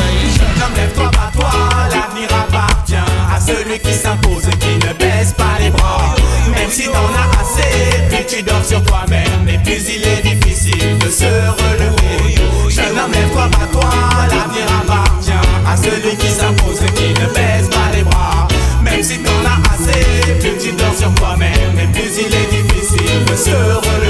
lève-toi, 0.78 1.11
bats-toi, 1.11 1.49
l'avenir 1.91 2.30
appartient 2.32 2.95
à 2.95 3.39
celui 3.39 3.80
qui 3.80 3.93
s'impose 3.93 4.43
et 4.47 4.57
qui 4.57 4.88
ne 4.88 4.93
baisse 4.93 5.34
pas 5.34 5.57
les 5.59 5.70
bras. 5.70 6.15
Même 6.49 6.70
si 6.70 6.86
t'en 6.86 7.09
as 7.22 7.41
assez, 7.41 8.01
puis 8.09 8.26
tu 8.28 8.43
dors 8.43 8.63
sur 8.63 8.82
toi-même, 8.84 9.43
mais 9.45 9.57
plus 9.59 9.84
il 9.89 10.05
est 10.05 10.22
difficile 10.22 10.97
de 10.99 11.09
se 11.09 11.26
relever. 11.26 12.36
Jeune 12.70 12.97
homme, 12.97 13.11
lève-toi, 13.11 13.49
bats-toi, 13.51 13.89
l'avenir 14.30 14.68
appartient 14.82 15.32
à 15.68 15.76
celui 15.76 16.15
qui 16.18 16.30
s'impose 16.30 16.82
et 16.84 16.91
qui 16.93 17.09
ne 17.22 17.28
baisse 17.34 17.68
pas 17.70 17.95
les 17.95 18.03
bras. 18.03 18.47
Même 18.84 19.03
si 19.03 19.18
t'en 19.20 19.32
as 19.45 19.74
assez, 19.74 20.34
plus 20.39 20.57
tu 20.59 20.72
dors 20.74 20.95
sur 20.95 21.13
toi-même, 21.15 21.74
mais 21.76 21.88
plus 21.88 22.20
il 22.20 22.34
est 22.34 22.49
difficile 22.51 23.26
de 23.26 23.36
se 23.36 23.49
relever. 23.49 24.07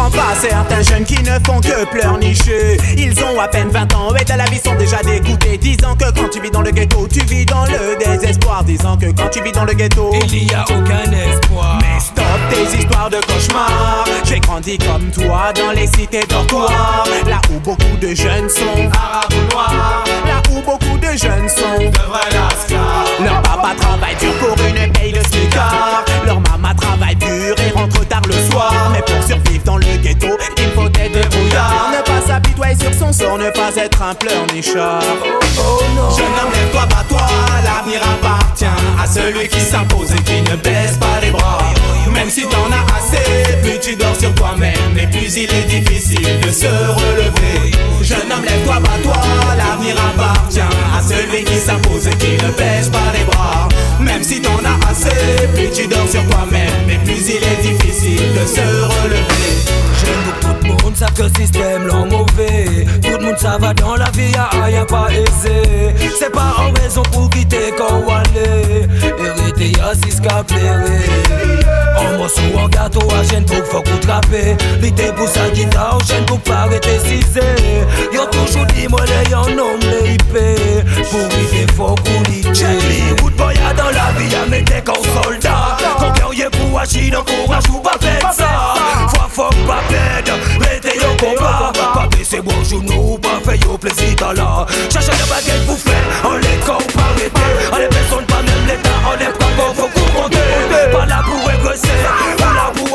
Comprends 0.00 0.18
pas 0.18 0.34
certains 0.34 0.80
jeunes 0.80 1.04
qui 1.04 1.22
ne 1.22 1.38
font 1.46 1.60
que 1.60 1.84
pleurnicher. 1.84 2.78
Ils 2.96 3.22
ont 3.22 3.38
à 3.38 3.48
peine 3.48 3.68
20 3.68 3.94
ans 3.94 4.14
et 4.18 4.24
de 4.24 4.32
la 4.32 4.44
vie 4.44 4.58
sont 4.58 4.74
déjà 4.76 4.96
dégoûtés. 5.02 5.58
Disant 5.58 5.94
que 5.94 6.10
quand 6.18 6.30
tu 6.30 6.40
vis 6.40 6.50
dans 6.50 6.62
le 6.62 6.70
ghetto, 6.70 7.06
tu 7.06 7.20
vis 7.26 7.44
dans 7.44 7.66
le 7.66 7.98
désespoir. 7.98 8.64
Disant 8.64 8.96
que 8.96 9.12
quand 9.12 9.28
tu 9.28 9.42
vis 9.42 9.52
dans 9.52 9.66
le 9.66 9.74
ghetto, 9.74 10.10
Il 10.28 10.50
y 10.50 10.54
a 10.54 10.64
aucun 10.64 11.12
espoir 11.12 11.78
mais 11.82 12.00
stop 12.00 12.24
tes 12.48 12.78
histoires 12.78 13.10
de 13.10 13.18
cauchemars. 13.18 14.06
J'ai 14.24 14.40
grandi 14.40 14.78
comme 14.78 15.10
toi 15.10 15.52
dans 15.54 15.72
les 15.72 15.86
cités 15.86 16.24
dortoirs. 16.26 17.04
Là 17.28 17.40
où 17.54 17.60
beaucoup 17.60 17.96
de 18.00 18.14
jeunes 18.14 18.48
sont 18.48 18.88
arabes 18.92 19.32
ou 19.32 19.52
noirs. 19.52 20.04
Là 20.26 20.40
où 20.50 20.62
beaucoup 20.62 20.96
de 20.96 21.16
jeunes 21.18 21.48
sont 21.48 21.78
de 21.78 21.98
vrais 22.08 22.30
lascars. 22.32 23.04
Leur 23.22 23.42
papa 23.42 23.74
travaille 23.76 24.16
dur 24.18 24.32
pour 24.38 24.49
sort, 33.30 33.38
ne 33.38 33.50
pas 33.50 33.74
être 33.76 34.02
un 34.02 34.14
pleurnichard. 34.14 35.00
Oh 35.58 35.82
non. 35.94 36.10
Jeune 36.10 36.26
homme, 36.26 36.52
lève-toi, 36.52 36.86
bats-toi, 36.86 37.26
l'avenir 37.64 38.00
appartient 38.02 38.64
à 38.64 39.06
celui 39.06 39.48
qui 39.48 39.60
s'impose 39.60 40.10
et 40.12 40.22
qui 40.22 40.42
ne 40.50 40.56
baisse 40.56 40.96
pas 40.98 41.20
les 41.22 41.30
bras. 41.30 41.58
Même 42.12 42.30
si 42.30 42.42
t'en 42.42 42.66
as 42.70 42.84
assez, 42.96 43.58
plus 43.62 43.78
tu 43.80 43.96
dors 43.96 44.16
sur 44.16 44.34
toi-même 44.34 44.96
et 44.96 45.06
plus 45.06 45.36
il 45.36 45.52
est 45.52 45.80
difficile 45.80 46.40
de 46.40 46.50
se 46.50 46.66
relever. 46.66 47.72
Jeune 48.02 48.30
homme, 48.32 48.44
lève-toi, 48.44 48.80
bats-toi, 48.80 49.22
l'avenir 49.56 49.96
appartient 50.12 50.60
à 50.60 51.02
celui 51.02 51.44
qui 51.44 51.56
s'impose 51.56 52.06
et 52.06 52.16
qui 52.16 52.32
ne 52.44 52.50
baisse 52.52 52.88
pas 52.88 53.12
les 53.16 53.24
bras. 53.24 53.68
Même 54.00 54.22
si 54.22 54.40
t'en 54.40 54.58
as 54.64 54.90
assez, 54.90 55.46
plus 55.54 55.70
tu 55.70 55.86
dors 55.86 56.08
sur 56.08 56.24
toi-même 56.26 56.90
et 56.90 56.98
plus 57.04 57.28
il 57.28 57.44
est 57.44 57.62
difficile 57.62 58.34
de 58.34 58.46
se 58.46 58.60
relever. 58.60 59.70
Beaucoup 60.42 60.62
de 60.62 60.82
monde, 60.82 60.96
savent 60.96 61.12
que 61.14 61.22
le 61.22 61.28
système 61.28 61.86
l'en 61.86 62.06
mauvais. 62.06 62.86
Tout 63.02 63.18
le 63.18 63.24
monde 63.24 63.38
ça 63.38 63.58
va 63.58 63.74
dans 63.74 63.96
la 63.96 64.10
vie, 64.10 64.30
y'a 64.32 64.48
rien 64.64 64.84
pas 64.84 65.08
aisé. 65.10 65.94
C'est 66.18 66.32
pas 66.32 66.54
en 66.58 66.72
raison 66.80 67.02
pour 67.12 67.30
quitter 67.30 67.72
quand 67.76 68.02
on 68.06 68.14
aller. 68.14 68.88
Hérité 69.18 69.78
y'a 69.78 69.94
six 69.94 70.20
cap 70.20 70.50
En 71.96 72.18
morceau, 72.18 72.42
en 72.56 72.68
gâteau, 72.68 73.06
à 73.10 73.24
chaîne 73.24 73.44
pour 73.44 73.64
faut 73.66 73.82
qu'on 73.82 73.98
trappe 73.98 74.26
L'idée 74.80 75.12
pour 75.16 75.28
sa 75.28 75.48
guitare, 75.50 75.96
en 75.96 76.04
chaîne 76.04 76.24
pour 76.26 76.40
pas 76.40 76.62
arrêter 76.64 76.98
cisé 77.00 77.40
Y'ont 78.12 78.26
toujours 78.26 78.66
dit 78.66 78.88
moi 78.88 79.00
les 79.06 79.30
y'en 79.30 79.46
les 79.46 80.14
IP 80.14 80.32
Pour 81.10 81.20
vivre 81.20 81.72
faut 81.76 81.94
qu'on 81.94 82.20
Check 82.52 83.20
route 83.20 83.36
boy 83.36 83.54
a 83.68 83.74
dans 83.74 83.90
la 83.90 84.12
vie, 84.18 84.30
y'a 84.30 84.46
mes 84.46 84.64
tech 84.64 84.84
en 84.88 85.22
soldat 85.22 85.76
Quand 85.98 86.12
guerrier 86.12 86.48
pour 86.50 86.80
agir, 86.80 87.20
encourage 87.20 87.68
ou 87.70 87.78
pas 87.78 87.98
faire 88.00 88.32
ça 88.32 88.46
Faut 89.40 89.66
pas 89.66 89.80
perdre, 89.88 90.38
restez 90.60 90.98
au 90.98 91.16
combat. 91.16 91.72
Pas 91.72 92.08
baisser 92.14 92.42
bon 92.42 92.62
genou, 92.62 93.16
pas 93.16 93.40
faire 93.42 93.54
yo 93.54 93.78
plaisir 93.78 94.14
dans 94.16 94.32
là 94.32 94.66
Cherchez 94.92 95.12
la 95.12 95.34
baguette 95.34 95.66
pour 95.66 95.78
faire, 95.78 95.94
on 96.24 96.36
les 96.36 96.66
corps 96.66 96.82
pas 96.94 97.08
arrêter 97.16 97.70
On 97.72 97.76
les 97.78 97.88
personnes 97.88 98.26
pas 98.26 98.42
même 98.42 98.66
l'état, 98.66 98.90
on 99.08 99.14
est 99.14 99.38
pas 99.38 99.46
bon, 99.56 99.72
faut 99.74 99.88
qu'on 99.88 100.22
compte 100.22 100.36
Pas 100.92 101.06
là 101.06 101.22
pour 101.24 101.48
régresser, 101.48 101.88
pas 102.36 102.52
là 102.52 102.70
pour 102.74 102.90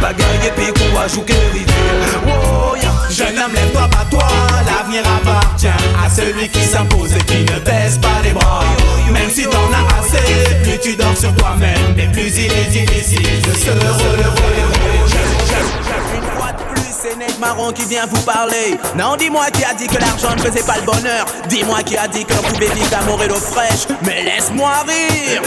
bagaille 0.00 0.46
et 0.46 0.50
puis 0.50 0.72
courage 0.72 1.16
ou 1.16 1.20
Wow, 1.20 2.76
yeah. 2.76 2.88
Jeune 3.10 3.38
homme, 3.38 3.52
lève-toi, 3.54 3.88
toi, 4.10 4.26
l'avenir 4.66 5.02
appartient 5.20 5.66
à 5.66 6.10
celui 6.10 6.48
qui 6.48 6.62
s'impose 6.62 7.12
et 7.14 7.24
qui 7.24 7.40
ne 7.42 7.58
baisse 7.60 7.98
pas 7.98 8.20
les 8.22 8.30
bras. 8.30 8.64
Même 9.12 9.30
si 9.30 9.44
t'en 9.44 9.70
as 9.72 10.00
assez, 10.00 10.54
plus 10.62 10.78
tu 10.78 10.96
dors 10.96 11.16
sur 11.16 11.34
toi-même, 11.36 11.94
mais 11.96 12.06
plus 12.08 12.36
il 12.36 12.52
est 12.52 12.70
difficile 12.70 13.40
de 13.42 13.52
se 13.52 13.70
relever 13.70 14.38
c'est 17.00 17.16
Ned 17.16 17.38
Marron 17.38 17.72
qui 17.72 17.84
vient 17.84 18.06
vous 18.06 18.22
parler. 18.22 18.76
Non, 18.96 19.16
dis-moi 19.16 19.46
qui 19.52 19.64
a 19.64 19.72
dit 19.74 19.86
que 19.86 19.98
l'argent 19.98 20.34
ne 20.34 20.40
faisait 20.40 20.66
pas 20.66 20.76
le 20.78 20.82
bonheur. 20.82 21.26
Dis-moi 21.48 21.82
qui 21.84 21.96
a 21.96 22.08
dit 22.08 22.24
que 22.24 22.34
l'on 22.34 22.42
pouvait 22.42 22.74
vivre 22.74 22.90
d'amour 22.90 23.22
et 23.22 23.28
d'eau 23.28 23.36
fraîche. 23.36 23.86
Mais 24.04 24.24
laisse-moi 24.24 24.70
rire. 24.86 25.42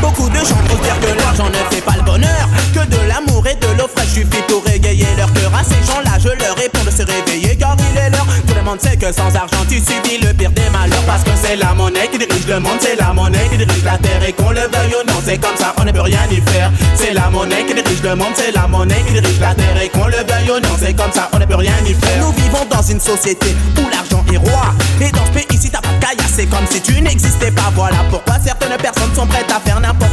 Beaucoup 0.00 0.28
de 0.28 0.36
gens 0.36 0.60
dire 0.82 1.00
que 1.00 1.18
l'argent 1.18 1.48
ne 1.48 1.74
fait 1.74 1.82
pas 1.82 1.96
le 1.96 2.02
bonheur. 2.02 2.48
Que 2.74 2.86
de 2.86 3.08
l'amour 3.08 3.46
et 3.46 3.54
de 3.54 3.66
l'eau 3.78 3.88
fraîche 3.94 4.08
suffit 4.08 4.42
pour 4.48 4.64
régayer 4.64 5.06
leur 5.16 5.32
cœur. 5.32 5.52
À 5.54 5.62
ces 5.64 5.80
gens-là 5.86 6.18
je 6.18 6.28
leur 6.28 6.56
réponds 6.56 6.84
de 6.84 6.90
se 6.90 7.02
réveiller 7.02 7.56
car 7.56 7.76
il 7.78 7.98
est 7.98 8.10
l'heure. 8.10 8.26
Tout 8.46 8.54
le 8.54 8.62
monde 8.62 8.80
sait 8.80 8.96
que 8.96 9.12
sans 9.12 9.34
argent 9.34 9.64
tu 9.68 9.76
subis 9.78 10.18
le 10.22 10.32
pire 10.32 10.50
des 10.50 10.68
malheurs. 10.70 11.02
Parce 11.06 11.24
que 11.24 11.30
c'est 11.34 11.56
la 11.56 11.74
monnaie 11.74 12.08
qui 12.10 12.18
dirige 12.18 12.46
le 12.46 12.60
monde 12.60 12.78
C'est 12.80 12.96
la 12.96 13.12
monnaie 13.12 13.48
qui 13.50 13.58
dirige 13.58 13.84
la 13.84 13.98
terre. 13.98 14.22
Et 14.26 14.32
qu'on 14.32 14.50
le 14.50 14.60
veuille 14.60 14.94
ou 15.00 15.06
non 15.06 15.18
C'est 15.24 15.38
comme 15.38 15.56
ça 15.56 15.74
on 15.78 15.84
ne 15.84 15.92
peut 15.92 16.02
rien 16.02 16.20
y 16.30 16.40
faire. 16.50 16.70
C'est 16.94 17.12
la 17.12 17.30
monnaie 17.30 17.64
qui 17.66 17.74
dirige 17.74 18.02
le 18.02 18.14
monde 18.16 18.32
C'est 18.34 18.52
la 18.52 18.66
monnaie 18.66 19.02
qui 19.06 19.12
dirige 19.12 19.40
la 19.40 19.54
terre. 19.54 19.82
Et 19.82 19.88
qu'on 19.88 20.06
le 20.06 20.16
veuille 20.16 20.50
ou 20.50 20.60
non 20.60 20.76
C'est 20.78 20.94
comme 20.94 21.12
ça 21.12 21.28
on 21.32 21.38
ne 21.38 21.44
peut 21.46 21.56
rien 21.56 21.74
y 21.86 21.94
faire. 21.94 22.18
Nous 22.20 22.32
vivons 22.32 22.64
dans 22.70 22.82
une 22.82 23.00
société 23.00 23.54
où 23.78 23.88
l'argent 23.90 24.24
est 24.32 24.38
roi. 24.38 24.74
Et 25.00 25.10
dans 25.10 25.26
ce 25.26 25.30
pays 25.32 25.58
si 25.60 25.70
t'as 25.70 25.79
c'est 26.40 26.46
comme 26.46 26.66
si 26.70 26.80
tu 26.80 27.00
n'existais 27.02 27.50
pas. 27.50 27.70
Voilà 27.74 27.98
pourquoi 28.10 28.38
certaines 28.38 28.76
personnes 28.78 29.14
sont 29.14 29.26
prêtes 29.26 29.50
à 29.54 29.60
faire 29.60 29.78
n'importe 29.78 30.00
quoi 30.00 30.09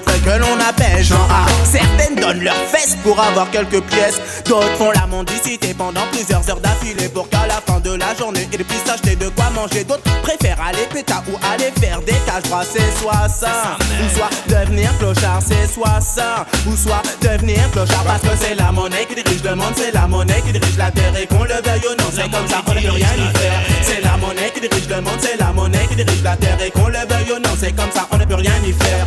feuilles 0.00 0.20
que 0.20 0.38
l'on 0.40 0.60
appelle 0.60 1.04
genre 1.04 1.28
A. 1.30 1.46
Certaines 1.64 2.16
donnent 2.16 2.42
leurs 2.44 2.64
fesses 2.72 2.96
pour 3.02 3.18
avoir 3.20 3.50
quelques 3.50 3.82
pièces, 3.82 4.20
d'autres 4.46 4.76
font 4.76 4.90
la 4.90 5.06
mendicité 5.06 5.74
pendant 5.74 6.06
plusieurs 6.12 6.48
heures 6.48 6.60
d'affilée 6.60 7.08
pour 7.08 7.28
qu'à 7.28 7.46
la 7.46 7.60
fin 7.66 7.80
de 7.80 7.94
la 7.94 8.14
journée 8.14 8.48
ils 8.52 8.64
puissent 8.64 8.88
acheter 8.88 9.16
de 9.16 9.28
quoi 9.28 9.50
manger. 9.50 9.84
D'autres 9.84 10.02
préfèrent 10.22 10.60
aller 10.60 10.86
péta 10.92 11.22
ou 11.30 11.36
aller 11.52 11.72
faire 11.80 12.00
des 12.00 12.18
caches 12.26 12.48
bras, 12.50 12.64
c'est 12.64 12.98
soit 13.00 13.28
ça, 13.28 13.76
ou 13.80 14.16
soit 14.16 14.30
devenir 14.48 14.90
clochard, 14.98 15.40
c'est 15.46 15.66
soit 15.72 16.00
ça, 16.00 16.46
ou 16.66 16.76
soit 16.76 17.02
devenir 17.20 17.70
clochard 17.72 18.04
parce 18.04 18.22
que 18.22 18.36
c'est 18.40 18.54
la 18.54 18.72
monnaie 18.72 19.06
qui 19.08 19.14
dirige 19.14 19.42
le 19.44 19.54
monde, 19.54 19.74
c'est 19.76 19.92
la 19.92 20.06
monnaie 20.06 20.40
qui 20.44 20.52
dirige 20.52 20.78
la 20.78 20.90
terre 20.90 21.12
et 21.20 21.26
qu'on 21.26 21.44
le 21.44 21.54
veuille 21.54 21.86
ou 21.90 21.94
non, 22.00 22.10
c'est 22.12 22.30
comme 22.30 22.48
ça 22.48 22.62
qu'on 22.64 22.74
ne 22.74 22.80
peut 22.80 22.90
rien 22.90 23.08
y 23.16 23.38
faire. 23.38 23.60
C'est 23.82 24.00
la 24.02 24.16
monnaie 24.16 24.50
qui 24.54 24.60
dirige 24.60 24.88
le 24.88 25.00
monde, 25.00 25.18
c'est 25.20 25.38
la 25.38 25.52
monnaie 25.52 25.86
qui 25.88 25.96
dirige 25.96 26.22
la 26.22 26.36
terre 26.36 26.58
et 26.64 26.70
qu'on 26.70 26.88
le 26.88 26.98
veuille 26.98 27.32
ou 27.36 27.38
non, 27.40 27.54
c'est 27.58 27.74
comme 27.74 27.90
ça 27.92 28.06
on 28.10 28.16
ne 28.16 28.24
peut 28.24 28.34
rien 28.34 28.54
y 28.64 28.72
faire. 28.72 29.06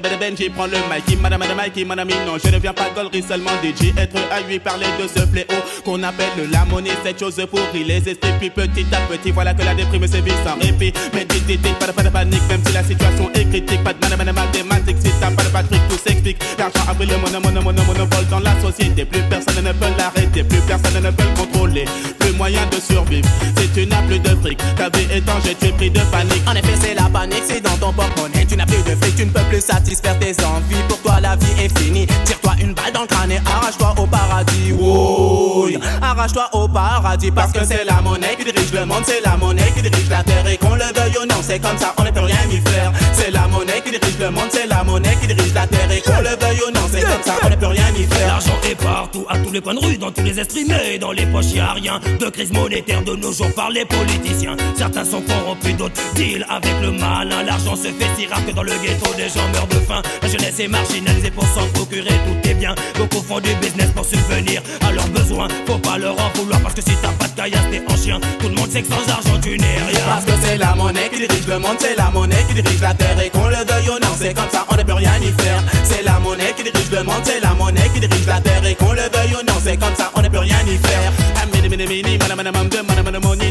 Benji, 0.00 0.50
prends 0.50 0.66
le 0.66 0.76
mic, 0.92 1.20
madame, 1.20 1.40
madame, 1.40 1.56
Mikey, 1.56 1.84
mon 1.84 1.96
non, 1.96 2.36
je 2.42 2.50
ne 2.50 2.58
viens 2.58 2.72
pas 2.74 2.90
gollerie 2.94 3.22
seulement 3.22 3.50
DJ, 3.62 3.94
être 3.96 4.16
à 4.30 4.40
lui 4.40 4.58
parler 4.58 4.86
de 5.00 5.08
ce 5.08 5.26
fléau 5.26 5.60
qu'on 5.84 6.02
appelle 6.02 6.50
la 6.50 6.64
monnaie, 6.66 6.90
cette 7.02 7.18
chose 7.18 7.36
pourrie, 7.50 7.84
les 7.84 8.06
esprits, 8.08 8.32
puis 8.38 8.50
petit 8.50 8.86
à 8.92 9.00
petit, 9.10 9.30
voilà 9.30 9.54
que 9.54 9.62
la 9.62 9.74
déprime 9.74 10.06
sévit 10.06 10.32
sans 10.44 10.58
répit. 10.60 10.92
Mais 11.14 11.24
dis, 11.24 11.56
pas 11.56 11.86
de, 11.86 11.92
pas 11.92 12.02
de 12.02 12.08
panique, 12.10 12.42
même 12.48 12.60
si 12.66 12.72
la 12.72 12.82
situation 12.82 13.30
est 13.34 13.48
critique, 13.48 13.82
pas 13.84 13.92
de 13.92 13.98
madame, 14.00 14.18
madame, 14.18 14.36
mathématiques, 14.36 14.98
si 15.02 15.10
t'as 15.20 15.30
pas 15.30 15.44
de 15.44 15.48
Patrick, 15.48 15.80
tout 15.88 15.98
s'explique. 15.98 16.38
L'argent 16.58 16.80
a 16.88 16.94
mono, 16.94 17.40
mono, 17.40 17.60
mono, 17.62 17.82
monopole 17.84 18.26
dans 18.30 18.40
la 18.40 18.60
société, 18.60 19.04
plus 19.04 19.22
personne 19.22 19.64
ne 19.64 19.72
peut 19.72 19.92
l'arrêter, 19.96 20.44
plus 20.44 20.60
personne 20.60 21.02
ne 21.02 21.10
peut 21.10 21.24
le 21.24 21.40
contrôler, 21.40 21.84
plus 22.18 22.32
moyen 22.32 22.66
de 22.70 22.80
survivre. 22.80 23.28
Si 23.58 23.68
tu 23.68 23.86
n'as 23.86 24.02
plus 24.02 24.18
de 24.18 24.30
fric, 24.42 24.58
ta 24.76 24.90
vie 24.90 25.06
est 25.10 25.28
en 25.28 25.40
jeu, 25.40 25.54
tu 25.58 25.66
es 25.66 25.72
pris 25.72 25.90
de 25.90 26.00
panique. 26.10 26.42
En 26.46 26.54
effet, 26.54 26.76
c'est 26.80 26.94
la 26.94 27.08
panique, 27.08 27.44
c'est 27.46 27.60
dans 27.60 27.76
ton 27.78 27.92
porte-monnaie, 27.92 28.44
tu 28.46 28.56
n'as 28.56 28.66
plus 28.66 28.82
de 28.82 28.96
fric, 29.00 29.16
tu 29.16 29.26
ne 29.26 29.30
peux 29.30 29.42
plus 29.48 29.60
satisfaire 29.86 30.18
tes 30.18 30.44
envies. 30.44 30.82
Pour 30.88 31.00
toi, 31.00 31.20
la 31.20 31.36
vie 31.36 31.64
est 31.64 31.78
finie. 31.78 32.06
Tire-toi 32.24 32.54
une 32.60 32.74
balle 32.74 32.92
dans 32.92 33.02
le 33.02 33.06
crâne 33.06 33.30
et 33.30 33.40
arrache-toi 33.46 33.94
au 33.98 34.06
paradis. 34.06 34.72
Wow. 34.72 35.68
Arrache-toi 36.02 36.48
au 36.52 36.68
paradis 36.68 37.30
parce 37.30 37.52
que 37.52 37.64
c'est 37.64 37.84
la 37.84 38.00
monnaie 38.00 38.36
qui 38.36 38.44
dirige 38.44 38.72
le 38.72 38.84
monde, 38.84 39.02
c'est 39.06 39.20
la 39.24 39.36
monnaie 39.36 39.72
qui 39.74 39.82
dirige 39.82 40.08
la 40.10 40.24
terre 40.24 40.46
et 40.48 40.56
qu'on 40.56 40.74
le 40.74 40.84
veuille 40.94 41.16
ou 41.22 41.26
non, 41.26 41.36
c'est 41.40 41.60
comme 41.60 41.78
ça, 41.78 41.94
on 41.98 42.04
ne 42.04 42.10
peut 42.10 42.20
rien 42.20 42.38
y 42.50 42.58
faire. 42.68 42.92
C'est 43.12 43.30
la 43.30 43.46
monnaie 43.46 43.80
qui 43.84 43.90
dirige 43.90 44.05
le 44.26 44.32
monde, 44.32 44.48
c'est 44.50 44.66
la 44.66 44.82
monnaie 44.82 45.16
qui 45.20 45.26
dirige 45.28 45.54
la 45.54 45.66
terre 45.66 45.90
et 45.90 46.00
qu'on 46.00 46.20
le 46.20 46.30
veuille 46.30 46.60
ou 46.66 46.70
non, 46.72 46.80
c'est 46.90 47.02
comme 47.02 47.22
ça, 47.24 47.34
on 47.42 47.50
ne 47.50 47.56
peut 47.56 47.66
rien 47.66 47.86
y 47.96 48.04
faire. 48.04 48.26
L'argent 48.26 48.58
est 48.68 48.74
partout, 48.74 49.24
à 49.28 49.38
tous 49.38 49.52
les 49.52 49.60
coins 49.60 49.74
de 49.74 49.80
rue, 49.80 49.98
dans 49.98 50.10
tous 50.10 50.22
les 50.22 50.38
esprits, 50.40 50.64
mais 50.66 50.98
dans 50.98 51.12
les 51.12 51.26
poches 51.26 51.52
y 51.54 51.60
a 51.60 51.72
rien. 51.72 52.00
De 52.18 52.28
crise 52.30 52.52
monétaire 52.52 53.02
de 53.02 53.14
nos 53.14 53.32
jours 53.32 53.52
par 53.54 53.70
les 53.70 53.84
politiciens. 53.84 54.56
Certains 54.76 55.04
sont 55.04 55.22
corrompus, 55.22 55.76
d'autres 55.76 56.00
deal 56.14 56.44
avec 56.48 56.74
le 56.82 56.90
malin. 56.92 57.42
L'argent 57.44 57.76
se 57.76 57.88
fait 57.88 58.10
si 58.16 58.26
rare 58.26 58.44
que 58.44 58.52
dans 58.52 58.62
le 58.62 58.72
ghetto 58.82 59.14
des 59.16 59.28
gens 59.28 59.48
meurent 59.52 59.68
de 59.68 59.80
faim. 59.86 60.02
La 60.22 60.28
jeunesse 60.28 60.58
est 60.58 60.68
marginalisée 60.68 61.30
pour 61.30 61.44
s'en 61.44 61.66
procurer 61.74 62.14
tout 62.26 62.48
est 62.48 62.54
bien. 62.54 62.74
Beaucoup 62.96 63.22
font 63.22 63.40
du 63.40 63.54
business 63.56 63.90
pour 63.94 64.04
subvenir 64.04 64.62
à 64.86 64.92
leurs 64.92 65.08
besoins. 65.08 65.48
Faut 65.66 65.78
pas 65.78 65.98
leur 65.98 66.18
en 66.18 66.30
vouloir 66.34 66.60
parce 66.60 66.74
que 66.74 66.82
si 66.82 66.96
t'as 67.00 67.12
pas 67.12 67.28
de 67.28 67.36
caillasse 67.36 67.70
t'es 67.70 67.82
en 67.92 67.96
chien. 67.96 68.20
Tout 68.40 68.48
le 68.48 68.54
monde 68.54 68.70
sait 68.70 68.82
que 68.82 68.88
sans 68.88 69.08
argent 69.12 69.38
tu 69.40 69.56
n'es 69.56 69.78
rien. 69.88 70.00
Parce 70.06 70.24
que 70.24 70.32
c'est 70.42 70.56
la 70.56 70.74
monnaie 70.74 71.08
qui 71.12 71.18
dirige 71.18 71.46
le 71.46 71.58
monde, 71.58 71.76
c'est 71.78 71.96
la 71.96 72.10
monnaie 72.10 72.44
qui 72.48 72.54
dirige 72.54 72.80
la 72.80 72.94
terre 72.94 73.20
et 73.20 73.30
qu'on 73.30 73.46
le 73.46 73.56
veuille 73.56 73.90
ou 73.90 73.98
non, 74.00 74.14
c'est 74.16 74.34
comme 74.34 74.50
ça, 74.50 74.64
on 74.70 74.76
ne 74.76 74.82
peut 74.82 74.94
rien 74.94 75.12
y 75.20 75.42
faire. 75.42 75.62
C'est 75.84 76.02
la 76.02 76.18
monnaie 76.18 76.54
qui 76.56 76.62
dirige 76.62 76.90
le 76.90 77.02
monde, 77.02 77.22
c'est 77.24 77.40
la 77.40 77.54
monnaie 77.54 77.88
qui 77.92 78.00
dirige 78.00 78.26
la 78.26 78.40
terre 78.40 78.64
et 78.64 78.74
qu'on 78.74 78.92
le 78.92 79.02
veuille 79.02 79.34
ou 79.34 79.44
non, 79.46 79.58
c'est 79.62 79.76
comme 79.76 79.94
ça, 79.96 80.10
on 80.14 80.22
ne 80.22 80.28
peut 80.28 80.38
rien 80.38 80.58
y 80.66 80.76
faire. 80.78 81.12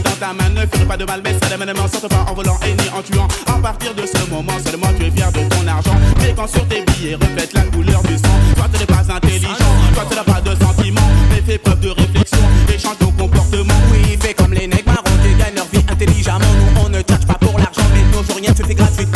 Dans 0.06 0.12
ta 0.20 0.34
main, 0.34 0.50
ne 0.50 0.62
fais 0.62 0.86
pas 0.86 0.98
de 0.98 1.06
mal, 1.06 1.22
mais 1.24 1.34
ne 1.34 1.76
sorte 1.76 2.08
pas 2.08 2.26
en 2.30 2.34
volant 2.34 2.58
et 2.66 2.74
ni 2.74 2.90
en 2.90 3.02
tuant. 3.02 3.28
À 3.48 3.60
partir 3.60 3.94
de 3.94 4.04
ce 4.06 4.30
moment, 4.30 4.54
seulement 4.66 4.88
tu 4.98 5.06
es 5.06 5.12
fier 5.12 5.32
de 5.32 5.40
ton 5.50 5.68
argent. 5.68 5.96
Mais 6.20 6.34
quand 6.36 6.48
sur 6.48 6.68
tes 6.68 6.82
billets 6.82 7.16
reflète 7.16 7.54
la 7.54 7.62
couleur 7.64 8.02
du 8.04 8.16
sang, 8.18 8.40
toi 8.56 8.66
tu 8.74 8.80
n'es 8.80 8.86
pas 8.86 9.14
intelligent, 9.14 9.50
toi 9.94 10.06
tu 10.10 10.16
n'as 10.16 10.24
pas 10.24 10.42
de 10.42 10.56
sentiments, 10.64 11.10
mais 11.30 11.42
fais 11.46 11.58
preuve 11.58 11.80
de 11.80 11.90
réflexion 11.90 12.40
et 12.74 12.80
change 12.80 12.98
ton 13.00 13.12
comportement. 13.12 13.74
Oui, 13.92 14.18
fais 14.22 14.34
comme 14.34 14.54
les 14.54 14.68
nègres 14.68 14.88
marrons 14.88 15.18
qui 15.24 15.36
gagnent 15.36 15.56
leur 15.56 15.68
vie 15.68 15.86
intelligemment. 15.90 16.40
Nous, 16.40 16.82
on 16.86 16.90
ne 16.90 17.02
tâche 17.02 17.26
pas 17.28 17.36
pour 17.36 17.58
l'argent, 17.58 17.84
mais 17.94 18.04
nos 18.16 18.36
rien 18.36 18.56
se 18.56 18.64
fait 18.64 18.76
gratuitement. 18.76 19.15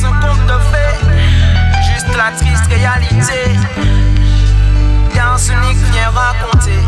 Pas 0.00 0.06
un 0.06 0.12
conte 0.20 0.46
de 0.46 0.58
fées, 0.70 1.06
juste 1.92 2.16
la 2.16 2.30
triste 2.36 2.66
réalité. 2.68 3.58
Car 5.14 5.38
ce 5.38 5.52
n'est 5.52 5.74
que 5.74 5.92
vient 5.92 6.10
raconter. 6.10 6.87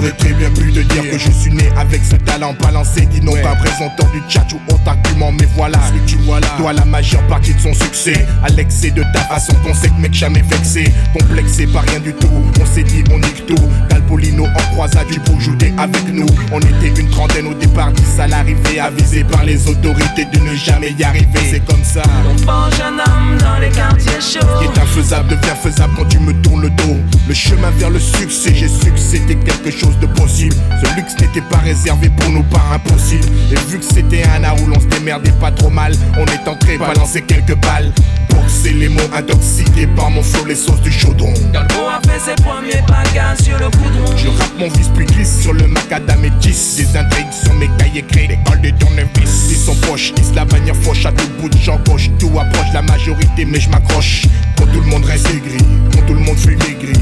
J'aurais 0.00 0.12
très 0.12 0.32
bien 0.32 0.48
pu 0.48 0.72
te 0.72 0.80
dire 0.80 1.10
que 1.10 1.18
je 1.18 1.30
suis 1.30 1.52
né 1.52 1.68
avec 1.76 2.00
ce 2.02 2.16
talent 2.16 2.54
balancé 2.54 3.04
Dis 3.04 3.20
non 3.20 3.34
pas 3.42 3.54
présentant 3.56 4.08
du 4.14 4.20
tchatch 4.30 4.54
ou 4.54 4.72
autre 4.72 4.80
argument 4.86 5.30
Mais 5.30 5.46
voilà, 5.54 5.78
ce 5.86 5.92
que 5.92 6.06
tu 6.06 6.16
vois 6.24 6.40
là. 6.40 6.46
Doit 6.56 6.72
la 6.72 6.86
majeure 6.86 7.20
partie 7.26 7.52
de 7.52 7.60
son 7.60 7.74
succès 7.74 8.26
À 8.42 8.48
l'excès 8.48 8.90
de 8.92 9.02
ta 9.12 9.20
façon 9.20 9.52
qu'on 9.62 9.74
sait 9.74 9.88
que 9.88 10.00
mec 10.00 10.14
jamais 10.14 10.40
vexé 10.40 10.90
Complexé 11.12 11.66
par 11.66 11.82
rien 11.82 12.00
du 12.00 12.14
tout. 12.14 12.30
On 12.58 12.64
s'est 12.64 12.82
dit 12.82 13.04
on 13.12 13.18
nique 13.18 13.44
tout. 13.44 13.62
Calpolino 13.90 14.46
en 14.46 14.72
croisade 14.72 15.06
du 15.08 15.20
jouer 15.38 15.74
avec 15.76 16.08
nous. 16.14 16.26
On 16.50 16.60
était 16.60 16.98
une 16.98 17.10
trentaine 17.10 17.48
au 17.48 17.54
départ 17.54 17.92
Dix 17.92 18.20
à 18.20 18.26
l'arrivée 18.26 18.80
Avisé 18.80 19.24
par 19.24 19.44
les 19.44 19.68
autorités 19.68 20.24
de 20.24 20.38
ne 20.38 20.54
jamais 20.54 20.94
y 20.98 21.04
arriver. 21.04 21.40
C'est 21.50 21.66
comme 21.66 21.84
ça. 21.84 22.02
Bon 22.46 22.70
jeune 22.74 23.00
homme 23.00 23.36
dans 23.38 23.58
les 23.58 23.68
quartiers 23.68 24.12
chauds. 24.12 24.40
Ce 24.40 24.64
qui 24.64 24.64
est 24.64 24.82
infaisable 24.82 25.28
devient 25.28 25.56
faisable 25.62 25.92
quand 25.98 26.06
tu 26.06 26.18
me 26.20 26.32
tournes 26.40 26.62
le 26.62 26.70
dos. 26.70 26.96
Le 27.28 27.34
chemin 27.34 27.70
vers 27.72 27.90
le 27.90 28.00
succès, 28.00 28.54
j'ai 28.54 28.68
su 28.68 28.90
que 28.90 28.98
c'était 28.98 29.36
quelque 29.36 29.70
chose 29.70 29.89
de 29.98 30.06
possible. 30.06 30.54
Ce 30.82 30.96
luxe 30.96 31.14
n'était 31.20 31.40
pas 31.42 31.58
réservé 31.58 32.10
pour 32.10 32.30
nous, 32.30 32.42
pas 32.44 32.62
impossible. 32.74 33.24
Et 33.50 33.70
vu 33.70 33.78
que 33.78 33.84
c'était 33.84 34.22
un 34.24 34.44
art 34.44 34.56
où 34.62 34.66
l'on 34.66 34.80
se 34.80 34.86
démerdait 34.86 35.32
pas 35.32 35.50
trop 35.50 35.70
mal, 35.70 35.92
on 36.18 36.24
est 36.26 36.48
entré 36.48 36.78
balancer 36.78 37.22
quelques 37.22 37.56
balles. 37.56 37.92
Boxer 38.30 38.72
les 38.72 38.88
mots 38.88 39.00
intoxiqués 39.14 39.86
par 39.96 40.10
mon 40.10 40.22
flow, 40.22 40.44
les 40.46 40.54
sauces 40.54 40.82
du 40.82 40.92
chaudron. 40.92 41.32
Galbo 41.52 41.74
a 41.88 42.00
fait 42.06 42.20
ses 42.20 42.42
premiers 42.42 42.82
bagages 42.86 43.38
sur 43.38 43.58
le 43.58 43.68
goudron. 43.70 44.16
Je 44.16 44.28
rappe 44.28 44.58
mon 44.58 44.68
vice 44.68 44.90
puis 44.94 45.06
glisse 45.06 45.40
sur 45.40 45.52
le 45.52 45.66
macadam 45.66 46.24
et 46.24 46.30
10 46.30 46.76
Des 46.76 46.96
intrigues 46.96 47.32
sur 47.32 47.54
mes 47.54 47.68
cahiers 47.78 48.00
écrits, 48.00 48.28
l'école 48.28 48.60
de 48.60 48.70
tournevis 48.70 49.48
Ils 49.50 49.56
sont 49.56 49.74
poches, 49.86 50.12
ils 50.16 50.34
la 50.34 50.44
manière 50.44 50.76
fauche 50.76 51.06
à 51.06 51.12
tout 51.12 51.28
bout 51.40 51.48
de 51.48 51.56
champ 51.56 51.78
gauche 51.86 52.10
Tout 52.18 52.30
approche 52.38 52.72
la 52.72 52.82
majorité 52.82 53.44
mais 53.44 53.60
je 53.60 53.68
m'accroche 53.70 54.26
Quand 54.56 54.66
tout 54.66 54.80
le 54.80 54.86
monde 54.86 55.04
reste 55.04 55.28
aigri, 55.30 55.58
quand 55.92 56.02
tout 56.06 56.14
le 56.14 56.20
monde 56.20 56.36
fuit 56.36 56.56
maigri 56.56 56.99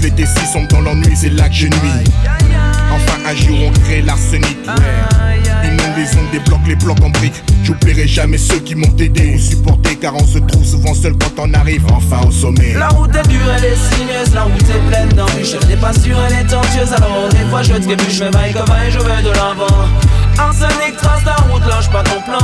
toutes 0.00 0.16
les 0.16 0.24
décis 0.24 0.46
sont 0.52 0.64
dans 0.64 0.80
l'ennui, 0.80 1.14
c'est 1.14 1.30
là 1.30 1.48
que 1.48 1.54
je 1.54 1.66
nuis 1.66 2.04
Enfin 2.92 3.18
un 3.26 3.34
jour 3.34 3.58
on 3.66 3.70
crée 3.80 4.02
l'arsenic 4.02 4.56
Inonde 4.66 5.96
les 5.96 6.18
ondes, 6.18 6.30
débloque 6.32 6.66
les 6.66 6.76
blocs 6.76 7.02
en 7.02 7.10
briques 7.10 7.42
J'oublierai 7.64 8.06
jamais 8.06 8.38
ceux 8.38 8.60
qui 8.60 8.74
m'ont 8.74 8.96
aidé 8.98 9.34
ou 9.34 9.38
supporté 9.38 9.96
Car 9.96 10.14
on 10.16 10.26
se 10.26 10.38
trouve 10.38 10.64
souvent 10.64 10.94
seul 10.94 11.12
quand 11.18 11.44
on 11.44 11.54
arrive 11.54 11.84
enfin 11.92 12.20
au 12.26 12.30
sommet 12.30 12.74
La 12.74 12.88
route 12.88 13.14
est 13.14 13.28
dure, 13.28 13.40
elle 13.56 13.64
est 13.64 13.76
sinueuse, 13.76 14.34
la 14.34 14.42
route 14.44 14.62
est 14.62 14.90
pleine 14.90 15.08
d'embûches. 15.10 15.54
Elle 15.60 15.68
n'est 15.68 15.76
pas 15.76 15.92
sûre, 15.92 16.16
elle 16.28 16.44
est 16.44 16.48
tortueuse. 16.48 16.92
Alors 16.94 17.28
des 17.30 17.50
fois 17.50 17.62
je 17.62 17.74
trébuche, 17.74 18.14
je 18.14 18.24
vaille 18.24 18.52
comme 18.52 18.66
vaille, 18.66 18.90
je 18.90 18.98
vais 18.98 19.22
de 19.22 19.30
l'avant. 19.30 19.88
Arsenic 20.38 20.96
trace 20.96 21.24
la 21.24 21.34
route, 21.34 21.66
lâche 21.66 21.90
pas 21.90 22.02
ton 22.02 22.20
plan. 22.22 22.38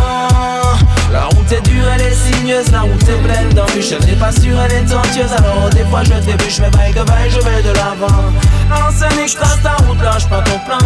La 1.12 1.24
route 1.24 1.52
est 1.52 1.62
dure, 1.62 1.84
elle 1.94 2.02
est 2.02 2.14
sinueuse, 2.14 2.70
la 2.72 2.80
route 2.82 3.02
est 3.02 3.22
pleine 3.22 3.48
d'embûches. 3.50 3.92
Elle 3.92 4.07
n'est 4.07 4.16
pas 4.16 4.32
sûre, 4.32 4.59
elle 4.61 4.72
est 4.72 4.84
tortueuse. 4.84 5.32
Alors 5.38 5.70
des 5.70 5.84
fois 5.84 6.02
je 6.04 6.11
trébuche, 6.11 6.57
je 6.57 6.76
vaille 6.76 6.92
comme 6.92 7.07
vaille, 7.07 7.30
je 7.30 7.40
vais 7.40 7.62
de 7.62 7.72
l'avant. 7.74 8.32
Arsenic 8.70 9.34
trace 9.34 9.62
la 9.62 9.74
route, 9.86 10.00
lâche 10.02 10.28
pas 10.28 10.42
ton 10.42 10.59
plan. 10.61 10.78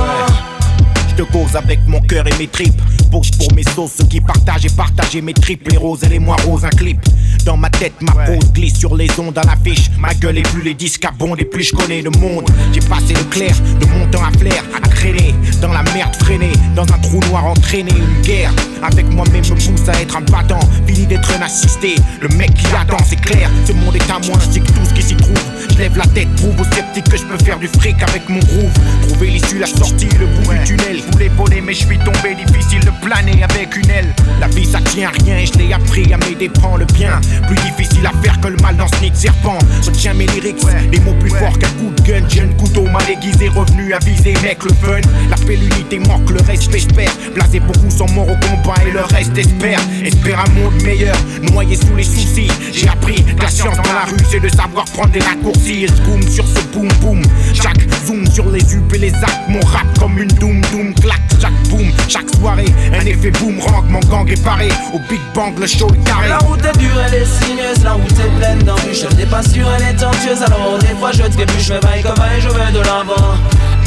Je 1.08 1.14
te 1.14 1.22
cause 1.32 1.56
avec 1.56 1.80
mon 1.86 2.00
cœur 2.02 2.26
et 2.26 2.34
mes 2.38 2.46
tripes. 2.46 2.80
Pour 3.10 3.52
mes 3.54 3.64
sauces. 3.74 3.92
Ceux 3.98 4.04
qui 4.04 4.20
partagent 4.20 4.64
et 4.64 4.70
partagent 4.70 5.16
mes 5.16 5.34
triples, 5.34 5.70
les 5.72 5.76
roses 5.76 6.04
et 6.04 6.08
les 6.08 6.18
moins 6.18 6.36
roses, 6.46 6.64
un 6.64 6.70
clip. 6.70 6.98
Dans 7.44 7.56
ma 7.56 7.70
tête, 7.70 7.94
ma 8.00 8.12
pose 8.12 8.52
glisse 8.52 8.78
sur 8.78 8.96
les 8.96 9.08
ondes 9.18 9.36
à 9.38 9.42
l'affiche. 9.42 9.90
Ma 9.98 10.14
gueule 10.14 10.38
est 10.38 10.48
plus 10.48 10.62
les 10.62 10.74
disques 10.74 11.04
abondent 11.04 11.40
et 11.40 11.44
plus 11.44 11.64
je 11.64 11.72
connais 11.74 12.02
le 12.02 12.10
monde. 12.10 12.48
J'ai 12.72 12.80
passé 12.80 13.14
le 13.14 13.24
clair, 13.24 13.54
de 13.80 13.86
mon 13.86 14.06
temps 14.10 14.24
à 14.24 14.38
flair, 14.38 14.62
à 14.76 14.86
traîner. 14.88 15.34
Dans 15.60 15.72
la 15.72 15.82
merde 15.94 16.14
freinée, 16.16 16.52
dans 16.76 16.84
un 16.84 16.98
trou 16.98 17.20
noir 17.28 17.46
entraîné. 17.46 17.90
Une 17.90 18.22
guerre 18.22 18.52
avec 18.82 19.06
moi-même 19.12 19.42
me 19.42 19.54
pousse 19.54 19.88
à 19.88 20.00
être 20.00 20.16
un 20.16 20.22
battant. 20.22 20.60
Fini 20.86 21.06
d'être 21.06 21.30
un 21.32 21.42
assisté. 21.42 21.96
Le 22.20 22.28
mec 22.36 22.54
qui 22.54 22.66
attend, 22.76 23.02
c'est 23.04 23.20
clair. 23.20 23.50
Ce 23.66 23.72
monde 23.72 23.96
est 23.96 24.10
à 24.10 24.18
moi 24.26 24.36
ainsi 24.36 24.60
que 24.60 24.66
tout 24.66 24.84
ce 24.84 24.94
qui 24.94 25.02
s'y 25.02 25.16
trouve. 25.16 25.40
Je 25.70 25.78
lève 25.78 25.96
la 25.96 26.06
tête, 26.06 26.28
prouve 26.36 26.60
aux 26.60 26.74
sceptiques 26.74 27.08
que 27.08 27.16
je 27.16 27.24
peux 27.24 27.38
faire 27.44 27.58
du 27.58 27.68
fric 27.68 27.96
avec 28.02 28.28
mon 28.28 28.38
groove. 28.40 28.72
Trouver 29.08 29.30
l'issue, 29.30 29.58
la 29.58 29.66
sortie, 29.66 30.08
le 30.18 30.26
bout 30.26 30.52
du 30.52 30.64
tunnel. 30.64 30.98
Je 30.98 31.12
voulais 31.12 31.30
voler, 31.36 31.60
mais 31.60 31.72
je 31.72 31.86
suis 31.86 31.98
tombé. 31.98 32.34
Difficile 32.34 32.80
de 32.80 32.90
planer 33.00 33.42
avec 33.42 33.76
une 33.76 33.90
aile. 33.90 34.14
La 34.40 34.48
vie, 34.48 34.64
ça 34.64 34.80
tient 34.80 35.10
rien. 35.24 35.38
et 35.38 35.46
Je 35.46 35.54
l'ai 35.54 35.72
appris 35.72 36.12
à 36.12 36.18
mes 36.18 36.34
dépens. 36.34 36.76
Le 36.76 36.84
bien, 36.86 37.20
plus 37.46 37.56
difficile 37.56 38.06
à 38.06 38.12
faire 38.22 38.40
que 38.40 38.48
le 38.48 38.56
mal 38.56 38.76
dans 38.76 38.88
ce 38.88 39.00
nid 39.02 39.10
de 39.10 39.16
serpent. 39.16 39.58
Retiens 39.86 40.14
mes 40.14 40.26
lyrics, 40.26 40.64
des 40.90 41.00
mots 41.00 41.14
plus 41.18 41.30
forts 41.30 41.58
qu'un 41.58 41.68
coup 41.70 41.90
de 41.96 42.02
gun. 42.02 42.28
Jeune 42.28 42.56
couteau 42.56 42.82
mal 42.82 43.02
aiguisé, 43.10 43.48
revenu 43.48 43.92
à 43.92 43.98
viser, 43.98 44.34
mec, 44.42 44.62
le 44.64 44.72
fun. 44.74 45.00
L'appel 45.28 45.58
l'unité 45.58 45.98
manque, 45.98 46.30
le 46.30 46.40
respect, 46.42 46.80
j'espère. 46.80 47.10
Blasé 47.34 47.60
beaucoup 47.60 47.90
sont 47.90 48.08
morts 48.10 48.28
au 48.28 48.36
combat 48.46 48.80
et 48.86 48.92
le 48.92 49.02
reste 49.02 49.36
espère. 49.36 49.80
Espère 50.04 50.40
un 50.40 50.50
monde 50.50 50.82
meilleur, 50.82 51.16
noyé 51.52 51.76
sous 51.76 51.94
les 51.96 52.04
soucis. 52.04 52.50
J'ai 52.72 52.88
appris 52.88 53.24
la 53.40 53.48
science 53.48 53.76
dans 53.76 53.92
la 53.92 54.04
rue, 54.04 54.24
c'est 54.30 54.40
de 54.40 54.48
savoir 54.48 54.84
prendre 54.86 55.10
des 55.10 55.20
raccourcis. 55.20 55.86
Boom 56.06 56.22
sur 56.22 56.46
ce 56.46 56.60
boom 56.72 56.88
boom. 57.00 57.22
Chaque 57.54 57.80
zoom 58.06 58.26
sur 58.26 58.48
les 58.50 58.62
up 58.74 58.92
et 58.94 58.98
les 58.98 59.14
actes. 59.14 59.48
Mon 59.48 59.60
rap 59.60 59.86
comme 59.98 60.18
une 60.18 60.28
doom 60.28 60.60
doom 60.72 60.94
clac. 60.94 61.20
Chaque 61.40 61.68
boom, 61.70 61.90
chaque 62.08 62.28
soirée, 62.36 62.66
un 62.92 63.06
effet 63.06 63.30
boomerang. 63.30 63.84
Mon 63.88 64.00
gang 64.00 64.28
est 64.28 64.42
paré. 64.42 64.68
Au 64.92 64.98
Big 65.08 65.20
Bang, 65.34 65.58
le 65.58 65.66
show 65.66 65.88
est 65.88 66.04
carré. 66.04 66.28
La 66.28 66.38
route 66.38 66.64
est 66.64 66.78
dure, 66.78 67.00
elle 67.06 67.14
est 67.14 67.24
sinueuse, 67.24 67.84
la 67.84 67.92
route 67.92 68.18
est 68.18 68.38
pleine 68.38 68.62
d'embûches. 68.62 69.04
Elle 69.08 69.16
n'est 69.16 69.26
pas 69.26 69.42
sûre, 69.42 69.66
elle 69.76 69.94
est 69.94 69.96
tortueuse. 69.96 70.42
Alors 70.42 70.78
des 70.78 70.94
fois 70.98 71.12
je 71.12 71.22
trébuche, 71.22 71.64
je 71.64 71.74
vais 71.74 72.02
comme 72.02 72.14
vaille, 72.16 72.40
je 72.40 72.48
vais 72.48 72.72
de 72.72 72.80
l'avant. 72.80 73.34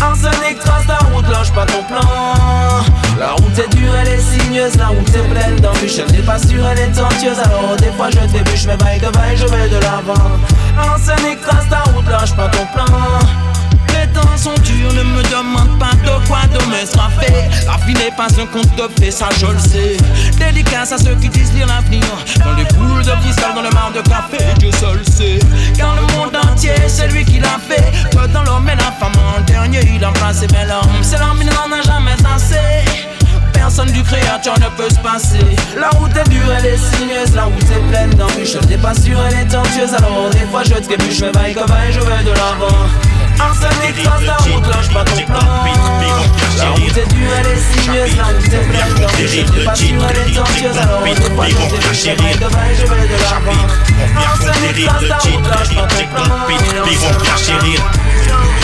Arsenic 0.01 0.59
trace 0.59 0.87
ta 0.87 0.97
route, 1.05 1.27
lâche 1.29 1.51
pas 1.53 1.65
ton 1.65 1.83
plan. 1.83 2.01
La 3.19 3.31
route 3.31 3.59
est 3.59 3.75
dure, 3.75 3.93
elle 4.01 4.07
est 4.07 4.19
sinueuse, 4.19 4.75
la 4.77 4.87
route 4.87 5.09
est 5.09 5.29
pleine 5.33 5.55
d'embûches. 5.57 5.99
N'est 6.11 6.25
pas 6.25 6.39
sûre, 6.39 6.65
elle 6.71 6.79
est 6.79 6.91
tortueuse. 6.91 7.39
Alors 7.39 7.75
des 7.77 7.91
fois 7.91 8.09
je 8.09 8.17
trébuche, 8.17 8.65
mais 8.67 8.77
vaille 8.77 8.99
que 8.99 9.17
vaille, 9.17 9.37
je 9.37 9.45
vais 9.45 9.69
de 9.69 9.77
l'avant. 9.77 10.31
Arsenic 10.77 11.41
trace 11.41 11.69
ta 11.69 11.83
route, 11.91 12.07
lâche 12.09 12.35
pas 12.35 12.49
ton 12.49 12.65
plan. 12.73 12.85
Les 14.03 14.09
temps 14.09 14.37
sont 14.37 14.53
durs, 14.63 14.91
ne 14.91 15.03
me 15.03 15.23
demande 15.31 15.79
pas 15.79 15.95
de 16.03 16.27
quoi 16.27 16.39
demain 16.51 16.85
sera 16.85 17.09
fait. 17.21 17.49
La 17.65 17.77
vie 17.85 17.93
n'est 17.93 18.11
pas 18.11 18.27
un 18.37 18.45
conte 18.47 18.75
de 18.75 18.89
fées, 18.99 19.11
ça 19.11 19.29
je 19.39 19.45
le 19.45 19.57
sais. 19.59 19.95
Dédicace 20.37 20.91
à 20.91 20.97
ceux 20.97 21.15
qui 21.15 21.29
disent 21.29 21.53
lire 21.53 21.67
l'avenir. 21.67 22.03
Dans 22.43 22.53
les 22.53 22.65
boules 22.75 23.01
de 23.01 23.11
cristal, 23.21 23.55
dans 23.55 23.61
le 23.61 23.69
mar 23.69 23.93
de 23.95 24.01
café, 24.01 24.43
Dieu 24.59 24.71
seul 24.73 24.99
sait. 25.05 25.39
Car 25.77 25.95
le 25.95 26.01
monde 26.17 26.35
entier, 26.35 26.73
c'est 26.87 27.07
lui 27.07 27.23
qui 27.23 27.39
l'a 27.39 27.57
fait. 27.65 27.91
Que 28.09 28.27
dans 28.27 28.43
l'homme 28.43 28.67
et 28.67 28.75
la 28.75 28.91
femme, 28.91 29.13
en 29.37 29.39
dernier, 29.41 29.79
il 29.95 30.03
a 30.03 30.11
placé. 30.11 30.47
Mais 30.51 30.65
l'homme, 30.65 31.01
c'est 31.01 31.19
l'homme, 31.19 31.39
il 31.39 31.47
n'en 31.47 31.73
a 31.73 31.81
jamais 31.81 32.17
assez. 32.35 32.83
Personne 33.53 33.91
du 33.91 34.03
créateur 34.03 34.59
ne 34.59 34.67
peut 34.75 34.89
se 34.89 34.99
passer. 34.99 35.45
La 35.79 35.91
route 35.91 36.11
est 36.17 36.29
dure, 36.29 36.51
elle 36.57 36.65
est 36.65 36.77
sinueuse, 36.77 37.33
la 37.35 37.45
route 37.45 37.71
est 37.71 37.89
pleine 37.89 38.13
d'embûches. 38.15 38.55
Elle 38.61 38.67
n'est 38.67 38.77
pas 38.77 38.93
sûre, 38.93 39.19
elle 39.27 39.39
est 39.39 39.47
tortueuse. 39.47 39.93
Alors 39.93 40.29
des 40.31 40.45
fois 40.51 40.63
je 40.65 40.73
trébuche, 40.73 41.19
je 41.19 41.25
vaille 41.27 41.53
que 41.53 41.61
je 41.91 41.99
vais 42.01 42.23
de 42.25 42.31
l'avant. 42.31 43.12
Arsenic 43.39 44.03
trace 44.03 44.21
la 44.23 44.37
route, 44.37 44.67
lâche 44.67 44.93
pas 44.93 45.03
ton 45.03 45.21
plan. 45.25 45.39
La 46.57 46.69
route 46.69 46.97
est 46.97 47.13
dure, 47.13 47.31
elle 47.39 47.47
est 47.47 47.81
sinueuse, 47.81 48.15
la 48.17 48.23
route 48.23 48.45
est 48.45 48.69
pleine 48.69 48.93
d'embûches. 48.95 49.35
Elle 49.37 49.51
n'est 49.51 49.65
pas 49.65 49.75
sûre, 49.75 50.07
elle 50.09 50.29
est 50.29 50.35
tortueuse. 50.35 50.77
Alors 50.77 51.03
des 51.03 51.15
fois 51.15 51.45
je 51.47 51.59
trébuche, 51.59 51.99
je 51.99 52.09
vais 52.09 52.15
vaille 52.15 52.37
que 52.37 52.45
vaille, 52.45 52.75
je 52.77 52.85
vais 52.85 53.07
de 53.07 53.17
l'avant. 53.23 53.67
Arsenic 54.17 54.85
trace 54.85 55.03
la 55.03 55.17
route, 55.17 55.47
lâche 55.47 55.75
pas 55.75 55.87
ton 55.87 56.05
plan. 56.07 56.23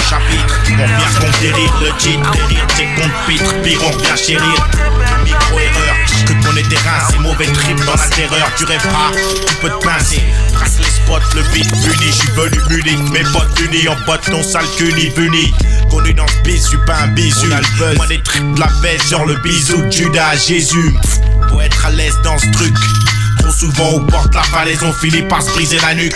chapitre, 0.10 0.56
on 0.72 0.76
vient 0.76 1.14
conquérir 1.20 1.72
le 1.82 1.92
titre, 1.98 2.32
c'est 2.76 2.86
compte 2.96 3.14
pitre, 3.28 3.62
pire 3.62 3.80
on 3.84 3.98
vient 3.98 4.16
chérir. 4.16 4.68
Micro-erreur, 5.24 5.96
que 6.26 6.34
ton 6.34 6.54
terrain, 6.70 7.00
c'est 7.10 7.20
mauvais 7.20 7.48
trip 7.48 7.78
dans 7.86 7.96
la 7.96 8.08
terreur, 8.08 8.48
tu 8.58 8.66
rêveras, 8.66 9.12
tu 9.48 9.56
peux 9.56 9.70
te 9.70 9.86
pincer. 9.86 10.24
Spots, 11.10 11.36
le 11.36 11.42
beat 11.54 11.70
puni, 11.72 12.12
j'suis 12.12 12.30
venu 12.32 12.60
muni, 12.70 13.12
mes 13.12 13.24
potes 13.32 13.60
unis, 13.60 13.88
en 13.88 13.96
pote 14.06 14.22
ton 14.26 14.44
sale 14.44 14.66
cuni, 14.78 15.10
puni. 15.10 15.54
Connu 15.90 16.14
dans 16.14 16.28
ce 16.28 16.38
bis, 16.44 16.66
j'suis 16.66 16.78
pas 16.86 16.98
un 17.04 17.08
bisu, 17.08 17.48
moi 17.96 18.08
des 18.08 18.22
trips 18.22 18.54
de 18.56 18.60
la 18.60 18.68
baisse, 18.82 19.10
genre 19.10 19.26
le 19.26 19.36
bisou 19.38 19.82
de 19.82 19.92
Judas 19.92 20.30
à 20.30 20.38
Jésus. 20.38 20.94
Pour 21.50 21.62
être 21.62 21.86
à 21.86 21.92
l'aise 21.92 22.18
dans 22.24 22.38
ce 22.38 22.50
truc, 22.52 22.76
trop 23.40 23.52
souvent 23.52 23.90
aux 23.92 24.02
portes 24.02 24.34
la 24.36 24.44
falaise, 24.44 24.84
on 24.84 24.94
finit 24.94 25.24
par 25.24 25.42
se 25.42 25.52
briser 25.52 25.80
la 25.80 25.96
nuque. 25.96 26.16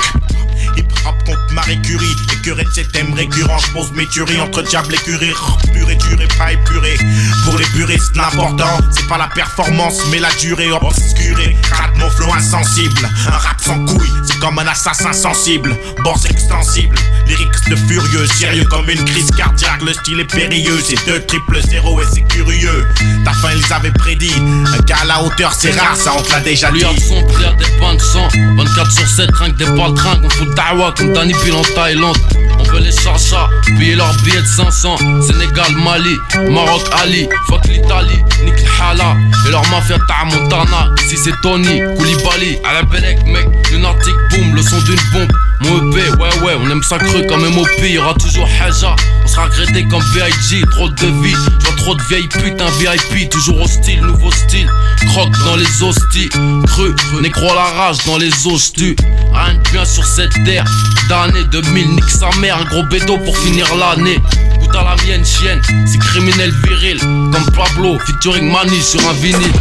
Hip 0.76 0.88
hop 1.06 1.16
contre 1.26 1.54
Marie 1.54 1.82
Curie, 1.82 2.16
écœuré 2.34 2.64
de 2.64 2.70
cet 2.72 2.92
thème 2.92 3.14
récurrent, 3.14 3.58
j'pose 3.60 3.92
mes 3.94 4.08
tueries 4.08 4.40
entre 4.40 4.62
diable 4.64 4.94
et 4.96 4.98
curie, 4.98 5.34
purée, 5.74 5.96
durée, 5.96 6.28
pas 6.38 6.52
épuré. 6.52 6.98
Pour 7.46 7.58
les 7.58 7.66
puristes, 7.66 8.16
l'important, 8.16 8.78
c'est 8.92 9.08
pas 9.08 9.18
la 9.18 9.28
performance, 9.28 10.00
mais 10.12 10.20
la 10.20 10.32
durée 10.40 10.72
obscurée. 10.72 11.58
Rate 11.72 11.98
mon 11.98 12.10
flow 12.10 12.34
insensible, 12.34 13.10
un 13.28 13.38
rap 13.38 13.60
sans 13.62 13.86
couilles, 13.86 14.14
c'est 14.26 14.40
comme 14.40 14.60
un 14.60 14.68
assassin 14.68 15.14
sensible, 15.14 15.78
boss 16.04 16.26
extensible. 16.26 16.96
Lyrics 17.28 17.70
de 17.70 17.76
furieux, 17.76 18.28
sérieux 18.28 18.66
comme 18.66 18.90
une 18.90 19.04
crise 19.06 19.32
cardiaque, 19.32 19.82
le 19.82 19.94
style 19.94 20.20
est 20.20 20.26
périlleux, 20.26 20.80
c'est 20.84 21.06
deux 21.06 21.22
triple 21.26 21.62
zéro 21.70 22.02
et 22.02 22.06
c'est 22.14 22.24
curieux. 22.24 22.88
Ta 23.24 23.32
fin, 23.34 23.50
ils 23.56 23.74
avaient 23.74 23.92
prédit, 23.92 24.34
un 24.34 24.82
gars 24.84 24.98
à 25.02 25.06
la 25.06 25.24
hauteur, 25.24 25.54
c'est 25.54 25.72
rare, 25.80 25.96
ça 25.96 26.14
on 26.18 26.22
te 26.22 26.32
l'a 26.32 26.40
déjà 26.42 26.72
dit. 26.72 26.82
Son 26.82 27.22
des 27.58 27.66
pains 27.80 27.96
de 27.96 28.02
sang 28.02 28.28
24 28.58 28.92
sur 28.92 29.08
7, 29.08 29.30
rien 29.34 29.52
que 29.52 29.58
des 29.58 29.66
balles 29.66 29.94
trinques 29.94 30.22
On 30.24 30.30
fout 30.30 30.54
comme 30.96 31.14
Danny 31.14 31.34
en 31.34 31.62
Thaïlande 31.76 32.18
On 32.60 32.64
veut 32.64 32.80
les 32.80 32.92
chacha, 32.92 33.50
payer 33.78 33.96
leur 33.96 34.14
billet 34.24 34.42
de 34.42 34.46
500 34.46 34.98
Sénégal, 35.22 35.72
Mali, 35.84 36.16
Maroc, 36.50 36.82
Ali. 37.02 37.28
Fuck 37.48 37.66
l'Italie, 37.68 38.24
nique 38.44 38.66
hala. 38.80 39.16
Et 39.48 39.52
leur 39.52 39.62
mafia 39.70 39.98
ta 40.08 40.26
Montana. 40.26 40.90
Ici 41.06 41.18
c'est 41.24 41.34
Tony, 41.42 41.82
Koulibaly 41.98 42.60
À 42.64 42.74
la 42.74 42.84
Belek 42.84 43.26
mec, 43.26 43.48
lunatique 43.72 44.16
boom 44.32 44.56
Le 44.56 44.62
son 44.62 44.80
d'une 44.82 45.00
bombe. 45.12 45.32
Mon 45.62 45.92
EP, 45.92 46.10
ouais 46.10 46.42
ouais, 46.44 46.54
on 46.60 46.70
aime 46.70 46.84
ça 46.84 46.98
cru 46.98 47.26
comme 47.28 47.48
MOP, 47.50 47.68
y'aura 47.84 48.14
toujours 48.16 48.48
Haja, 48.62 48.96
sera 49.34 49.46
regretté 49.46 49.84
comme 49.86 50.04
VIG, 50.14 50.64
trop 50.70 50.90
de 50.90 51.08
vie, 51.24 51.34
je 51.60 51.66
vois 51.66 51.76
trop 51.78 51.96
de 51.96 52.02
vieilles 52.04 52.28
putes, 52.28 52.62
un 52.62 52.70
VIP, 52.78 53.30
toujours 53.32 53.62
hostile, 53.62 54.02
nouveau 54.02 54.32
style, 54.32 54.70
croque 55.08 55.36
dans 55.44 55.56
les 55.56 55.84
hosties, 55.84 56.30
cru, 56.68 56.94
négro 57.20 57.50
à 57.52 57.56
la 57.56 57.64
rage 57.64 57.98
dans 58.06 58.18
les 58.18 58.30
hosties, 58.46 58.96
rien 59.34 59.56
de 59.56 59.70
bien 59.72 59.86
sur 59.86 60.06
cette 60.06 60.34
terre, 60.44 60.66
d'année 61.10 61.44
2000, 61.46 61.96
nique 61.96 62.10
sa 62.10 62.30
mère, 62.42 62.58
un 62.60 62.66
gros 62.66 62.84
bédo 62.84 63.18
pour 63.18 63.36
finir 63.36 63.66
l'année, 63.76 64.20
goûte 64.60 64.76
à 64.76 64.84
la 64.84 65.04
mienne 65.04 65.26
chienne, 65.26 65.62
c'est 65.88 65.98
criminel 65.98 66.54
viril, 66.68 67.00
comme 67.00 67.50
Pablo, 67.56 67.98
featuring 68.06 68.52
Mani 68.52 68.84
sur 68.84 69.00
un 69.10 69.14
vinyle. 69.14 69.52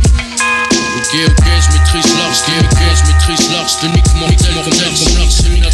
Ok, 0.99 1.16
ok, 1.29 1.45
je 1.47 1.73
maîtrise 1.73 2.14
large, 2.18 2.37
ok, 2.47 2.53
ok, 2.61 2.79
je 2.79 3.12
maîtrise 3.12 3.51
large, 3.53 3.70
je 3.70 3.87
te 3.87 3.93
nique 3.93 4.14
mortel, 4.16 4.55
mortel, 4.55 4.75
comme 4.75 5.16
l'arsenal, 5.16 5.73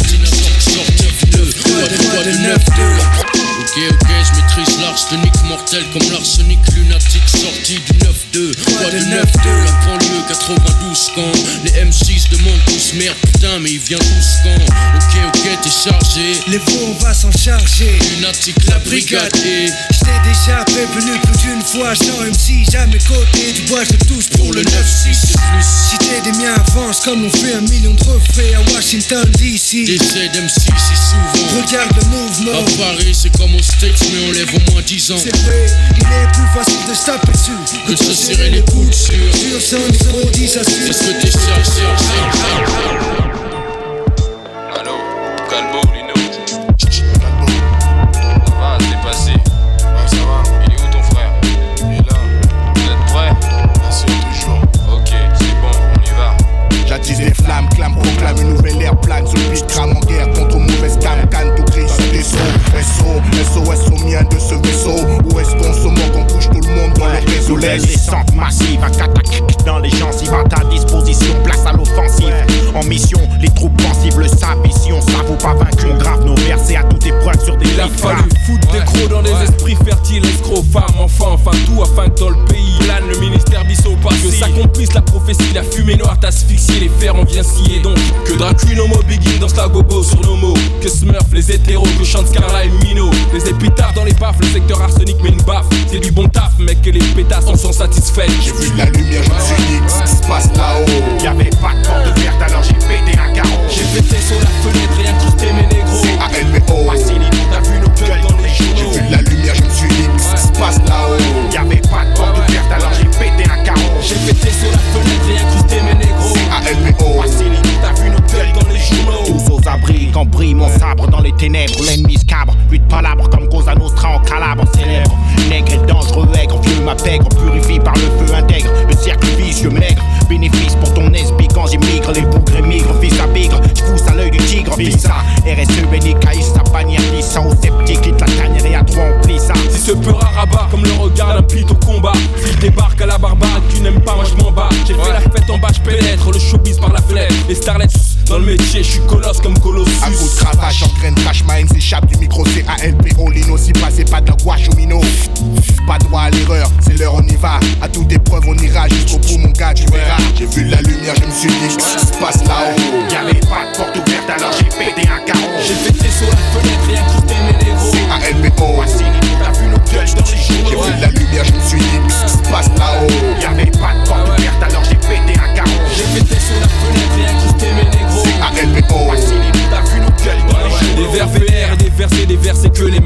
sortir 0.59 1.09
de, 1.29 2.09
quoi 2.09 2.23
de 2.23 2.37
neuf, 2.37 2.63
Ok, 3.19 3.28
ok, 3.87 4.07
je 4.07 4.41
maîtrise 4.41 4.79
l'arsenic 4.81 5.33
mortel 5.47 5.83
comme 5.93 6.11
l'arsenic 6.11 6.59
lunatique 6.75 7.27
sorti 7.27 7.79
du 7.79 7.93
9-2. 8.39 8.55
Quoi 8.65 8.91
de 8.91 8.99
9-2, 8.99 9.05
la 9.09 9.71
banlieue 9.85 10.23
92 10.27 11.11
quand 11.15 11.31
les 11.63 11.71
M6 11.71 12.29
demandent 12.31 12.65
tous 12.67 12.93
merde, 12.95 13.15
putain, 13.21 13.59
mais 13.59 13.71
il 13.71 13.79
vient 13.79 13.97
tous 13.97 14.29
quand 14.43 14.55
Ok, 14.59 15.15
ok, 15.27 15.59
t'es 15.63 15.69
chargé. 15.69 16.39
Les 16.47 16.59
faux, 16.59 16.87
on 16.89 17.03
va 17.03 17.13
s'en 17.13 17.31
charger. 17.31 17.97
Lunatique, 18.15 18.57
la 18.67 18.79
brigade 18.79 19.35
et. 19.45 19.67
J't'ai 19.91 20.29
déjà 20.29 20.63
prévenu 20.65 21.19
plus 21.19 21.37
d'une 21.41 21.61
fois, 21.61 21.95
sans 21.95 22.21
MC, 22.23 22.69
jamais 22.71 22.97
côté. 23.07 23.53
Tu 23.55 23.61
vois, 23.67 23.83
je 23.83 23.95
touche 24.05 24.29
pour 24.29 24.53
le 24.53 24.63
9-6. 24.63 25.35
Si 25.61 25.97
t'es 25.99 26.21
des 26.21 26.37
miens, 26.37 26.55
avance 26.55 27.01
comme 27.01 27.25
on 27.25 27.29
fait 27.29 27.53
un 27.53 27.61
million 27.61 27.93
de 27.93 28.03
refraits 28.03 28.55
à 28.55 28.73
Washington 28.73 29.29
DC. 29.37 29.85
J'essaie 29.85 30.29
d'MC 30.29 30.49
si 30.49 30.95
souvent. 30.95 31.61
Regarde 31.61 31.95
le 31.95 32.05
mouvement. 32.07 32.59
À 32.59 32.77
Paris, 32.77 33.13
c'est 33.13 33.35
comme 33.37 33.55
States, 33.69 33.99
mais 34.11 34.27
on 34.27 34.31
lève 34.31 34.49
au 34.55 34.71
moins 34.71 34.81
10 34.81 35.11
ans. 35.11 35.17
C'est 35.17 35.35
vrai, 35.37 35.65
il 35.95 36.03
est 36.03 36.31
plus 36.33 36.47
facile 36.53 36.89
de 36.89 36.93
se 36.93 37.05
taper 37.05 37.31
dessus 37.31 37.51
Que 37.87 37.91
de 37.91 37.97
se 37.97 38.13
serrer 38.13 38.49
les 38.49 38.61
coudes 38.61 38.93
sur. 38.93 39.13
Sur 39.35 39.61
100 39.61 39.77
10 40.33 40.47
ça 40.47 40.59
C'est 40.63 40.93
ce 40.93 40.99
que 40.99 41.21
t'es 41.21 41.31
cherché, 41.31 41.81
Allô, 44.79 44.95
Calbo, 45.49 45.81
Lino. 45.93 45.98
Ça 45.98 45.98
J'attise 57.09 57.25
des 57.25 57.33
flammes, 57.33 57.67
clame, 57.69 57.95
proclame 57.95 58.37
une 58.37 58.53
nouvelle 58.53 58.81
ère 58.83 58.95
plane 58.99 59.25
le 59.33 59.51
beat, 59.51 59.65
crame 59.67 59.97
en 59.97 59.99
guerre 60.01 60.29
contre 60.33 60.57
mauvaise 60.57 60.97
cam, 60.99 61.27
canne 61.29 61.55
tout 61.55 61.63
gris 61.63 61.89
sur 61.89 62.11
des 62.11 62.21
sauts. 62.21 62.37
SO, 62.79 63.65
SOS 63.65 63.87
au 63.87 64.05
mien 64.05 64.21
de 64.21 64.37
ce 64.37 64.53
vaisseau. 64.53 64.95
Où 65.25 65.39
est-ce 65.39 65.55
qu'on 65.55 65.73
se 65.73 65.87
moque, 65.87 66.15
on 66.15 66.25
touche 66.25 66.49
tout 66.49 66.61
le 66.61 66.75
monde 66.75 66.93
dans. 66.99 67.07
Les 67.57 67.79
descentes, 67.79 68.35
passive. 68.37 68.83
Un 68.83 68.91
catac 68.91 69.25
dans 69.65 69.79
les 69.79 69.89
gencives 69.89 70.28
à 70.28 70.28
c'est 95.91 95.99
du 95.99 96.11
bon 96.11 96.27
taf 96.27 96.59
mec 96.59 96.81
que 96.81 96.91
les 96.91 96.99
pétasses 96.99 97.47
en 97.47 97.55
sont 97.55 97.71
satisfaits. 97.71 98.29
J'ai 98.41 98.51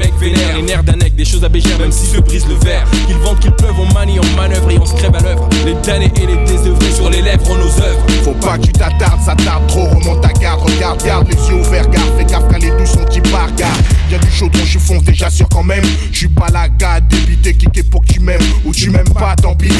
mecs 0.04 0.14
vénèrent 0.20 0.56
Les 0.56 0.62
nerfs 0.62 0.84
d'un 0.84 0.94
des 1.16 1.24
choses 1.24 1.44
à 1.44 1.48
bégère 1.48 1.78
même 1.78 1.92
si 1.92 2.06
se 2.06 2.18
brise 2.20 2.46
le 2.48 2.54
verre 2.54 2.86
Qu'ils 3.06 3.16
vendent, 3.18 3.38
qu'ils 3.38 3.52
pleuvent, 3.52 3.78
on 3.78 3.92
manie, 3.94 4.18
on 4.18 4.36
manœuvre 4.36 4.70
et 4.70 4.78
on 4.78 4.86
se 4.86 4.94
crève 4.94 5.14
à 5.14 5.20
l'œuvre 5.20 5.48
Les 5.64 5.74
damnés 5.74 6.12
et 6.16 6.26
les 6.26 6.44
désœuvrés 6.44 6.90
sur 6.90 7.10
les 7.10 7.22
lèvres, 7.22 7.44
on 7.50 7.56
nos 7.56 7.64
œuvres 7.64 8.06
Faut 8.22 8.32
pas 8.32 8.58
que 8.58 8.66
tu 8.66 8.72
t'attardes, 8.72 9.20
ça 9.24 9.34
tarde 9.36 9.66
trop, 9.68 9.84
remonte 9.84 10.20
ta 10.20 10.32
garde, 10.32 10.60
regarde, 10.60 11.02
garde 11.04 11.28
les 11.28 11.48
yeux 11.48 11.60
ouverts, 11.60 11.88
garde, 11.88 12.10
fais 12.18 12.24
gaffe 12.24 12.44
quand 12.50 12.58
les 12.58 12.70
douches 12.70 12.88
sont 12.88 13.04
qui 13.04 13.20
partent, 13.30 13.56
garde. 13.56 13.80
Y'a 14.10 14.18
du 14.18 14.30
chaudron, 14.30 14.64
je 14.64 14.78
fonce 14.78 15.02
déjà 15.04 15.30
sûr 15.30 15.48
quand 15.48 15.62
même. 15.62 15.84
Je 16.12 16.18
suis 16.18 16.28
pas 16.28 16.46
la 16.52 16.68
gars 16.68 17.00
débité, 17.00 17.54
kické 17.54 17.82
pour 17.82 18.02
que 18.02 18.12
tu 18.12 18.20
m'aimes, 18.20 18.40
ou 18.64 18.72
tu 18.72 18.90
m'aimes 18.90 19.12
pas, 19.14 19.34
tant 19.36 19.54
pis. 19.54 19.72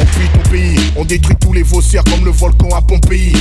On 0.00 0.06
fuit 0.06 0.28
ton 0.28 0.50
pays, 0.50 0.78
on 0.96 1.04
détruit 1.04 1.36
tous 1.40 1.52
les 1.52 1.64
faussaires 1.64 2.04
comme 2.04 2.24
le 2.24 2.30
volcan 2.30 2.68
à 2.76 2.82
Pompéi. 2.82 3.32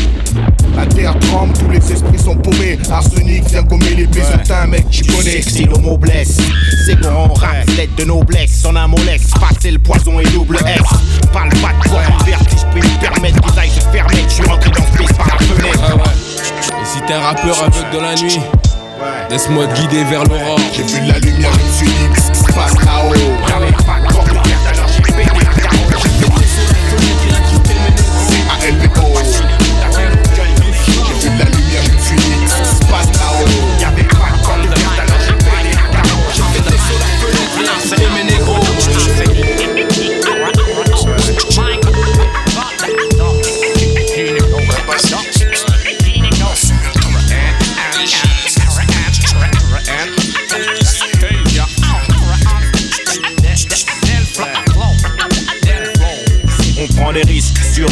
La 0.76 0.86
terre 0.86 1.18
tremble, 1.20 1.54
tous 1.54 1.70
les 1.70 1.92
esprits 1.92 2.20
sont 2.20 2.36
paumés. 2.36 2.80
Arsenic 2.90 3.48
vient 3.50 3.64
gommer 3.64 3.96
les 3.96 4.08
bézontins, 4.08 4.68
mec, 4.68 4.90
tu 4.90 5.04
connais. 5.04 5.42
Si 5.42 5.66
le 5.66 5.78
mot 5.78 5.98
blesse, 6.32 6.86
c'est 6.86 7.02
qu'on 7.02 7.34
rap, 7.34 7.66
lettre 7.78 7.96
de 7.96 8.06
noblesse. 8.06 8.66
En 8.66 8.76
un 8.76 8.88
mot 8.88 8.98
lex, 9.06 9.32
passer 9.40 9.72
le 9.72 9.80
poison 9.80 10.20
et 10.20 10.24
double 10.26 10.58
S. 10.66 10.82
Parle 11.34 11.50
pas 11.50 11.74
de 11.74 11.90
quoi, 11.90 12.02
vertige, 12.26 12.66
puis 12.72 12.82
me 12.82 13.00
permettre 13.00 13.42
qu'ils 13.42 13.60
aillent 13.60 13.70
se 13.70 13.80
fermer. 13.82 14.24
Je 14.28 14.34
suis 14.34 14.46
rentré 14.46 14.70
dans 14.72 15.08
ce 15.08 15.14
par 15.14 15.28
la 15.28 15.38
fenêtre. 15.38 15.80
Ah 15.84 15.96
ouais. 15.96 16.82
Et 16.82 16.86
si 16.86 17.02
t'es 17.06 17.14
un 17.14 17.22
rappeur 17.22 17.64
aveugle 17.64 17.90
de 17.94 18.00
la 18.00 18.16
nuit 18.16 18.40
Laisse-moi 19.30 19.66
te 19.68 19.82
guider 19.82 20.04
vers 20.04 20.24
l'aurore 20.26 20.60
J'ai 20.76 20.84
vu 20.84 21.08
la 21.08 21.18
lumière, 21.20 21.52
je 21.54 21.66
me 21.66 21.72
suis 21.72 21.88
dit 21.88 22.54
passe 22.54 22.76
là-haut. 22.86 24.11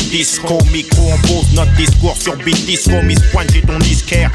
Disco, 0.09 0.57
micro, 0.71 1.03
on 1.03 1.17
pose 1.27 1.53
notre 1.53 1.73
discours 1.75 2.17
sur 2.17 2.35
beat 2.37 2.65
disco, 2.65 3.01
Miss 3.03 3.19
Pointe, 3.31 3.51
j'ai 3.53 3.61
ton 3.61 3.77
disquaire, 3.79 4.31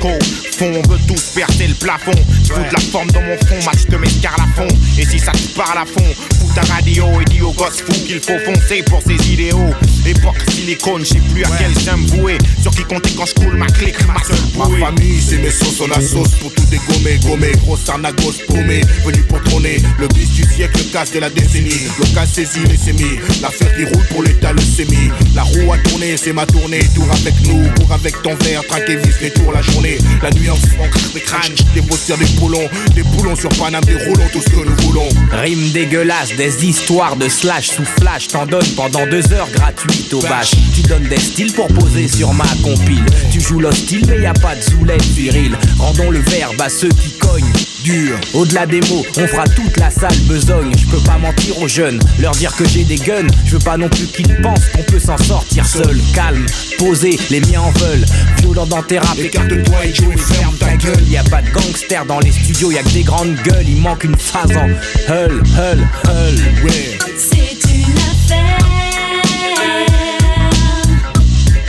Fond, 0.00 0.72
on 0.82 0.88
veut 0.88 0.98
tous 1.06 1.22
percer 1.34 1.66
le 1.66 1.74
plafond, 1.74 2.12
je 2.42 2.54
fous 2.54 2.60
de 2.60 2.72
la 2.72 2.80
forme 2.80 3.10
dans 3.10 3.20
mon 3.20 3.36
front, 3.36 3.58
max 3.66 3.86
de 3.86 3.98
mescar 3.98 4.34
à 4.34 4.46
fond, 4.56 4.68
et 4.98 5.04
si 5.04 5.18
ça 5.18 5.32
te 5.32 5.54
parle 5.54 5.76
à 5.76 5.84
fond, 5.84 6.14
fous 6.38 6.50
ta 6.54 6.62
radio 6.72 7.06
et 7.20 7.24
dis 7.26 7.42
au 7.42 7.52
gosse 7.52 7.82
fou 7.82 7.92
qu'il 8.06 8.20
faut 8.20 8.38
foncer 8.38 8.82
pour 8.82 9.02
ses 9.02 9.30
idéaux, 9.30 9.74
époque 10.06 10.36
silicone, 10.50 11.02
je 11.04 11.14
sais 11.14 11.20
plus 11.32 11.44
à 11.44 11.50
quel 11.58 11.74
sein 11.78 11.98
me 11.98 12.06
vouer, 12.06 12.38
sur 12.62 12.70
qui 12.70 12.84
compter 12.84 13.10
quand 13.14 13.26
je 13.26 13.34
coule 13.34 13.56
ma 13.56 13.66
clique, 13.66 13.96
ma 14.06 14.22
seule 14.24 14.40
bouée. 14.54 14.78
Ma 14.78 14.86
famille, 14.86 15.20
c'est 15.20 15.36
mes 15.36 15.50
sauces, 15.50 15.80
on 15.80 15.90
a 15.90 16.00
sauce 16.00 16.34
pour 16.40 16.52
tout 16.54 16.64
dégommer, 16.70 17.18
gommer, 17.18 17.52
grosse 17.64 17.86
arnagos 17.88 18.34
paumée, 18.48 18.80
venu 19.04 19.22
pour 19.24 19.42
trôner, 19.44 19.82
le 19.98 20.08
bis 20.08 20.30
du 20.30 20.44
siècle, 20.44 20.78
le 20.78 20.92
casse 20.92 21.12
de 21.12 21.20
la 21.20 21.28
décennie, 21.28 21.88
local 21.98 22.26
saisi, 22.26 22.60
les 22.68 22.76
sémis, 22.78 23.18
l'affaire 23.42 23.74
qui 23.76 23.84
roule 23.84 24.06
pour 24.10 24.22
l'état, 24.22 24.52
le 24.52 24.62
sémi, 24.62 25.10
la 25.34 25.42
roue 25.42 25.72
a 25.72 25.78
tourné, 25.78 26.16
c'est 26.16 26.32
ma 26.32 26.46
tournée, 26.46 26.80
tour 26.94 27.06
avec 27.10 27.34
nous, 27.46 27.68
cours 27.74 27.92
avec 27.92 28.20
ton 28.22 28.34
verre, 28.36 28.62
traquer 28.66 28.96
vis 28.96 29.20
les 29.20 29.30
tours 29.30 29.52
la 29.52 29.62
journée, 29.62 29.89
la 30.22 30.30
nuit 30.30 30.50
en 30.50 30.56
fond, 30.56 30.88
des 31.14 31.20
crânes, 31.20 31.54
des 31.74 31.80
bossières, 31.80 32.18
des 32.18 32.26
poulons, 32.38 32.68
des 32.94 33.02
poulons 33.02 33.36
sur 33.36 33.48
Paname, 33.50 33.84
des 33.84 33.94
roulons, 33.94 34.28
tout 34.32 34.40
ce 34.40 34.50
que 34.50 34.64
nous 34.64 34.76
voulons. 34.86 35.08
Rime 35.32 35.70
dégueulasse, 35.72 36.34
des 36.36 36.64
histoires 36.64 37.16
de 37.16 37.28
slash 37.28 37.68
sous 37.68 37.84
flash 37.84 38.28
T'en 38.28 38.46
donnes 38.46 38.68
pendant 38.76 39.06
deux 39.06 39.32
heures 39.32 39.50
gratuites 39.50 40.12
au 40.12 40.20
bâche 40.20 40.52
Tu 40.74 40.82
donnes 40.82 41.08
des 41.08 41.18
styles 41.18 41.52
pour 41.52 41.68
poser 41.68 42.08
sur 42.08 42.32
ma 42.32 42.46
compile. 42.62 43.04
Tu 43.32 43.40
joues 43.40 43.60
l'hostile 43.60 44.04
mais 44.08 44.20
y 44.20 44.26
a 44.26 44.32
pas 44.34 44.54
de 44.54 44.62
zoulette 44.62 45.04
viril 45.04 45.56
Rendons 45.78 46.10
le 46.10 46.20
verbe 46.20 46.60
à 46.60 46.68
ceux 46.68 46.88
qui 46.88 47.12
cognent. 47.18 47.52
Dur. 47.82 48.18
Au-delà 48.34 48.66
des 48.66 48.80
mots, 48.82 49.06
on 49.16 49.26
fera 49.26 49.44
toute 49.44 49.78
la 49.78 49.90
salle 49.90 50.18
besogne. 50.28 50.70
Je 50.76 50.84
peux 50.86 51.02
pas 51.02 51.16
mentir 51.16 51.58
aux 51.62 51.68
jeunes, 51.68 51.98
leur 52.18 52.32
dire 52.32 52.54
que 52.54 52.68
j'ai 52.68 52.84
des 52.84 52.96
guns. 52.96 53.26
Je 53.46 53.52
veux 53.52 53.58
pas 53.58 53.78
non 53.78 53.88
plus 53.88 54.06
qu'ils 54.06 54.36
pensent 54.42 54.66
qu'on 54.74 54.82
peut 54.82 54.98
s'en 54.98 55.16
sortir 55.16 55.64
seul. 55.64 55.98
Calme, 56.14 56.44
posé, 56.78 57.18
les 57.30 57.40
miens 57.40 57.62
en 57.62 57.70
veulent. 57.70 58.04
Violent 58.40 58.66
dans 58.66 58.82
tes 58.82 58.98
rap, 58.98 59.18
écarte-toi 59.18 59.79
et 59.82 60.16
ferme 60.16 60.56
ta 60.58 60.76
gueule 60.76 61.08
Y 61.08 61.16
a 61.16 61.24
pas 61.24 61.40
de 61.40 61.50
gangster 61.50 62.04
dans 62.04 62.20
les 62.20 62.32
studios, 62.32 62.70
y 62.70 62.78
a 62.78 62.82
que 62.82 62.90
des 62.90 63.02
grandes 63.02 63.34
gueules 63.36 63.66
Il 63.66 63.80
manque 63.80 64.04
une 64.04 64.16
phase 64.16 64.54
en 64.56 64.68
hull, 64.68 65.42
hull, 65.56 65.88
hull 66.04 66.38
ouais. 66.64 66.98
C'est 67.16 67.58
une 67.72 67.96
affaire, 67.96 68.58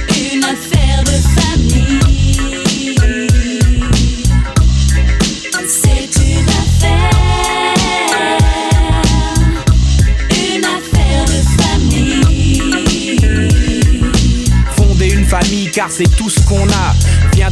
une 0.09 0.43
affaire 0.43 1.03
de 1.05 1.12
famille. 1.39 1.99
C'est 5.68 6.09
une 6.22 6.49
affaire, 6.49 7.12
une 10.32 10.66
affaire 10.66 11.26
de 11.26 11.39
famille. 11.62 12.62
Fonder 14.76 15.09
une 15.14 15.26
famille 15.26 15.72
car 15.72 15.89
c'est 15.89 16.14
tout 16.18 16.30
ce 16.30 16.41
qu'on 16.41 16.68
a. 16.68 17.01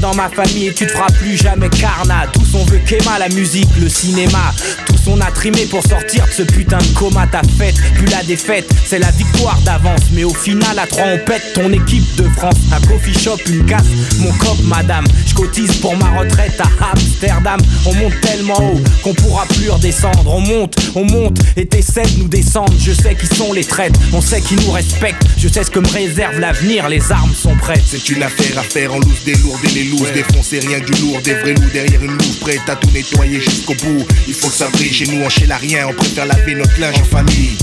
Dans 0.02 0.16
ma 0.16 0.30
famille 0.30 0.68
et 0.68 0.74
tu 0.74 0.86
te 0.88 0.92
feras 0.92 1.12
plus 1.12 1.36
jamais 1.36 1.70
carna. 1.70 2.26
Tous 2.32 2.56
on 2.56 2.64
veut 2.66 2.80
qu'Emma, 2.88 3.20
la 3.20 3.28
musique, 3.30 3.68
le 3.80 3.90
cinéma. 3.90 4.54
Tous 4.86 5.12
on 5.12 5.20
a 5.20 5.30
trimé 5.32 5.66
pour 5.66 5.84
sortir 5.84 6.26
de 6.26 6.32
ce 6.32 6.44
putain 6.44 6.78
de 6.78 6.98
coma. 6.98 7.28
Ta 7.28 7.42
fête, 7.58 7.76
plus 7.96 8.08
la 8.08 8.24
défaite, 8.24 8.70
c'est 8.86 9.00
la 9.00 9.12
victoire 9.12 9.60
d'avance. 9.66 10.02
Mais 10.14 10.24
au 10.24 10.34
final, 10.34 10.80
à 10.80 10.88
trois, 10.88 11.04
on 11.04 11.18
pète 11.26 11.54
ton 11.54 11.72
équipe 11.74 12.16
de 12.16 12.24
France. 12.38 12.56
Un 12.72 12.80
coffee 12.88 13.18
shop, 13.18 13.38
une 13.50 13.66
casse, 13.66 13.88
mon 14.20 14.32
cop, 14.34 14.58
madame. 14.64 15.06
Je 15.28 15.34
cotise 15.34 15.78
pour 15.78 15.98
ma 15.98 16.18
retraite 16.18 16.60
à 16.62 16.92
Amsterdam. 16.92 17.60
On 17.86 17.94
monte 17.96 18.22
tellement 18.22 18.58
haut 18.58 18.80
qu'on 19.04 19.14
pourra 19.14 19.46
plus 19.48 19.70
redescendre. 19.70 20.34
On 20.34 20.40
monte, 20.40 20.76
on 20.96 21.04
monte 21.04 21.40
et 21.58 21.68
t'essaies 21.68 22.04
de 22.04 22.20
nous 22.20 22.30
descendre. 22.30 22.74
Je 22.80 22.94
sais 22.94 23.16
qui 23.16 23.28
sont 23.36 23.52
les 23.52 23.66
traîtres, 23.66 24.00
on 24.14 24.22
sait 24.22 24.42
qui 24.42 24.56
nous 24.56 24.72
respectent. 24.72 25.24
Je 25.38 25.50
sais 25.50 25.64
ce 25.64 25.72
que 25.72 25.80
me 25.80 25.90
réserve 25.90 26.40
l'avenir, 26.40 26.88
les 26.88 27.12
armes 27.12 27.34
sont 27.36 27.56
prêtes. 27.56 27.84
C'est 27.86 28.10
une 28.10 28.24
affaire 28.24 28.58
à 28.58 28.64
faire 28.64 28.94
en 28.94 29.00
loose 29.00 29.24
des 29.26 29.36
lourds 29.36 29.60
et 29.66 29.70
les 29.70 29.89
looses 29.90 30.12
défoncer 30.14 30.60
rien 30.60 30.80
du 30.80 30.92
lourd, 31.02 31.22
des 31.22 31.34
vrais 31.34 31.54
loups 31.54 31.70
derrière 31.72 32.04
une 32.04 32.12
loupe 32.12 32.40
prête 32.40 32.68
à 32.68 32.76
tout 32.76 32.90
nettoyer 32.92 33.40
jusqu'au 33.40 33.74
bout. 33.76 34.06
Il 34.28 34.34
faut 34.34 34.48
que 34.48 34.54
ça 34.54 34.70
brille 34.70 34.94
chez 34.94 35.06
nous, 35.06 35.24
on 35.24 35.30
chez 35.30 35.46
la 35.46 35.58
rien, 35.58 35.88
on 35.88 35.94
préfère 35.94 36.26
laver 36.26 36.56
notre 36.56 36.80
linge 36.80 37.00
en 37.00 37.06
famille. 37.06 37.58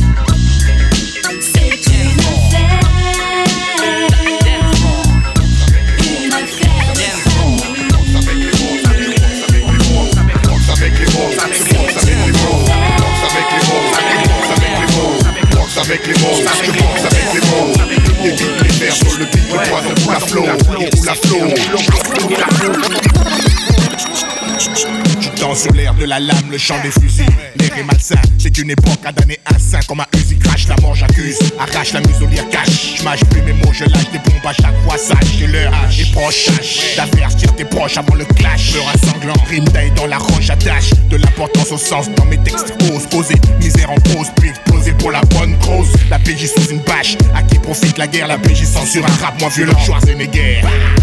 Tu 25.21 25.29
danses 25.41 25.63
sur 25.63 25.73
l'air 25.73 25.95
de 25.95 26.05
la 26.05 26.21
lame, 26.21 26.51
le 26.51 26.59
chant 26.59 26.79
des 26.83 26.91
fusils. 26.91 27.25
L'air 27.59 27.79
est 27.79 27.83
malsain, 27.83 28.21
c'est 28.39 28.59
une 28.59 28.71
époque 28.71 29.01
à 29.05 29.13
donner 29.13 29.39
un 29.47 29.59
sein 29.59 29.81
comme 29.89 30.01
un 30.01 30.07
Uzi 30.15 30.39
crash. 30.39 30.69
La 30.69 30.77
mort 30.83 30.95
j'accuse, 30.95 31.39
arrache 31.59 31.93
la 31.93 32.01
muselière 32.01 32.49
cache. 32.51 32.97
Je 32.97 33.05
mâche 33.05 33.25
plus 33.25 33.41
mes 33.43 33.53
mots, 33.55 33.73
je 33.73 33.85
lâche 33.85 34.11
des 34.13 34.19
bombes 34.19 34.45
à 34.45 34.53
chaque 34.53 34.77
fois. 34.85 34.99
Sache 34.99 35.41
que 35.41 35.47
l'heure 35.47 35.73
est 35.99 36.13
proche. 36.13 36.49
D'avertir 36.97 37.55
tes 37.57 37.65
proches 37.65 37.97
avant 37.97 38.15
le 38.15 38.25
clash. 38.25 38.73
Peur 38.73 38.89
à 38.93 38.99
sanglant, 38.99 39.37
rime 39.49 39.65
dans 39.97 40.07
la 40.07 40.19
roche 40.19 40.51
attache. 40.51 40.91
De 41.11 41.17
l'importance 41.17 41.73
au 41.73 41.79
sens 41.79 42.11
dans 42.11 42.25
mes 42.27 42.39
textes 42.39 42.75
ose 42.93 43.07
poser. 43.07 43.37
Misère 43.61 43.91
en 43.91 44.01
pause, 44.01 44.29
puis 44.37 44.51
exploser 44.87 44.93
pour 44.99 45.11
la 45.11 45.21
bonne 45.23 45.57
cause. 45.59 45.89
La 46.11 46.19
PJ 46.19 46.47
sous 46.47 46.71
une 46.71 46.81
bâche, 46.81 47.17
à 47.35 47.43
qui 47.43 47.59
profite 47.59 47.99
la 47.99 48.07
guerre. 48.07 48.29
La 48.29 48.39
PJ 48.39 48.65
censure 48.65 49.05
un 49.05 49.25
rap 49.25 49.39
moins 49.41 49.49
violent. 49.49 49.79
Schwarzenegger, 49.85 50.63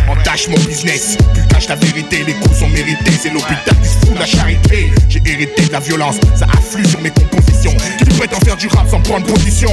entache 0.10 0.48
mon 0.50 0.58
business. 0.66 1.18
Plus 1.34 1.48
cache 1.48 1.68
la 1.68 1.76
vérité, 1.76 2.24
les 2.26 2.34
coups 2.34 2.60
sont 2.60 2.70
mérités. 2.70 3.12
C'est 3.22 3.30
l'hôpital 3.30 3.76
qui 3.82 3.90
se 3.90 3.98
fout 4.06 4.14
de 4.14 4.20
la 4.20 4.26
charité. 4.26 4.92
J'ai 5.10 5.22
hérité 5.26 5.66
de 5.66 5.72
la 5.72 5.80
violence, 5.80 6.16
ça 6.36 6.46
afflue 6.46 6.86
sur 6.86 7.02
mes 7.02 7.12
compositions. 7.12 7.74
Qui 8.00 8.18
prétend 8.18 8.40
faire 8.40 8.58
du 8.58 8.68
rap 8.68 8.90
sans 8.90 9.02
prendre 9.02 9.26
position 9.26 9.70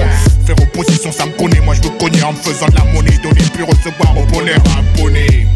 Faire 0.46 0.56
opposition, 0.60 1.12
ça 1.12 1.26
me 1.26 1.32
connaît. 1.32 1.60
Moi 1.60 1.74
je 1.74 1.88
me 1.88 1.98
connais 1.98 2.22
en 2.22 2.32
me 2.32 2.38
faisant 2.38 2.66
de 2.66 2.76
la 2.76 2.84
monnaie. 2.84 3.18
Donner 3.22 3.42
puis 3.52 3.64
recevoir 3.64 4.16
au 4.16 4.24
bonheur 4.26 4.60
abonné. 4.78 5.46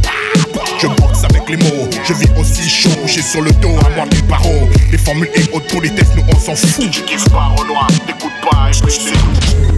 Je 0.78 0.86
boxe 0.88 1.24
avec 1.24 1.48
les 1.48 1.56
mots, 1.56 1.88
je 2.04 2.12
vis 2.12 2.28
aussi 2.38 2.68
chaud, 2.68 2.90
couché 3.02 3.22
sur 3.22 3.40
le 3.40 3.50
dos, 3.52 3.74
à 3.86 3.90
moi 3.90 4.06
des 4.06 4.20
barreaux. 4.22 4.68
Les 4.90 4.98
formules 4.98 5.30
et 5.34 5.42
autres 5.52 5.66
politesses, 5.68 6.10
nous 6.16 6.22
on 6.28 6.38
s'en 6.38 6.54
fout. 6.54 6.90
Tu 6.90 7.30
pas 7.30 7.54
au 7.58 7.64
noir, 7.64 7.88
t'écoutes 8.44 8.50
pas, 8.50 8.70
et 8.70 9.73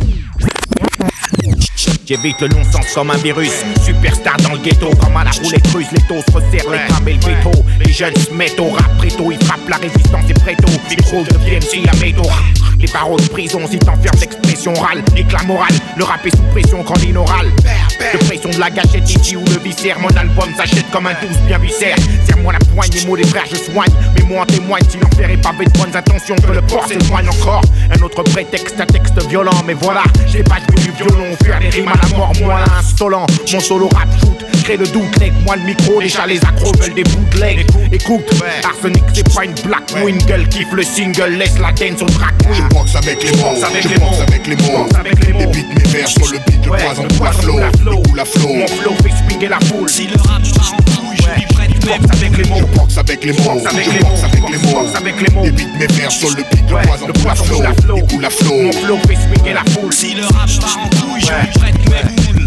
J'évite 2.06 2.40
le 2.40 2.46
non-sens 2.48 2.86
comme 2.94 3.10
un 3.10 3.16
virus. 3.16 3.64
Superstar 3.84 4.36
dans 4.36 4.52
le 4.52 4.58
ghetto, 4.58 4.90
comme 5.00 5.16
à 5.16 5.24
la 5.24 5.32
roulette 5.32 5.66
russe. 5.74 5.88
Les 5.90 6.02
taux 6.02 6.22
se 6.24 6.32
resserrent, 6.32 6.70
les 6.70 6.78
crament 6.86 7.08
et 7.08 7.14
le 7.14 7.18
veto. 7.18 7.64
Les 7.84 7.92
jeunes 7.92 8.14
se 8.14 8.32
mettent 8.32 8.60
au 8.60 8.70
rap 8.70 8.96
préto, 8.98 9.32
ils 9.32 9.44
frappent 9.44 9.68
la 9.68 9.76
résistance 9.76 10.30
et 10.30 10.34
préto. 10.34 10.68
Micro 10.88 11.24
de 11.24 11.32
PMC 11.32 11.88
à 11.90 11.96
médo. 11.96 12.22
Les 12.78 12.86
barreaux 12.88 13.16
de 13.16 13.26
prison, 13.28 13.60
si 13.68 13.78
t'enfermes 13.80 14.18
d'expression 14.20 14.72
orale. 14.74 15.02
Éclat 15.16 15.42
moral, 15.44 15.72
le 15.96 16.04
rap 16.04 16.24
est 16.24 16.36
sous 16.36 16.42
pression 16.52 16.84
quand 16.84 16.94
oral. 17.16 17.46
De 18.12 18.18
pression 18.18 18.50
de 18.50 18.60
la 18.60 18.70
gâchette, 18.70 19.10
ici 19.10 19.34
ou 19.34 19.44
le 19.44 19.58
viscère. 19.58 19.98
Mon 19.98 20.10
album 20.10 20.54
s'achète 20.56 20.88
comme 20.92 21.08
un 21.08 21.14
douce 21.14 21.38
bien 21.48 21.58
viscère. 21.58 21.96
Serre-moi 22.24 22.52
la 22.52 22.60
poigne, 22.60 22.90
les 22.92 23.04
mots 23.04 23.16
des 23.16 23.26
frères, 23.26 23.46
je 23.50 23.56
soigne. 23.56 23.92
Mais 24.14 24.22
moi 24.22 24.42
en 24.42 24.46
témoigne, 24.46 24.84
si 24.88 24.98
l'enfer 24.98 25.28
est 25.28 25.42
pavé 25.42 25.64
de 25.64 25.76
bonnes 25.76 25.96
intentions, 25.96 26.36
que 26.36 26.52
le 26.52 26.62
port 26.62 26.86
s'éloigne 26.86 27.28
encore. 27.28 27.62
Un 27.90 28.00
autre 28.00 28.22
prétexte, 28.22 28.80
un 28.80 28.86
texte 28.86 29.20
violent, 29.28 29.62
mais 29.66 29.74
voilà, 29.74 30.04
j'ai 30.28 30.44
pas 30.44 30.60
du 30.60 30.92
violon, 30.92 31.36
faire 31.42 31.58
des 31.58 31.70
rimes 31.70 31.95
la 31.96 32.16
mort, 32.16 32.32
moi 32.42 32.60
l'insolent. 32.66 33.26
Mon 33.52 33.60
solo 33.60 33.88
rap 33.88 34.08
shoot, 34.20 34.62
crée 34.64 34.76
le 34.76 34.86
doute, 34.86 35.18
leg, 35.20 35.32
moi 35.44 35.56
le 35.56 35.62
micro, 35.62 36.00
déjà 36.00 36.26
les 36.26 36.38
accros 36.38 36.72
veulent 36.80 36.94
des 36.94 37.04
bootlegs. 37.04 37.66
Écoute, 37.92 38.24
Arsenic, 38.64 39.04
c'est 39.14 39.34
pas 39.34 39.44
une 39.44 39.54
black 39.64 39.86
queen, 39.86 40.18
gueule 40.18 40.48
kiffe 40.48 40.72
le 40.72 40.82
single, 40.82 41.34
laisse 41.38 41.58
la 41.58 41.72
dance 41.72 42.02
au 42.02 42.06
queen. 42.06 42.54
Je 42.54 42.62
boxe 42.74 42.94
avec 42.94 43.22
les 43.22 43.30
mots, 43.30 43.54
je 43.54 43.60
boxe 43.60 44.20
avec 44.20 44.46
les 44.46 45.32
mots. 45.32 45.40
Et 45.40 45.46
beat 45.46 45.66
mes 45.68 45.90
vers 45.90 46.08
sur 46.08 46.26
le 46.32 46.38
beat, 46.46 46.64
le 46.64 46.70
poison 46.70 47.06
la 47.22 47.32
flow, 47.32 47.58
le 47.58 47.90
coup 47.90 48.14
la 48.14 48.24
flow. 48.24 48.54
Mon 48.54 48.66
flow 48.66 48.94
fait 49.02 49.10
swinguer 49.10 49.48
la 49.48 49.60
foule. 49.60 49.88
Si 49.88 50.06
le 50.06 50.16
rap 50.22 50.42
boxe 51.86 52.10
avec 52.12 52.36
les 52.36 52.44
mots. 52.44 52.56
Je 52.58 52.78
boxe 52.78 52.98
avec 52.98 53.24
les 53.24 53.32
mots, 53.32 53.60
je 53.70 53.76
les 53.76 53.98
boxe 54.00 54.04
mots. 54.04 54.24
avec 54.24 54.50
les 54.50 54.58
mots. 54.58 54.80
Boxe 54.80 54.94
avec 54.96 55.20
les 55.20 55.34
mots. 55.34 55.44
Et 55.44 55.50
beat 55.50 55.68
mes 55.78 55.86
vers 55.86 56.12
sur 56.12 56.28
le 56.30 56.36
beat, 56.36 56.70
le 56.70 57.06
le 57.06 57.12
pour 57.12 57.28
la 57.28 57.34
flow, 57.34 58.02
pour 58.06 58.20
la 58.20 58.30
flow. 58.30 58.62
Mon 58.62 58.72
flow 58.72 58.98
fait 59.06 59.14
swinguer 59.14 59.52
la 59.54 59.64
foule. 59.70 59.92
Si 59.92 60.14
le 60.14 60.24
rap 60.24 60.48
part 60.60 60.78
en 60.78 60.88
couille, 60.88 61.20
je 61.20 61.32
lui 61.32 61.58
prête 61.58 61.74
mes 61.90 62.32
boules. 62.32 62.42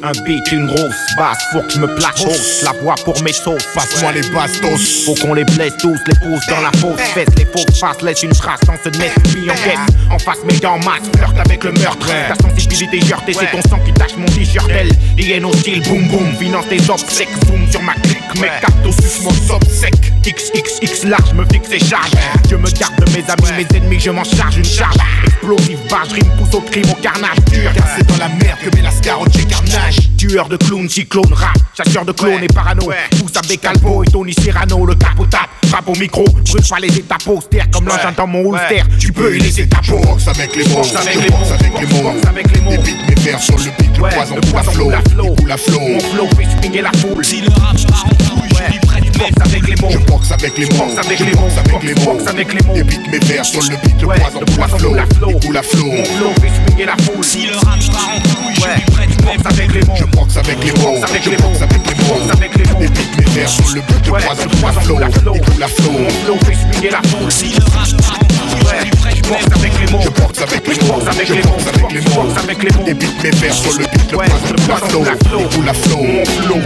Un 0.00 0.12
beat, 0.24 0.52
une 0.52 0.66
grosse 0.66 0.94
basse, 1.18 1.38
faut 1.52 1.60
que 1.60 1.72
je 1.72 1.80
me 1.80 1.92
plaque 1.96 2.20
hausse. 2.20 2.62
La 2.62 2.72
voix 2.80 2.94
pour 3.04 3.20
mes 3.22 3.32
sauces. 3.32 3.66
Passe-moi 3.74 4.12
les 4.12 4.22
bastos. 4.30 5.04
Faut 5.04 5.14
qu'on 5.16 5.34
les 5.34 5.44
blesse 5.44 5.76
tous, 5.78 5.98
les 6.06 6.14
pousse 6.14 6.46
dans 6.48 6.60
la 6.60 6.70
fausse 6.78 7.00
fesse. 7.14 7.28
Les 7.36 7.44
fausses 7.44 7.78
faces 7.78 8.00
laissent 8.02 8.22
une 8.22 8.30
trace 8.30 8.60
dans 8.60 8.76
ce 8.82 8.90
nez. 8.96 9.10
Puis 9.24 9.50
en 9.50 9.54
caisse, 9.54 9.96
en 10.10 10.18
face, 10.18 10.38
mais 10.46 10.64
en 10.64 10.78
masse, 10.78 11.02
flirte 11.16 11.38
avec 11.44 11.64
le 11.64 11.72
meurtre. 11.72 12.06
Ta 12.06 12.48
sensibilité 12.48 13.00
heurtée, 13.12 13.32
c'est 13.32 13.50
ton 13.50 13.68
sang 13.68 13.80
qui 13.84 13.92
tache 13.92 14.16
mon 14.16 14.26
t-shirt. 14.26 14.70
Elle, 14.70 14.92
hyène 15.18 15.44
hostile, 15.44 15.82
boum 15.82 16.06
boum. 16.06 16.32
Finance 16.38 16.68
tes 16.68 16.90
obsèques, 16.90 17.28
zoom 17.46 17.68
sur 17.68 17.82
ma 17.82 17.94
clique. 17.94 18.17
Mes 18.40 18.46
cartes 18.60 18.86
au 18.86 18.92
sus, 18.92 19.22
mon 19.24 19.32
sec. 19.68 19.94
XXX 20.22 21.08
large, 21.08 21.32
me 21.34 21.44
fixe 21.46 21.70
et 21.72 21.78
charge. 21.78 22.10
Je 22.48 22.54
me 22.54 22.70
garde 22.70 22.94
de 23.04 23.10
mes 23.10 23.24
amis, 23.28 23.64
mes 23.66 23.76
ennemis, 23.76 23.98
je 23.98 24.10
m'en 24.10 24.24
charge 24.24 24.58
une 24.58 24.64
charge. 24.64 24.96
Explosive, 25.24 25.78
barge, 25.90 26.12
rime, 26.12 26.28
pousse 26.38 26.54
au 26.54 26.60
crime, 26.60 26.84
au 26.90 26.94
carnage 27.02 27.38
dur. 27.50 27.70
Car 27.74 27.86
c'est 27.96 28.06
dans 28.06 28.18
la 28.18 28.28
merde 28.28 28.58
que 28.62 28.76
met 28.76 28.82
la 28.82 28.90
scarotte, 28.90 29.32
j'ai 29.36 29.44
carnage. 29.44 29.96
Tueur 30.16 30.48
de 30.48 30.56
clowns, 30.56 30.88
cyclone, 30.88 31.32
rap, 31.32 31.56
chasseur 31.76 32.04
de 32.04 32.12
clones 32.12 32.42
et 32.42 32.48
parano. 32.48 32.90
Pousse 33.18 33.36
avec 33.42 33.60
Calvo 33.60 34.04
et 34.04 34.06
Tony 34.06 34.34
Serrano, 34.34 34.86
le 34.86 34.94
cap 34.94 35.18
au 35.18 35.26
tap, 35.26 35.48
rap 35.72 35.88
au 35.88 35.94
micro, 35.94 36.24
brûle 36.24 36.68
pas 36.68 36.78
les 36.80 36.98
étapes 36.98 37.26
austères 37.26 37.68
comme 37.72 37.86
l'engin 37.86 38.12
dans 38.16 38.26
mon 38.26 38.50
holster. 38.50 38.82
Tu 38.98 39.12
peux 39.12 39.36
y 39.36 39.40
laisser 39.40 39.68
ta 39.68 39.78
peau. 39.78 40.00
avec 40.28 40.54
les 40.54 40.64
mots, 40.68 40.80
avec 40.80 41.14
je 41.14 41.20
les 41.20 41.30
mots. 41.30 41.36
avec 41.52 41.80
les 41.80 42.02
mots. 42.02 42.12
Avec 42.28 42.54
les 42.54 42.60
mots. 42.60 42.70
Mes 43.08 43.14
vers 43.14 43.40
sur 43.40 43.56
le 43.56 43.64
beat, 43.64 43.96
le 43.96 44.10
poison 44.10 44.36
la 44.54 44.62
flow, 44.62 44.90
la 44.90 45.02
flow. 45.02 45.36
la. 45.46 45.56
Mon 45.56 46.00
flow 46.00 46.28
fait 46.36 46.46
swinguer 46.60 46.82
la 46.82 46.92
foule. 46.92 47.24
Si 47.24 47.40
le 47.40 47.48
rap 47.48 47.76
part 47.88 48.27
je 48.48 48.72
lui 48.72 48.78
prête 48.80 49.04
mes 49.04 49.10
Boxe 49.18 49.40
avec 49.44 49.66
les 49.66 49.76
mots. 49.76 49.88
Je 49.90 49.98
boxe 49.98 50.30
avec 50.32 50.58
les 50.58 50.66
mots, 50.66 50.86
boxe 50.86 50.98
avec 50.98 51.18
je 51.18 51.24
les 51.24 51.32
mots. 51.34 51.48
avec 51.58 51.82
les 51.82 51.94
mots. 51.94 52.12
Boxe 52.12 52.26
avec 52.28 52.52
les 52.54 52.66
mots. 52.66 52.74
Et 52.76 52.84
beat 52.84 53.08
mes 53.10 53.18
vers 53.18 53.44
sur 53.44 53.62
le 53.62 53.76
beat, 53.76 54.00
le 54.00 54.06
poison 54.06 54.40
la 54.58 54.68
flow, 54.68 54.94
flow. 55.14 55.52
la 55.52 55.62
flow. 55.62 55.92
Mon 55.92 56.04
flow 56.04 56.30
fait 56.40 56.48
swinguer 56.48 56.84
la 56.86 56.96
foule. 56.96 57.24
Si 57.24 57.46
le 57.46 57.54
rap 57.56 57.78
part 57.92 58.08
en 58.14 58.20
couille, 58.20 58.54
je 58.54 58.60
Ouais, 58.60 58.74
lui 58.76 58.84
prête 58.92 59.08
mes 59.08 59.36
boxe 59.36 59.46
avec 59.46 59.74
les 59.74 59.80
mots. 59.86 59.94
Je 59.96 60.04
boxe 60.04 60.36
avec 60.36 60.64
les 60.64 60.72
mots, 60.72 60.96
avec 61.02 61.24
les 61.26 61.36
mots. 61.38 61.56
avec 61.60 61.86
les 61.86 62.04
mots. 62.04 62.32
Avec 62.32 62.54
les 62.56 62.72
mots. 62.72 62.80
Et 62.80 62.88
beat 62.88 63.18
mes 63.18 63.24
vers 63.34 63.48
sur 63.48 63.68
le 63.74 63.80
beat, 63.80 64.06
le 64.06 64.60
poison 64.60 64.98
la 64.98 65.10
flow, 65.10 65.28
la. 65.58 65.66
Mon 66.28 66.38
fait 66.80 66.90
la 66.90 67.02
foule. 67.08 67.32
Si 67.32 67.54
le 67.54 67.64
rap 67.64 67.88
part 67.98 68.18
en 68.20 68.26
couille, 68.26 68.66
je 68.78 68.84
lui 68.84 68.90
prête 68.90 69.14
mes 69.16 69.28
Boxe 69.28 69.46
avec 69.56 69.72
les 69.80 69.92
mots. 69.92 70.00
Je 70.02 70.08
boxe 70.10 70.40
avec 70.40 70.68
les 70.68 70.86
mots, 70.86 71.02
avec 71.10 71.28
les 71.28 71.42
mots. 71.42 71.56
avec 71.66 71.92
les 71.92 72.00
mots. 72.00 72.28
Avec 72.36 72.62
les 72.62 72.70
mots. 72.78 72.86
Et 72.86 72.94
beat 72.94 73.22
mes 73.24 73.30
vers 73.30 73.54
sur 73.54 73.72
le 73.72 73.84
beat, 73.84 74.12
le 74.12 74.16
poison 74.16 75.02
la 75.04 75.72
la. 75.72 75.72
Mon 75.96 76.24
flow. 76.24 76.60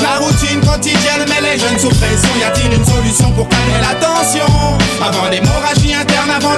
La 0.00 0.18
routine 0.18 0.60
quotidienne 0.60 1.24
met 1.28 1.40
les 1.40 1.58
jeunes 1.58 1.78
sous 1.78 1.88
pression. 1.88 2.28
Y 2.40 2.44
a-t-il 2.44 2.72
une 2.72 2.84
solution 2.84 3.30
pour 3.32 3.48
calmer 3.48 3.80
la 3.80 3.94
tension 3.94 4.46
Avant 5.00 5.28
l'hémorragie 5.30 5.94
interne, 5.94 6.30
avant 6.30 6.55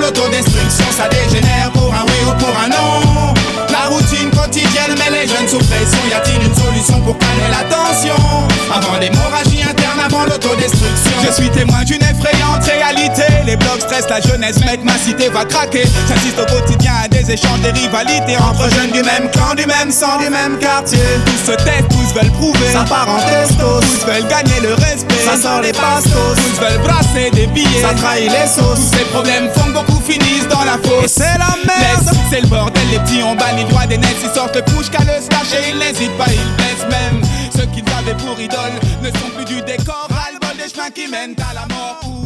la 14.07 14.21
jeunesse, 14.21 14.65
mec, 14.65 14.85
ma 14.85 14.97
cité 14.97 15.29
va 15.29 15.45
craquer. 15.45 15.83
J'assiste 16.09 16.39
au 16.39 16.47
quotidien 16.47 16.93
à 17.05 17.09
des 17.09 17.31
échanges, 17.31 17.61
des 17.61 17.73
rivalités 17.73 18.37
entre 18.37 18.69
jeunes 18.75 18.93
du 18.93 19.03
même 19.03 19.29
clan, 19.31 19.55
du 19.57 19.67
même 19.67 19.91
sang, 19.91 20.19
du 20.19 20.31
même 20.31 20.59
quartier. 20.59 21.01
Tous 21.27 21.53
se 21.53 21.57
testent, 21.57 21.89
tous 21.89 22.15
veulent 22.15 22.33
prouver, 22.33 22.73
ça 22.73 22.85
part 22.85 23.09
en 23.09 23.19
testos. 23.19 23.81
Tous 23.81 24.07
veulent 24.07 24.29
gagner 24.29 24.61
le 24.63 24.75
respect, 24.75 25.25
ça 25.25 25.37
sort 25.37 25.61
les 25.61 25.73
pastos. 25.73 26.37
Tous 26.37 26.61
veulent 26.61 26.83
brasser 26.83 27.31
des 27.33 27.47
billets, 27.49 27.83
ça 27.83 27.95
trahit 27.95 28.31
les 28.31 28.47
sauces. 28.47 28.77
Tous 28.77 28.97
ces 28.97 29.05
problèmes 29.07 29.49
font 29.55 29.67
que 29.67 29.73
beaucoup 29.73 30.03
finissent 30.07 30.49
dans 30.49 30.65
la 30.65 30.79
fosse. 30.79 31.15
C'est 31.17 31.39
la 31.39 31.57
merde, 31.67 32.09
c'est 32.31 32.41
le 32.41 32.47
bordel. 32.47 32.83
Les 32.93 32.99
petits 33.01 33.23
ont 33.23 33.35
banni 33.35 33.65
le 33.65 33.71
droit 33.71 33.87
des 33.87 33.99
nets, 33.99 34.17
ils 34.23 34.31
sortent 34.31 34.55
le 34.57 34.63
push 34.63 34.91
qu'à 34.91 35.03
le 35.03 35.21
stash 35.21 35.53
et 35.55 35.71
ils 35.71 35.79
n'hésitent 35.79 36.17
pas, 36.17 36.27
ils 36.29 36.57
blessent 36.57 36.89
même. 36.89 37.21
Ceux 37.57 37.67
qu'ils 37.67 37.85
avaient 37.99 38.17
pour 38.25 38.39
idole 38.39 38.79
ne 39.03 39.09
sont 39.09 39.31
plus 39.35 39.45
du 39.45 39.61
décor, 39.63 40.07
ras 40.11 40.31
le 40.33 40.39
bol 40.39 40.57
des 40.57 40.73
chemins 40.73 40.91
qui 40.95 41.09
mènent 41.09 41.35
à 41.51 41.55
la 41.55 41.67
mort. 41.75 42.18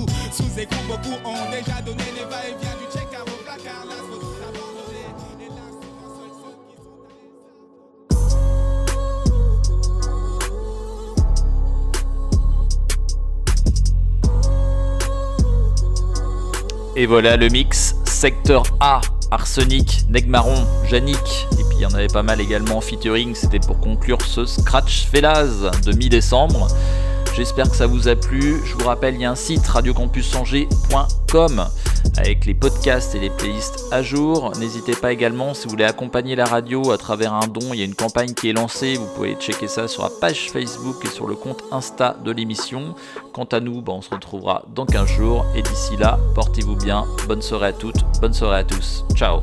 Et 16.94 17.06
voilà 17.06 17.36
le 17.36 17.48
mix 17.48 17.96
secteur 18.04 18.64
A, 18.78 19.00
Arsenic, 19.30 20.04
Negmaron, 20.10 20.66
Yannick, 20.90 21.48
et 21.52 21.64
puis 21.64 21.78
il 21.78 21.80
y 21.80 21.86
en 21.86 21.94
avait 21.94 22.06
pas 22.06 22.22
mal 22.22 22.40
également 22.40 22.76
en 22.76 22.80
featuring, 22.82 23.34
c'était 23.34 23.58
pour 23.58 23.80
conclure 23.80 24.20
ce 24.20 24.44
Scratch 24.44 25.08
Felaz 25.10 25.70
de 25.84 25.96
mi-décembre. 25.96 26.68
J'espère 27.34 27.70
que 27.70 27.76
ça 27.76 27.86
vous 27.86 28.08
a 28.08 28.16
plu. 28.16 28.60
Je 28.64 28.74
vous 28.74 28.86
rappelle, 28.86 29.14
il 29.14 29.20
y 29.22 29.24
a 29.24 29.30
un 29.30 29.34
site 29.34 29.66
radiocampusangers.com 29.66 31.64
avec 32.18 32.44
les 32.44 32.54
podcasts 32.54 33.14
et 33.14 33.20
les 33.20 33.30
playlists 33.30 33.84
à 33.90 34.02
jour. 34.02 34.52
N'hésitez 34.58 34.94
pas 34.94 35.12
également, 35.12 35.54
si 35.54 35.64
vous 35.64 35.70
voulez 35.70 35.84
accompagner 35.84 36.36
la 36.36 36.44
radio 36.44 36.90
à 36.90 36.98
travers 36.98 37.32
un 37.32 37.46
don, 37.46 37.72
il 37.72 37.78
y 37.78 37.82
a 37.82 37.84
une 37.84 37.94
campagne 37.94 38.34
qui 38.34 38.50
est 38.50 38.52
lancée. 38.52 38.94
Vous 38.94 39.06
pouvez 39.14 39.34
checker 39.34 39.68
ça 39.68 39.88
sur 39.88 40.02
la 40.02 40.10
page 40.10 40.50
Facebook 40.50 40.96
et 41.04 41.08
sur 41.08 41.26
le 41.26 41.34
compte 41.34 41.62
Insta 41.70 42.16
de 42.24 42.32
l'émission. 42.32 42.94
Quant 43.32 43.44
à 43.44 43.60
nous, 43.60 43.80
bah, 43.80 43.92
on 43.94 44.02
se 44.02 44.10
retrouvera 44.10 44.64
dans 44.74 44.84
15 44.86 45.08
jours. 45.08 45.46
Et 45.54 45.62
d'ici 45.62 45.96
là, 45.96 46.18
portez-vous 46.34 46.76
bien. 46.76 47.06
Bonne 47.26 47.42
soirée 47.42 47.68
à 47.68 47.72
toutes, 47.72 48.02
bonne 48.20 48.34
soirée 48.34 48.58
à 48.58 48.64
tous. 48.64 49.04
Ciao 49.14 49.40